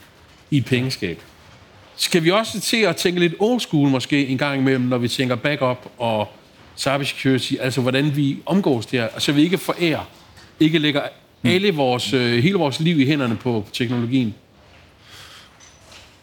i 0.50 0.56
et 0.56 0.64
pengeskab. 0.64 1.18
Skal 1.96 2.24
vi 2.24 2.30
også 2.30 2.60
til 2.60 2.76
at 2.76 2.96
tænke 2.96 3.20
lidt 3.20 3.34
old 3.38 3.60
school 3.60 3.88
måske 3.88 4.26
en 4.26 4.38
gang 4.38 4.60
imellem, 4.60 4.84
når 4.84 4.98
vi 4.98 5.08
tænker 5.08 5.34
backup 5.34 5.86
og 5.98 6.28
cybersecurity, 6.76 7.54
altså 7.60 7.80
hvordan 7.80 8.16
vi 8.16 8.42
omgås 8.46 8.86
det 8.86 9.00
her, 9.00 9.08
så 9.18 9.32
vi 9.32 9.42
ikke 9.42 9.58
forærer, 9.58 10.08
ikke 10.60 10.78
lægger 10.78 11.02
alle 11.44 11.74
vores, 11.74 12.12
øh, 12.12 12.42
hele 12.42 12.58
vores 12.58 12.80
liv 12.80 13.00
i 13.00 13.06
hænderne 13.06 13.36
på 13.36 13.64
teknologien. 13.72 14.34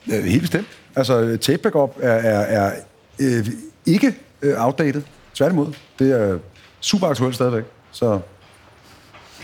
Helt 0.05 0.41
bestemt. 0.41 0.67
Altså, 0.95 1.37
tape 1.41 1.61
backup 1.63 1.97
er, 2.01 2.11
er, 2.13 2.67
er 2.67 2.71
øh, 3.19 3.47
ikke 3.85 4.13
øh, 4.41 4.65
outdated. 4.65 5.01
Tværtimod. 5.33 5.73
Det 5.99 6.11
er 6.21 6.39
super 6.79 7.07
aktuelt 7.07 7.35
stadigvæk. 7.35 7.63
Så 7.91 8.19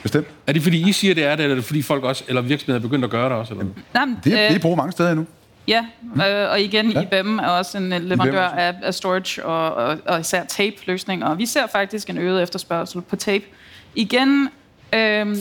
bestemt. 0.03 0.27
Er 0.47 0.53
det 0.53 0.63
fordi 0.63 0.89
I 0.89 0.91
siger, 0.91 1.13
det 1.13 1.23
er 1.23 1.35
det, 1.35 1.43
eller 1.43 1.55
er 1.55 1.59
det 1.59 1.65
fordi 1.65 1.81
folk 1.81 2.03
også, 2.03 2.23
eller 2.27 2.41
virksomheder 2.41 2.79
er 2.79 2.81
begyndt 2.81 3.05
at 3.05 3.11
gøre 3.11 3.29
det 3.29 3.37
også? 3.37 3.53
Eller? 3.53 3.65
Nej, 3.93 4.05
men, 4.05 4.17
Det, 4.23 4.33
er, 4.33 4.43
øh, 4.43 4.49
det 4.49 4.55
er 4.55 4.61
brugt 4.61 4.77
mange 4.77 4.91
steder 4.91 5.09
endnu. 5.11 5.25
Ja, 5.67 5.85
øh, 6.15 6.51
og 6.51 6.61
igen, 6.61 6.91
Ja. 6.91 7.01
IBM 7.01 7.39
er 7.39 7.47
også 7.47 7.77
en 7.77 7.93
øh, 7.93 8.03
leverandør 8.03 8.47
af, 8.47 8.75
af 8.83 8.93
storage 8.93 9.45
og, 9.45 9.73
og, 9.73 9.97
og 10.05 10.19
især 10.19 10.43
tape-løsninger. 10.43 11.27
Og 11.27 11.37
vi 11.37 11.45
ser 11.45 11.67
faktisk 11.67 12.09
en 12.09 12.17
øget 12.17 12.43
efterspørgsel 12.43 13.01
på 13.01 13.15
tape. 13.15 13.45
Igen, 13.95 14.49
øh, 14.93 15.35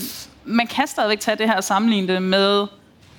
man 0.45 0.67
kan 0.67 0.87
stadigvæk 0.87 1.21
tage 1.21 1.37
det 1.37 1.47
her 1.47 1.57
og 1.57 1.65
sammenligne 1.65 2.15
det 2.15 2.23
med 2.23 2.67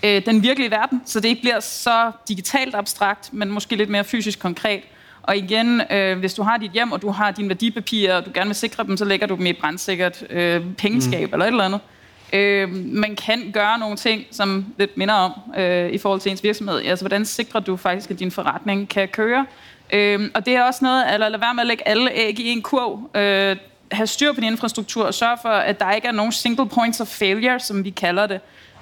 øh, 0.04 0.26
den 0.26 0.44
virkelige 0.44 0.72
verden, 0.72 1.02
så 1.06 1.20
det 1.20 1.30
ikke 1.30 1.42
bliver 1.42 1.60
så 1.60 2.12
digitalt 2.28 2.76
abstrakt, 2.76 3.34
men 3.34 3.52
måske 3.52 3.76
lidt 3.76 3.90
mere 3.90 4.04
fysisk 4.04 4.40
konkret. 4.40 4.82
Og 5.24 5.38
igen, 5.38 5.82
øh, 5.92 6.20
hvis 6.20 6.34
du 6.34 6.44
har 6.44 6.58
dit 6.58 6.72
hjem, 6.72 6.92
og 6.92 7.02
du 7.02 7.10
har 7.10 7.32
dine 7.32 7.50
værdipapirer, 7.50 8.18
og 8.18 8.26
du 8.26 8.32
gerne 8.34 8.48
vil 8.48 8.56
sikre 8.56 8.84
dem, 8.84 8.98
så 8.98 9.06
lægger 9.06 9.28
du 9.28 9.36
dem 9.36 9.46
i 9.46 9.50
et 9.50 9.58
brandsikkert 9.58 10.24
øh, 10.30 10.62
pengeskab 10.78 11.30
mm. 11.30 11.34
eller 11.34 11.46
et 11.46 11.52
eller 11.52 11.64
andet. 11.64 11.80
Øh, 11.80 11.95
Øh, 12.34 12.70
man 12.76 13.16
kan 13.16 13.52
gøre 13.54 13.80
nogle 13.80 13.98
ting, 13.98 14.26
som 14.32 14.66
lidt 14.78 14.98
minder 14.98 15.14
om 15.14 15.32
øh, 15.58 15.90
i 15.90 15.98
forhold 15.98 16.20
til 16.20 16.32
ens 16.32 16.44
virksomhed. 16.44 16.82
Altså, 16.86 17.06
hvordan 17.06 17.26
sikrer 17.26 17.60
du 17.60 17.78
faktisk, 17.78 18.12
at 18.12 18.20
din 18.20 18.32
forretning 18.32 18.90
kan 18.90 19.08
køre? 19.08 19.46
Øh, 19.94 20.30
og 20.34 20.46
det 20.46 20.56
er 20.56 20.64
også 20.64 20.86
noget, 20.86 21.14
eller 21.14 21.30
lad 21.30 21.40
være 21.40 21.54
med 21.54 21.62
at 21.62 21.68
lægge 21.68 21.88
alle 21.88 22.12
æg 22.14 22.40
i 22.40 22.50
en 22.50 22.62
kurv. 22.62 23.10
Øh, 23.16 23.58
have 23.92 24.08
styr 24.08 24.34
på 24.34 24.40
din 24.40 24.52
infrastruktur, 24.52 25.06
og 25.06 25.14
sørge 25.14 25.38
for, 25.42 25.50
at 25.50 25.80
der 25.80 25.92
ikke 25.92 26.08
er 26.08 26.12
nogen 26.12 26.32
single 26.32 26.70
points 26.70 27.02
of 27.02 27.08
failure, 27.08 27.60
som 27.60 27.84
vi 27.84 27.90
kalder 27.90 28.28
det. 28.28 28.40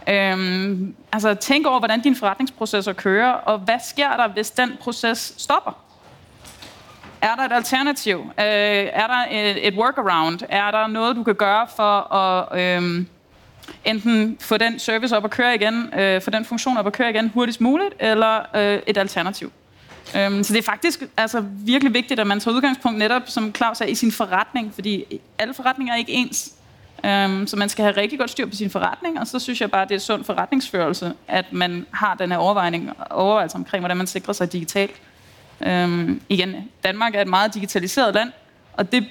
Øhm, 0.10 0.96
altså 1.12 1.34
tænk 1.34 1.68
over, 1.68 1.80
hvordan 1.80 2.02
din 2.02 2.16
forretningsprocesser 2.16 2.94
kører, 2.94 3.32
og 3.32 3.60
hvad 3.60 3.80
sker 3.84 4.18
der, 4.18 4.28
hvis 4.28 4.52
den 4.52 4.78
proces 4.80 5.34
stopper? 5.38 5.84
Er 7.22 7.36
der 7.36 7.44
et 7.44 7.52
alternativ? 7.52 8.18
Øh, 8.20 8.46
er 8.94 9.08
der 9.08 9.26
et, 9.32 9.68
et 9.68 9.74
workaround? 9.74 10.40
Er 10.50 10.72
der 10.72 10.88
noget, 10.88 11.16
du 11.16 11.24
kan 11.24 11.36
gøre 11.36 11.68
for 11.76 12.14
at 12.14 12.60
øhm, 12.60 13.08
enten 13.86 14.38
få 14.42 14.58
den 14.58 14.80
service 14.80 15.18
op 15.18 15.26
at 15.26 15.32
køre 15.32 15.56
igen, 15.56 15.94
øh, 16.00 16.22
få 16.22 16.30
den 16.30 16.46
funktion 16.46 16.78
op 16.78 16.88
at 16.88 16.94
køre 16.94 17.10
igen 17.10 17.30
hurtigst 17.30 17.62
muligt, 17.62 17.94
eller 18.00 18.56
øh, 18.56 18.80
et 18.88 18.98
alternativ? 18.98 19.52
Øhm, 20.16 20.44
så 20.44 20.54
det 20.54 20.60
er 20.60 20.64
faktisk 20.64 21.04
altså, 21.18 21.44
virkelig 21.50 21.94
vigtigt, 21.94 22.20
at 22.20 22.28
man 22.28 22.40
tager 22.40 22.56
udgangspunkt 22.56 23.00
netop, 23.00 23.22
som 23.26 23.56
Claus 23.56 23.78
sagde, 23.78 23.92
i 23.92 23.96
sin 23.96 24.12
forretning, 24.12 24.74
fordi 24.74 25.20
alle 25.38 25.54
forretninger 25.54 25.94
er 25.94 25.98
ikke 25.98 26.12
ens. 26.12 26.54
Øhm, 27.06 27.48
så 27.48 27.58
man 27.58 27.70
skal 27.70 27.84
have 27.84 27.98
rigtig 27.98 28.20
godt 28.20 28.30
styr 28.30 28.46
på 28.46 28.56
sin 28.56 28.70
forretning, 28.70 29.20
og 29.20 29.28
så 29.28 29.40
synes 29.40 29.62
jeg 29.62 29.72
bare, 29.72 29.88
det 29.88 29.96
er 29.96 30.00
sund 30.00 30.24
forretningsførelse, 30.24 31.14
at 31.28 31.54
man 31.54 31.86
har 31.92 32.16
den 32.16 32.32
her 32.32 32.38
overvejning, 32.38 32.92
overvejelse 33.10 33.56
omkring, 33.56 33.82
hvordan 33.82 33.98
man 33.98 34.08
sikrer 34.08 34.34
sig 34.34 34.54
digitalt. 34.54 35.02
Øhm, 35.62 36.22
igen, 36.30 36.56
Danmark 36.84 37.16
er 37.16 37.22
et 37.22 37.28
meget 37.28 37.54
digitaliseret 37.54 38.14
land, 38.14 38.32
og 38.74 38.92
det 38.92 39.08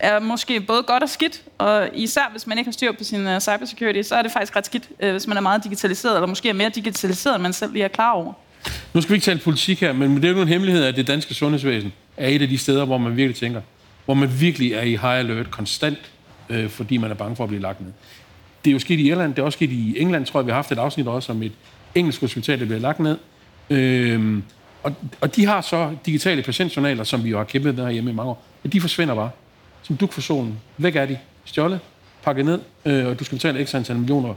er 0.00 0.20
måske 0.20 0.60
både 0.60 0.82
godt 0.82 1.02
og 1.02 1.08
skidt, 1.08 1.42
og 1.58 1.88
især 1.94 2.30
hvis 2.30 2.46
man 2.46 2.58
ikke 2.58 2.68
har 2.68 2.72
styr 2.72 2.92
på 2.92 3.04
sin 3.04 3.26
uh, 3.26 3.38
cybersecurity, 3.38 4.08
så 4.08 4.14
er 4.14 4.22
det 4.22 4.32
faktisk 4.32 4.56
ret 4.56 4.66
skidt, 4.66 4.88
uh, 5.02 5.10
hvis 5.10 5.26
man 5.26 5.36
er 5.36 5.40
meget 5.40 5.64
digitaliseret, 5.64 6.14
eller 6.14 6.26
måske 6.26 6.48
er 6.48 6.52
mere 6.52 6.68
digitaliseret, 6.68 7.34
end 7.34 7.42
man 7.42 7.52
selv 7.52 7.72
lige 7.72 7.84
er 7.84 7.88
klar 7.88 8.12
over. 8.12 8.32
Nu 8.94 9.00
skal 9.00 9.10
vi 9.12 9.14
ikke 9.14 9.24
tale 9.24 9.38
politik 9.38 9.80
her, 9.80 9.92
men 9.92 10.16
det 10.16 10.24
er 10.24 10.28
jo 10.28 10.42
en 10.42 10.48
hemmelighed, 10.48 10.84
at 10.84 10.96
det 10.96 11.06
danske 11.06 11.34
sundhedsvæsen 11.34 11.92
er 12.16 12.28
et 12.28 12.42
af 12.42 12.48
de 12.48 12.58
steder, 12.58 12.84
hvor 12.84 12.98
man 12.98 13.16
virkelig 13.16 13.36
tænker, 13.36 13.60
hvor 14.04 14.14
man 14.14 14.40
virkelig 14.40 14.72
er 14.72 14.82
i 14.82 14.90
high 14.90 15.18
alert 15.18 15.50
konstant, 15.50 15.98
øh, 16.48 16.70
fordi 16.70 16.96
man 16.96 17.10
er 17.10 17.14
bange 17.14 17.36
for 17.36 17.44
at 17.44 17.48
blive 17.48 17.62
lagt 17.62 17.80
ned. 17.80 17.92
Det 18.64 18.70
er 18.70 18.72
jo 18.72 18.78
sket 18.78 19.00
i 19.00 19.08
Irland, 19.08 19.34
det 19.34 19.42
er 19.42 19.46
også 19.46 19.56
sket 19.56 19.70
i 19.70 20.00
England, 20.00 20.26
tror 20.26 20.40
jeg, 20.40 20.46
vi 20.46 20.50
har 20.50 20.56
haft 20.56 20.72
et 20.72 20.78
afsnit 20.78 21.06
også 21.06 21.32
om 21.32 21.42
et 21.42 21.52
engelsk 21.94 22.20
hospital, 22.20 22.60
der 22.60 22.64
bliver 22.64 22.80
lagt 22.80 23.00
ned. 23.00 23.18
Øhm, 23.70 24.42
og, 24.82 24.94
og 25.20 25.36
de 25.36 25.46
har 25.46 25.60
så 25.60 25.90
digitale 26.06 26.42
patientjournaler, 26.42 27.04
som 27.04 27.24
vi 27.24 27.30
jo 27.30 27.36
har 27.36 27.44
kæmpet 27.44 27.74
med 27.74 27.84
herhjemme 27.84 28.10
i 28.10 28.14
mange 28.14 28.30
år. 28.30 28.44
Og 28.64 28.72
de 28.72 28.80
forsvinder 28.80 29.14
bare. 29.14 29.30
Som 29.82 29.96
duk 29.96 30.12
for 30.12 30.20
solen. 30.20 30.60
Væk 30.76 30.96
er 30.96 31.06
de. 31.06 31.18
Stjålet, 31.44 31.80
pakket 32.22 32.44
ned, 32.44 32.60
øh, 32.84 33.06
og 33.06 33.18
du 33.18 33.24
skal 33.24 33.38
betale 33.38 33.58
ekstra 33.58 33.78
antal 33.78 33.96
millioner 33.96 34.34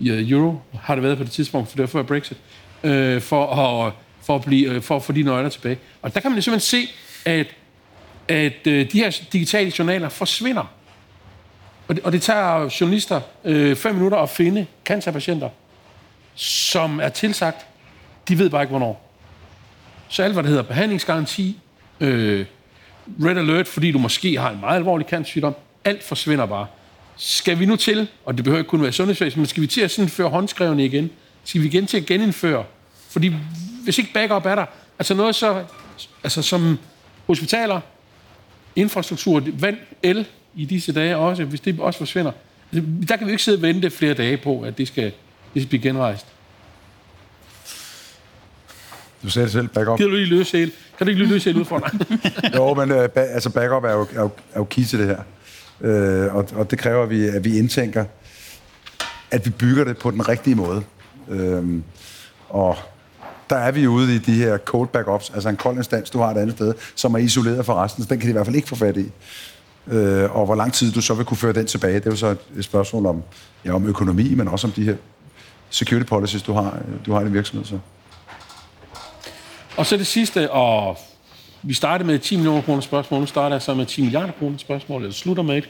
i 0.00 0.30
euro, 0.30 0.60
har 0.82 0.94
det 0.94 1.04
været 1.04 1.18
på 1.18 1.24
det 1.24 1.32
tidspunkt, 1.32 1.68
for 1.68 1.76
det 1.76 1.82
var 1.82 1.86
før 1.86 2.02
Brexit, 2.02 2.36
øh, 2.84 3.20
for, 3.22 3.46
at, 3.46 3.92
for, 4.22 4.34
at 4.36 4.44
blive, 4.44 4.70
øh, 4.70 4.82
for 4.82 4.96
at 4.96 5.02
få 5.02 5.12
de 5.12 5.22
nøgler 5.22 5.48
tilbage. 5.48 5.78
Og 6.02 6.14
der 6.14 6.20
kan 6.20 6.30
man 6.30 6.38
jo 6.38 6.42
simpelthen 6.42 6.86
se, 6.86 6.92
at, 7.24 7.46
at 8.28 8.66
øh, 8.66 8.92
de 8.92 8.98
her 8.98 9.20
digitale 9.32 9.72
journaler 9.78 10.08
forsvinder. 10.08 10.72
Og 11.88 11.96
det, 11.96 12.04
og 12.04 12.12
det 12.12 12.22
tager 12.22 12.76
journalister 12.80 13.20
øh, 13.44 13.76
fem 13.76 13.94
minutter 13.94 14.18
at 14.18 14.30
finde 14.30 14.66
cancerpatienter, 14.84 15.48
som 16.34 17.00
er 17.00 17.08
tilsagt, 17.08 17.66
de 18.28 18.38
ved 18.38 18.50
bare 18.50 18.62
ikke, 18.62 18.70
hvornår. 18.70 19.12
Så 20.08 20.22
alt, 20.22 20.32
hvad 20.32 20.42
der 20.42 20.48
hedder 20.48 20.62
behandlingsgaranti, 20.62 21.60
øh, 22.00 22.46
red 23.24 23.36
alert, 23.36 23.68
fordi 23.68 23.92
du 23.92 23.98
måske 23.98 24.38
har 24.38 24.50
en 24.50 24.60
meget 24.60 24.76
alvorlig 24.76 25.06
cancersygdom, 25.06 25.54
alt 25.84 26.02
forsvinder 26.02 26.46
bare. 26.46 26.66
Skal 27.16 27.58
vi 27.58 27.66
nu 27.66 27.76
til, 27.76 28.08
og 28.24 28.36
det 28.36 28.44
behøver 28.44 28.58
ikke 28.58 28.68
kun 28.68 28.82
være 28.82 28.92
sundhedsvæsen, 28.92 29.40
men 29.40 29.46
skal 29.46 29.62
vi 29.62 29.66
til 29.66 29.80
at 29.80 29.90
sådan 29.90 30.08
føre 30.08 30.28
håndskrevne 30.28 30.84
igen? 30.84 31.10
Skal 31.44 31.62
vi 31.62 31.66
igen 31.66 31.86
til 31.86 31.96
at 31.96 32.06
genindføre? 32.06 32.64
Fordi 33.10 33.32
hvis 33.84 33.98
ikke 33.98 34.12
backup 34.12 34.46
er 34.46 34.54
der, 34.54 34.66
altså 34.98 35.14
noget 35.14 35.34
så, 35.34 35.64
altså 36.24 36.42
som 36.42 36.78
hospitaler, 37.26 37.80
infrastruktur, 38.76 39.42
vand, 39.60 39.76
el 40.02 40.26
i 40.54 40.64
disse 40.64 40.92
dage 40.92 41.16
også, 41.16 41.44
hvis 41.44 41.60
det 41.60 41.80
også 41.80 41.98
forsvinder, 41.98 42.32
altså, 42.72 42.90
der 43.08 43.16
kan 43.16 43.26
vi 43.26 43.30
jo 43.30 43.34
ikke 43.34 43.44
sidde 43.44 43.58
og 43.58 43.62
vente 43.62 43.90
flere 43.90 44.14
dage 44.14 44.36
på, 44.36 44.60
at 44.60 44.78
det 44.78 44.88
skal, 44.88 45.12
det 45.54 45.62
skal 45.62 45.68
blive 45.68 45.82
genrejst. 45.82 46.26
Du 49.26 49.30
sagde 49.30 49.44
det 49.44 49.52
selv, 49.52 49.68
backup. 49.68 49.98
Gider 49.98 50.10
du 50.10 50.16
lige 50.16 50.26
løse 50.26 50.58
hele? 50.58 50.72
Kan 50.98 51.06
du 51.06 51.10
ikke 51.10 51.22
lige 51.22 51.32
løse 51.32 51.44
hele 51.50 51.60
udfordringen? 51.60 52.20
Jo, 52.56 52.74
men 52.74 52.90
øh, 52.90 53.04
ba- 53.04 53.20
altså 53.20 53.50
backup 53.50 53.84
er 53.84 53.92
jo, 53.92 54.06
er, 54.14 54.20
jo, 54.20 54.30
er 54.52 54.58
jo 54.58 54.64
key 54.64 54.84
til 54.84 54.98
det 54.98 55.06
her. 55.06 55.18
Øh, 55.80 56.34
og, 56.34 56.48
og 56.54 56.70
det 56.70 56.78
kræver, 56.78 57.02
at 57.02 57.10
vi, 57.10 57.26
at 57.26 57.44
vi 57.44 57.58
indtænker, 57.58 58.04
at 59.30 59.46
vi 59.46 59.50
bygger 59.50 59.84
det 59.84 59.98
på 59.98 60.10
den 60.10 60.28
rigtige 60.28 60.54
måde. 60.54 60.82
Øh, 61.28 61.64
og 62.48 62.76
der 63.50 63.56
er 63.56 63.70
vi 63.72 63.86
ude 63.86 64.14
i 64.14 64.18
de 64.18 64.32
her 64.34 64.58
cold 64.58 64.88
backups, 64.88 65.30
altså 65.34 65.48
en 65.48 65.56
kold 65.56 65.76
instans, 65.76 66.10
du 66.10 66.18
har 66.18 66.30
et 66.30 66.38
andet 66.38 66.56
sted, 66.56 66.74
som 66.94 67.14
er 67.14 67.18
isoleret 67.18 67.66
fra 67.66 67.84
resten, 67.84 68.02
så 68.04 68.08
den 68.08 68.18
kan 68.18 68.26
de 68.26 68.30
i 68.30 68.32
hvert 68.32 68.46
fald 68.46 68.56
ikke 68.56 68.68
få 68.68 68.74
fat 68.76 68.96
i. 68.96 69.10
Øh, 69.86 70.36
og 70.36 70.46
hvor 70.46 70.54
lang 70.54 70.72
tid 70.72 70.92
du 70.92 71.00
så 71.00 71.14
vil 71.14 71.24
kunne 71.24 71.36
føre 71.36 71.52
den 71.52 71.66
tilbage, 71.66 71.94
det 71.94 72.06
er 72.06 72.10
jo 72.10 72.16
så 72.16 72.36
et 72.56 72.64
spørgsmål 72.64 73.06
om, 73.06 73.22
ja, 73.64 73.72
om 73.74 73.86
økonomi, 73.86 74.34
men 74.34 74.48
også 74.48 74.66
om 74.66 74.72
de 74.72 74.84
her 74.84 74.96
security 75.70 76.06
policies, 76.08 76.42
du 76.42 76.52
har, 76.52 76.78
du 77.06 77.12
har 77.12 77.20
i 77.20 77.24
din 77.24 77.34
virksomhed. 77.34 77.64
Så. 77.66 77.78
Og 79.76 79.86
så 79.86 79.96
det 79.96 80.06
sidste, 80.06 80.50
og 80.50 80.98
vi 81.62 81.74
startede 81.74 82.06
med 82.06 82.18
10 82.18 82.36
millioner 82.36 82.62
kroner 82.62 82.80
spørgsmål, 82.80 83.20
nu 83.20 83.26
starter 83.26 83.56
jeg 83.56 83.62
så 83.62 83.74
med 83.74 83.86
10 83.86 84.02
milliarder 84.02 84.32
kroner 84.38 84.58
spørgsmål, 84.58 85.02
eller 85.02 85.14
slutter 85.14 85.42
med 85.42 85.58
et. 85.58 85.68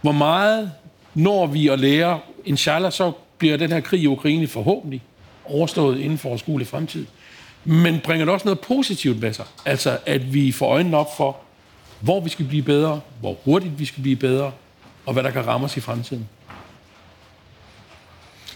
Hvor 0.00 0.12
meget 0.12 0.72
når 1.14 1.46
vi 1.46 1.68
at 1.68 1.80
lære, 1.80 2.18
inshallah, 2.44 2.92
så 2.92 3.12
bliver 3.38 3.56
den 3.56 3.72
her 3.72 3.80
krig 3.80 4.00
i 4.02 4.06
Ukraine 4.06 4.46
forhåbentlig 4.46 5.02
overstået 5.44 5.98
inden 5.98 6.18
for 6.18 6.28
overskuelig 6.28 6.66
fremtid. 6.66 7.06
Men 7.64 8.00
bringer 8.04 8.24
det 8.24 8.34
også 8.34 8.46
noget 8.46 8.60
positivt 8.60 9.20
med 9.20 9.32
sig? 9.32 9.44
Altså, 9.64 9.98
at 10.06 10.34
vi 10.34 10.52
får 10.52 10.66
øjnene 10.66 10.96
op 10.96 11.16
for, 11.16 11.36
hvor 12.00 12.20
vi 12.20 12.28
skal 12.28 12.44
blive 12.44 12.62
bedre, 12.62 13.00
hvor 13.20 13.36
hurtigt 13.44 13.78
vi 13.78 13.84
skal 13.84 14.02
blive 14.02 14.16
bedre, 14.16 14.52
og 15.06 15.12
hvad 15.12 15.22
der 15.22 15.30
kan 15.30 15.46
ramme 15.46 15.64
os 15.64 15.76
i 15.76 15.80
fremtiden. 15.80 16.28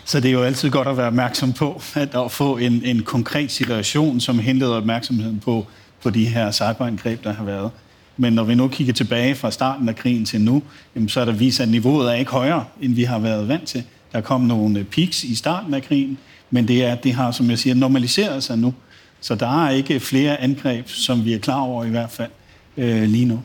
Så 0.09 0.21
det 0.21 0.29
er 0.29 0.33
jo 0.33 0.43
altid 0.43 0.71
godt 0.71 0.89
at 0.89 0.97
være 0.97 1.07
opmærksom 1.07 1.53
på, 1.53 1.83
at, 1.95 2.15
at 2.15 2.33
få 2.33 2.57
en, 2.57 2.83
en 2.85 3.03
konkret 3.03 3.53
situation, 3.53 4.21
som 4.21 4.39
henleder 4.39 4.75
opmærksomheden 4.75 5.41
på, 5.41 5.67
på 6.03 6.11
de 6.11 6.27
her 6.27 6.53
cyberangreb, 6.53 7.25
der 7.25 7.33
har 7.33 7.45
været. 7.45 7.71
Men 8.17 8.33
når 8.33 8.45
vi 8.45 8.55
nu 8.55 8.69
kigger 8.69 8.93
tilbage 8.93 9.35
fra 9.35 9.51
starten 9.51 9.89
af 9.89 9.97
krigen 9.97 10.25
til 10.25 10.41
nu, 10.41 10.63
jamen, 10.95 11.09
så 11.09 11.21
er 11.21 11.25
der 11.25 11.33
vist, 11.33 11.61
at 11.61 11.69
niveauet 11.69 12.11
er 12.11 12.15
ikke 12.15 12.31
højere, 12.31 12.65
end 12.81 12.95
vi 12.95 13.05
har 13.05 13.19
været 13.19 13.49
vant 13.49 13.69
til. 13.69 13.85
Der 14.13 14.21
kom 14.21 14.41
nogle 14.41 14.79
øh, 14.79 14.85
peaks 14.85 15.25
i 15.25 15.35
starten 15.35 15.75
af 15.75 15.83
krigen, 15.83 16.19
men 16.51 16.69
det, 16.69 16.85
er, 16.85 16.95
det 16.95 17.13
har, 17.13 17.31
som 17.31 17.51
jeg 17.51 17.59
siger, 17.59 17.75
normaliseret 17.75 18.43
sig 18.43 18.59
nu. 18.59 18.75
Så 19.21 19.35
der 19.35 19.67
er 19.67 19.71
ikke 19.71 20.01
flere 20.01 20.41
angreb, 20.41 20.89
som 20.89 21.25
vi 21.25 21.33
er 21.33 21.39
klar 21.39 21.61
over 21.61 21.85
i 21.85 21.91
hvert 21.91 22.11
fald 22.11 22.31
øh, 22.77 23.03
lige 23.03 23.25
nu. 23.25 23.43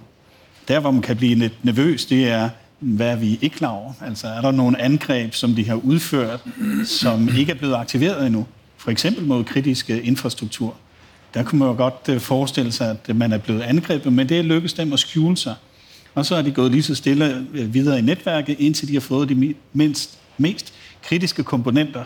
Der, 0.68 0.80
hvor 0.80 0.92
man 0.92 1.02
kan 1.02 1.18
blive 1.18 1.36
lidt 1.36 1.66
nervøs, 1.66 2.06
det 2.06 2.30
er, 2.30 2.50
hvad 2.82 3.08
er 3.08 3.16
vi 3.16 3.40
ikke 3.42 3.56
klar 3.56 3.70
over? 3.70 3.94
Altså, 4.02 4.28
er 4.28 4.42
der 4.42 4.52
nogle 4.52 4.82
angreb, 4.82 5.34
som 5.34 5.54
de 5.56 5.68
har 5.68 5.76
udført, 5.76 6.40
som 6.86 7.30
ikke 7.38 7.52
er 7.52 7.56
blevet 7.56 7.76
aktiveret 7.76 8.26
endnu? 8.26 8.46
For 8.78 8.92
eksempel 8.92 9.26
mod 9.26 9.44
kritiske 9.44 10.02
infrastruktur. 10.02 10.76
Der 11.34 11.44
kunne 11.44 11.60
man 11.60 11.68
jo 11.68 11.74
godt 11.74 12.10
øh, 12.10 12.20
forestille 12.20 12.72
sig, 12.72 12.98
at 13.08 13.16
man 13.16 13.34
er 13.34 13.38
blevet 13.38 13.62
angrebet, 13.62 14.14
men 14.14 14.30
det 14.30 14.40
er 14.40 14.42
lykkedes 14.42 14.74
dem 14.74 14.94
at 14.94 15.00
skjule 15.00 15.38
sig. 15.38 15.56
Og 16.16 16.26
så 16.26 16.36
er 16.36 16.42
de 16.42 16.52
gået 16.52 16.72
lige 16.72 16.84
så 16.84 16.96
stille 16.96 17.48
øh, 17.54 17.74
videre 17.74 18.00
i 18.00 18.02
netværket, 18.02 18.60
indtil 18.60 18.88
de 18.88 18.94
har 18.94 19.02
fået 19.02 19.30
de 19.30 19.56
mindst, 19.74 20.18
mest 20.38 20.74
kritiske 21.04 21.44
komponenter. 21.44 22.04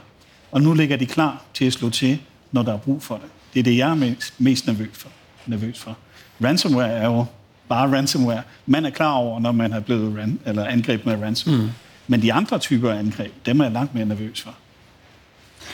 Og 0.51 0.61
nu 0.61 0.73
ligger 0.73 0.97
de 0.97 1.05
klar 1.05 1.43
til 1.53 1.65
at 1.65 1.73
slå 1.73 1.89
til, 1.89 2.19
når 2.51 2.63
der 2.63 2.73
er 2.73 2.77
brug 2.77 3.03
for 3.03 3.15
det. 3.15 3.25
Det 3.53 3.59
er 3.59 3.63
det, 3.63 3.77
jeg 3.77 3.89
er 3.89 3.95
mest, 3.95 4.33
mest 4.37 4.67
nervøs 4.67 4.89
for. 4.93 5.09
Nervøs 5.47 5.79
for. 5.79 5.97
Ransomware 6.43 6.91
er 6.91 7.05
jo 7.05 7.25
bare 7.69 7.91
ransomware. 7.97 8.41
Man 8.65 8.85
er 8.85 8.89
klar 8.89 9.11
over, 9.13 9.39
når 9.39 9.51
man 9.51 9.71
har 9.71 9.79
blevet 9.79 10.17
ran, 10.17 10.39
eller 10.45 10.65
angrebet 10.65 11.05
med 11.05 11.21
ransomware. 11.25 11.61
Mm. 11.61 11.69
Men 12.07 12.21
de 12.21 12.33
andre 12.33 12.59
typer 12.59 12.91
af 12.91 12.99
angreb, 12.99 13.33
dem 13.45 13.59
er 13.59 13.63
jeg 13.65 13.73
langt 13.73 13.95
mere 13.95 14.05
nervøs 14.05 14.41
for. 14.41 14.53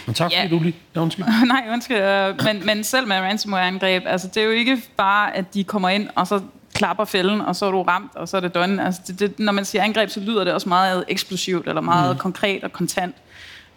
Men 0.05 0.13
tak 0.15 0.25
fordi 0.31 0.35
Ja. 0.35 0.47
du 0.47 0.59
lige... 0.63 0.75
Ja, 0.95 1.01
undskyld. 1.01 1.25
Nej, 1.47 1.63
undskyld. 1.71 1.97
øh, 1.97 2.35
Men, 2.43 2.65
men 2.65 2.83
selv 2.83 3.07
med 3.07 3.15
ransomware-angreb, 3.15 4.03
altså 4.05 4.27
det 4.27 4.37
er 4.37 4.45
jo 4.45 4.51
ikke 4.51 4.81
bare, 4.97 5.35
at 5.35 5.53
de 5.53 5.63
kommer 5.63 5.89
ind, 5.89 6.07
og 6.15 6.27
så 6.27 6.41
klapper 6.73 7.05
fælden, 7.05 7.41
og 7.41 7.55
så 7.55 7.65
er 7.65 7.71
du 7.71 7.81
ramt, 7.81 8.11
og 8.15 8.27
så 8.27 8.37
er 8.37 8.41
det 8.41 8.55
done. 8.55 8.85
Altså 8.85 9.01
det, 9.07 9.19
det, 9.19 9.39
når 9.39 9.51
man 9.51 9.65
siger 9.65 9.83
angreb, 9.83 10.09
så 10.09 10.19
lyder 10.19 10.43
det 10.43 10.53
også 10.53 10.69
meget 10.69 11.05
eksplosivt, 11.07 11.67
eller 11.67 11.81
meget 11.81 12.15
mm. 12.15 12.19
konkret 12.19 12.63
og 12.63 12.73
kontant. 12.73 13.15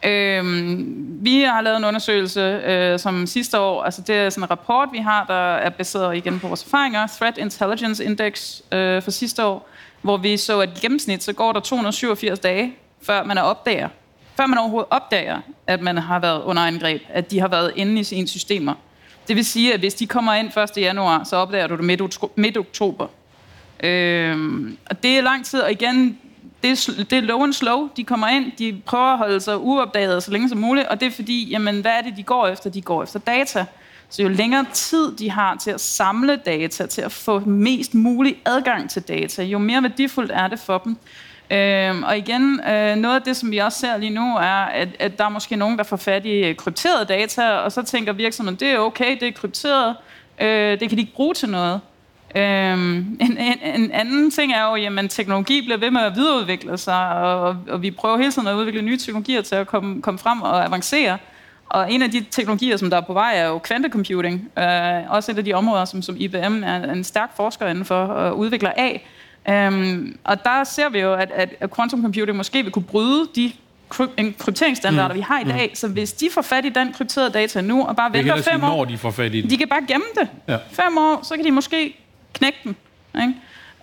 Øhm, 0.05 1.07
vi 1.21 1.43
har 1.43 1.61
lavet 1.61 1.77
en 1.77 1.85
undersøgelse 1.85 2.41
øh, 2.41 2.99
som 2.99 3.27
sidste 3.27 3.59
år, 3.59 3.83
altså 3.83 4.03
det 4.03 4.17
er 4.17 4.31
sådan 4.31 4.45
en 4.45 4.51
rapport, 4.51 4.89
vi 4.93 4.99
har, 4.99 5.25
der 5.25 5.55
er 5.55 5.71
baseret 5.71 6.17
igen 6.17 6.41
på 6.41 6.49
vores 6.49 6.65
erfaringer, 6.65 7.07
Threat 7.07 7.39
Intelligence 7.39 8.05
Index 8.05 8.61
øh, 8.73 9.03
for 9.03 9.11
sidste 9.11 9.45
år, 9.45 9.69
hvor 10.03 10.17
vi 10.17 10.37
så, 10.37 10.61
at 10.61 10.69
i 10.77 10.81
gennemsnit, 10.81 11.23
så 11.23 11.33
går 11.33 11.53
der 11.53 11.61
287 11.61 12.39
dage, 12.39 12.77
før 13.03 13.25
man 13.25 13.39
er 13.39 13.43
opdager, 13.43 13.89
før 14.37 14.47
man 14.47 14.59
overhovedet 14.59 14.89
opdager, 14.91 15.41
at 15.67 15.81
man 15.81 15.99
har 15.99 16.19
været 16.19 16.43
under 16.43 16.63
angreb, 16.63 17.03
at 17.09 17.31
de 17.31 17.41
har 17.41 17.49
været 17.49 17.73
inde 17.77 18.01
i 18.01 18.05
sine 18.05 18.29
systemer. 18.29 18.75
Det 19.29 19.37
vil 19.37 19.45
sige, 19.45 19.75
at 19.75 19.81
hvis 19.81 19.95
de 19.95 20.07
kommer 20.07 20.35
ind 20.35 20.59
1. 20.59 20.71
januar, 20.77 21.25
så 21.25 21.37
opdager 21.37 21.67
du 21.67 21.77
det 21.77 21.85
midt, 21.85 22.19
midt 22.37 22.57
oktober. 22.57 23.07
Øhm, 23.81 24.79
og 24.91 25.03
det 25.03 25.19
er 25.19 25.23
lang 25.23 25.45
tid, 25.45 25.61
og 25.61 25.73
igen, 25.73 26.19
det 26.65 26.89
er, 26.89 27.05
det 27.05 27.19
er 27.19 27.21
low 27.21 27.43
and 27.43 27.53
slow. 27.53 27.89
De 27.97 28.05
kommer 28.05 28.29
ind, 28.29 28.53
de 28.59 28.81
prøver 28.87 29.13
at 29.13 29.19
holde 29.19 29.41
sig 29.41 29.59
uopdaget 29.59 30.23
så 30.23 30.31
længe 30.31 30.49
som 30.49 30.59
muligt, 30.59 30.87
og 30.87 31.01
det 31.01 31.07
er 31.07 31.11
fordi, 31.11 31.49
jamen, 31.51 31.81
hvad 31.81 31.93
er 31.93 32.03
det, 32.03 32.17
de 32.17 32.23
går 32.23 32.47
efter? 32.47 32.71
De 32.71 32.83
går 32.83 33.03
efter 33.03 33.19
data. 33.19 33.67
Så 34.09 34.23
jo 34.23 34.29
længere 34.29 34.67
tid 34.73 35.17
de 35.17 35.31
har 35.31 35.57
til 35.57 35.71
at 35.71 35.81
samle 35.81 36.37
data, 36.37 36.87
til 36.87 37.03
at 37.03 37.13
få 37.13 37.39
mest 37.39 37.95
mulig 37.95 38.37
adgang 38.45 38.91
til 38.91 39.03
data, 39.03 39.43
jo 39.43 39.59
mere 39.59 39.83
værdifuldt 39.83 40.33
er 40.35 40.49
det 40.49 40.59
for 40.59 40.79
dem. 40.79 40.97
Øhm, 41.51 42.03
og 42.03 42.19
igen, 42.19 42.61
øh, 42.61 42.97
noget 42.97 43.17
af 43.17 43.23
det, 43.23 43.37
som 43.37 43.51
vi 43.51 43.59
også 43.59 43.79
ser 43.79 43.97
lige 43.97 44.11
nu, 44.11 44.37
er, 44.37 44.65
at, 44.65 44.89
at 44.99 45.19
der 45.19 45.25
er 45.25 45.29
måske 45.29 45.57
nogen, 45.57 45.79
der 45.79 45.85
får 45.85 45.97
fat 45.97 46.27
i 46.27 46.31
øh, 46.31 46.57
krypterede 46.57 47.05
data, 47.05 47.51
og 47.51 47.73
så 47.73 47.83
tænker 47.83 48.13
virksomheden, 48.13 48.61
det 48.61 48.69
er 48.69 48.79
okay, 48.79 49.21
det 49.21 49.29
er 49.29 49.33
krypteret, 49.33 49.97
øh, 50.41 50.81
det 50.81 50.89
kan 50.89 50.99
de 50.99 51.03
ikke 51.03 51.15
bruge 51.15 51.35
til 51.35 51.49
noget. 51.49 51.81
Øhm, 52.37 53.17
en, 53.21 53.39
en, 53.39 53.59
en 53.75 53.91
anden 53.91 54.31
ting 54.31 54.53
er 54.53 54.65
jo, 54.65 54.99
at 54.99 55.11
teknologi 55.11 55.63
bliver 55.63 55.79
ved 55.79 55.91
med 55.91 56.01
at 56.01 56.17
videreudvikle 56.17 56.79
sig, 56.79 57.09
og, 57.09 57.57
og 57.69 57.83
vi 57.83 57.91
prøver 57.91 58.17
hele 58.17 58.33
tiden 58.33 58.49
at 58.49 58.55
udvikle 58.55 58.83
nye 58.83 58.99
teknologier 58.99 59.43
til 59.43 59.55
at 59.55 59.67
komme, 59.67 60.03
komme 60.03 60.19
frem 60.19 60.43
og 60.43 60.65
avancere. 60.65 61.19
Og 61.67 61.93
en 61.93 62.03
af 62.03 62.11
de 62.11 62.25
teknologier, 62.31 62.77
som 62.77 62.91
der 62.91 62.97
er 62.97 63.01
på 63.01 63.13
vej, 63.13 63.33
er 63.37 63.47
jo 63.47 63.59
kvantecomputing. 63.59 64.49
Øh, 64.59 65.11
også 65.11 65.33
et 65.33 65.39
af 65.39 65.45
de 65.45 65.53
områder, 65.53 65.85
som, 65.85 66.03
som 66.03 66.17
IBM 66.19 66.63
er 66.65 66.93
en 66.93 67.05
stærk 67.05 67.37
forsker 67.37 67.67
inden 67.67 67.85
for 67.85 68.05
og 68.05 68.39
udvikler 68.39 68.73
af. 68.77 69.07
Øhm, 69.49 70.19
og 70.25 70.45
der 70.45 70.65
ser 70.65 70.89
vi 70.89 71.01
jo, 71.01 71.15
at, 71.15 71.31
at, 71.35 71.71
quantum 71.77 72.03
computing 72.03 72.37
måske 72.37 72.63
vil 72.63 72.73
kunne 72.73 72.85
bryde 72.85 73.29
de 73.35 73.53
krypteringsstandarder, 74.39 75.15
mm. 75.15 75.19
vi 75.19 75.21
har 75.21 75.41
i 75.41 75.45
dag. 75.45 75.71
Så 75.75 75.89
hvis 75.89 76.13
de 76.13 76.29
får 76.33 76.43
fat 76.43 76.65
i 76.65 76.69
den 76.69 76.93
krypterede 76.93 77.31
data 77.31 77.61
nu, 77.61 77.85
og 77.85 77.97
bare 77.97 78.13
venter 78.13 78.33
ellers 78.33 78.45
sige, 78.45 78.53
fem 78.53 78.65
år, 78.65 78.77
når 78.77 78.85
de 78.85 78.99
får 78.99 79.11
fat 79.11 79.35
i 79.35 79.41
den. 79.41 79.51
de 79.51 79.57
kan 79.57 79.69
bare 79.69 79.85
gemme 79.89 80.07
det. 80.15 80.29
Ja. 80.49 80.57
Fem 80.71 80.99
år, 80.99 81.21
så 81.23 81.37
kan 81.37 81.45
de 81.45 81.51
måske 81.51 82.04
knække 82.35 82.59
den. 82.65 82.77
Ikke? 83.23 83.35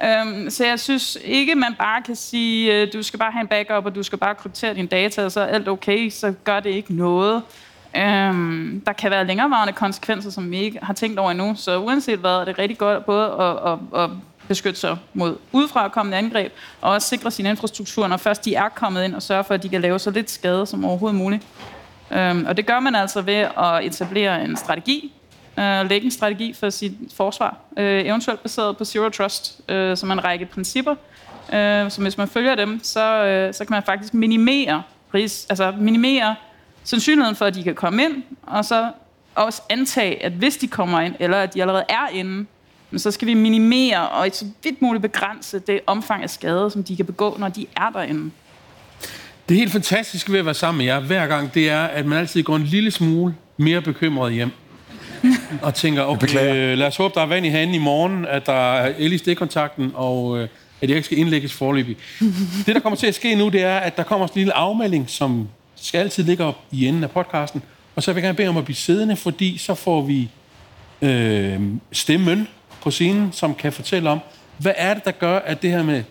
Øhm, 0.04 0.50
så 0.50 0.66
jeg 0.66 0.80
synes 0.80 1.18
ikke, 1.24 1.56
man 1.56 1.76
bare 1.80 2.02
kan 2.02 2.16
sige, 2.16 2.82
øh, 2.82 2.94
du 2.94 3.04
skal 3.04 3.20
bare 3.20 3.32
have 3.32 3.42
en 3.42 3.48
backup, 3.48 3.86
og 3.86 3.96
du 3.96 4.04
skal 4.04 4.18
bare 4.18 4.36
kryptere 4.36 4.74
dine 4.74 4.88
data, 4.88 5.26
og 5.26 5.32
så 5.32 5.42
er 5.42 5.46
alt 5.46 5.68
okay, 5.68 6.10
så 6.10 6.34
gør 6.44 6.60
det 6.60 6.70
ikke 6.70 6.94
noget. 6.94 7.42
Øhm, 7.96 8.82
der 8.86 8.94
kan 8.94 9.12
være 9.12 9.28
længerevarende 9.28 9.74
konsekvenser, 9.74 10.30
som 10.30 10.52
vi 10.52 10.58
ikke 10.58 10.80
har 10.82 10.94
tænkt 10.94 11.20
over 11.20 11.32
endnu. 11.32 11.56
Så 11.56 11.80
uanset 11.80 12.20
hvad, 12.20 12.32
er 12.32 12.46
det 12.46 12.60
rigtig 12.60 12.78
godt 12.78 13.06
både 13.06 13.26
at, 13.26 13.72
at, 13.72 14.04
at 14.04 14.10
beskytte 14.48 14.80
sig 14.80 14.98
mod 15.14 15.38
udefrakommende 15.52 16.18
angreb, 16.18 16.54
og 16.82 16.92
også 16.92 17.08
sikre 17.08 17.32
sin 17.32 17.46
infrastruktur, 17.46 18.08
når 18.08 18.18
først 18.18 18.46
de 18.46 18.56
er 18.56 18.70
kommet 18.70 19.04
ind, 19.04 19.16
og 19.16 19.22
sørge 19.22 19.44
for, 19.44 19.54
at 19.54 19.64
de 19.64 19.70
kan 19.70 19.82
lave 19.82 20.00
så 20.00 20.12
lidt 20.12 20.30
skade 20.30 20.66
som 20.66 20.86
overhovedet 20.86 21.18
muligt. 21.18 21.44
Øhm, 22.12 22.46
og 22.46 22.58
det 22.58 22.66
gør 22.66 22.80
man 22.80 22.96
altså 22.96 23.22
ved 23.22 23.48
at 23.58 23.86
etablere 23.86 24.44
en 24.44 24.58
strategi, 24.58 25.14
øh, 25.60 25.90
lægge 25.90 26.06
en 26.06 26.12
strategi 26.12 26.54
for 26.54 26.70
sit 26.70 26.94
forsvar, 27.16 27.58
øh, 27.78 28.06
eventuelt 28.06 28.44
baseret 28.44 28.78
på 28.78 28.86
Zero 28.86 29.10
Trust, 29.10 29.62
øh, 29.70 29.98
som 29.98 30.10
er 30.10 30.14
en 30.14 30.24
række 30.24 30.46
principper. 30.46 30.96
Øh, 31.54 31.92
så 31.92 31.98
hvis 32.02 32.18
man 32.18 32.28
følger 32.28 32.56
dem, 32.56 32.80
så, 32.84 33.26
øh, 33.26 33.54
så 33.54 33.66
kan 33.66 33.74
man 33.74 33.84
faktisk 33.84 34.14
minimere, 34.14 34.84
ris- 35.16 35.46
altså 35.50 35.74
minimere 35.78 36.36
sandsynligheden 36.84 37.36
for, 37.36 37.46
at 37.46 37.56
de 37.56 37.64
kan 37.64 37.76
komme 37.76 38.04
ind, 38.04 38.24
og 38.44 38.66
så 38.66 38.92
også 39.36 39.62
antage, 39.70 40.24
at 40.24 40.32
hvis 40.32 40.58
de 40.58 40.68
kommer 40.68 41.02
ind, 41.02 41.16
eller 41.20 41.38
at 41.38 41.54
de 41.54 41.62
allerede 41.62 41.84
er 41.90 42.08
inde, 42.14 42.46
men 42.92 43.00
så 43.00 43.12
skal 43.12 43.28
vi 43.28 43.34
minimere 43.34 44.10
og 44.10 44.28
i 44.28 44.30
så 44.34 44.46
vidt 44.64 44.82
muligt 44.82 45.02
begrænse 45.02 45.60
det 45.60 45.80
omfang 45.88 46.24
af 46.24 46.30
skade, 46.30 46.72
som 46.72 46.84
de 46.84 46.96
kan 46.96 47.06
begå, 47.06 47.36
når 47.40 47.50
de 47.50 47.66
er 47.76 47.90
derinde. 47.90 48.32
Det 49.50 49.58
helt 49.58 49.72
fantastiske 49.72 50.32
ved 50.32 50.40
at 50.40 50.46
være 50.46 50.54
sammen 50.54 50.78
med 50.78 50.86
jer 50.86 51.00
hver 51.00 51.28
gang, 51.28 51.54
det 51.54 51.70
er, 51.70 51.84
at 51.84 52.06
man 52.06 52.18
altid 52.18 52.44
går 52.44 52.56
en 52.56 52.64
lille 52.64 52.92
smule 52.92 53.36
mere 53.58 53.82
bekymret 53.82 54.34
hjem. 54.34 54.52
Og 55.62 55.76
tænker, 55.76 56.04
okay, 56.04 56.72
øh, 56.72 56.78
lad 56.78 56.88
os 56.88 56.98
håbe, 56.98 57.14
der 57.16 57.22
er 57.22 57.26
vand 57.26 57.46
i 57.46 57.50
hanen 57.50 57.76
i 57.76 57.78
morgen, 57.78 58.26
at 58.26 58.46
der 58.46 58.74
er 58.74 58.94
el 58.98 59.14
i 59.14 59.18
stikkontakten, 59.18 59.92
og 59.96 60.40
øh, 60.40 60.48
at 60.82 60.90
jeg 60.90 60.96
ikke 60.96 61.06
skal 61.06 61.18
indlægges 61.18 61.54
forløbig. 61.54 61.98
Det, 62.66 62.76
der 62.76 62.80
kommer 62.80 62.98
til 62.98 63.08
at 63.08 63.16
ske 63.16 63.36
nu, 63.36 63.50
det 63.50 63.64
er, 63.64 63.78
at 63.78 63.98
der 63.98 64.04
kommer 64.04 64.28
sådan 64.28 64.40
en 64.40 64.42
lille 64.42 64.54
afmelding, 64.54 65.10
som 65.10 65.50
skal 65.76 66.00
altid 66.00 66.24
ligge 66.24 66.44
op 66.44 66.60
i 66.72 66.86
enden 66.88 67.04
af 67.04 67.12
podcasten. 67.12 67.64
Og 67.96 68.04
så 68.04 68.14
vil 68.14 68.22
jeg 68.22 68.24
gerne 68.24 68.38
bede 68.38 68.48
om 68.48 68.58
at 68.58 68.66
blive 68.66 68.76
siddende, 68.76 69.16
fordi 69.16 69.58
så 69.58 69.76
får 69.76 70.02
vi 70.02 70.30
øh, 71.02 71.60
stemmen 71.92 72.48
på 72.82 72.92
scenen, 72.92 73.32
som 73.32 73.56
kan 73.56 73.74
fortælle 73.74 74.10
om, 74.10 74.20
hvad 74.58 74.74
er 74.76 74.94
det, 74.94 75.06
der 75.06 75.12
gør, 75.12 75.40
at 75.40 75.62
det 75.62 75.70
her 75.70 75.84
med 75.84 76.04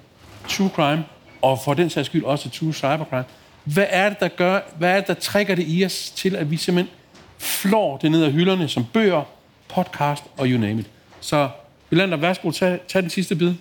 true 0.49 0.69
crime, 0.69 1.05
og 1.43 1.59
for 1.65 1.75
den 1.75 1.91
sags 1.91 2.07
skyld 2.07 2.25
også 2.25 2.51
true 2.51 2.75
cybercrime, 2.75 3.25
hvad 3.65 3.87
er 3.89 4.09
det, 4.09 4.21
der 4.21 4.29
gør, 4.29 4.61
hvad 4.79 4.91
er 4.91 4.97
det, 4.97 5.07
der 5.07 5.15
trækker 5.15 5.55
det 5.55 5.65
i 5.69 5.85
os 5.85 6.11
til, 6.17 6.37
at 6.37 6.51
vi 6.51 6.57
simpelthen 6.57 6.97
flår 7.41 7.97
det 7.97 8.11
ned 8.11 8.23
af 8.23 8.33
hylderne 8.33 8.69
som 8.69 8.85
bøger, 8.93 9.23
podcast 9.75 10.23
og 10.39 10.47
you 10.47 10.61
name 10.61 10.81
it. 10.81 10.87
Så 11.21 11.49
Jolander, 11.93 12.17
værsgo, 12.17 12.51
tag, 12.51 12.79
tag 12.89 13.03
den 13.03 13.11
sidste 13.11 13.37
bid. 13.37 13.53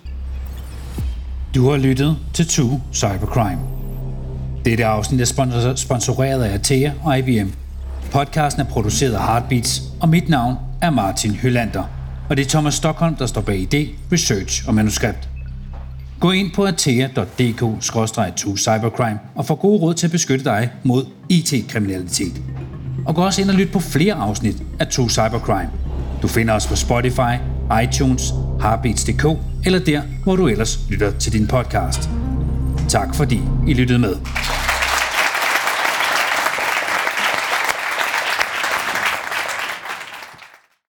Du 1.54 1.70
har 1.70 1.76
lyttet 1.76 2.16
til 2.34 2.48
True 2.48 2.82
Cybercrime. 2.92 3.60
Dette 4.64 4.84
afsnit 4.84 5.20
er 5.20 5.74
sponsoreret 5.76 6.44
af 6.44 6.54
Atea 6.54 6.92
og 7.04 7.18
IBM. 7.18 7.48
Podcasten 8.12 8.62
er 8.62 8.66
produceret 8.66 9.14
af 9.14 9.26
Heartbeats, 9.26 9.82
og 10.00 10.08
mit 10.08 10.28
navn 10.28 10.56
er 10.82 10.90
Martin 10.90 11.34
Hylander. 11.34 11.84
Og 12.28 12.36
det 12.36 12.46
er 12.46 12.50
Thomas 12.50 12.74
Stockholm, 12.74 13.14
der 13.14 13.26
står 13.26 13.40
bag 13.40 13.68
idé, 13.74 13.88
research 14.12 14.68
og 14.68 14.74
manuskript. 14.74 15.28
Gå 16.20 16.30
ind 16.30 16.50
på 16.54 16.64
atea.dk-cybercrime 16.64 19.18
og 19.34 19.46
få 19.46 19.54
gode 19.54 19.80
råd 19.80 19.94
til 19.94 20.06
at 20.06 20.10
beskytte 20.10 20.44
dig 20.44 20.70
mod 20.84 21.06
IT-kriminalitet. 21.28 22.42
Og 23.10 23.16
gå 23.16 23.22
også 23.22 23.42
ind 23.42 23.50
og 23.50 23.56
lyt 23.56 23.72
på 23.72 23.80
flere 23.80 24.14
afsnit 24.14 24.56
af 24.78 24.86
To 24.86 25.08
Cybercrime. 25.08 25.70
Du 26.22 26.28
finder 26.28 26.54
os 26.54 26.66
på 26.66 26.76
Spotify, 26.76 27.34
iTunes, 27.82 28.22
Harbeats.dk 28.60 29.24
eller 29.64 29.78
der, 29.78 30.02
hvor 30.24 30.36
du 30.36 30.48
ellers 30.48 30.78
lytter 30.88 31.10
til 31.18 31.32
din 31.32 31.46
podcast. 31.46 32.10
Tak 32.88 33.14
fordi 33.14 33.40
I 33.68 33.74
lyttede 33.74 33.98
med. 33.98 34.16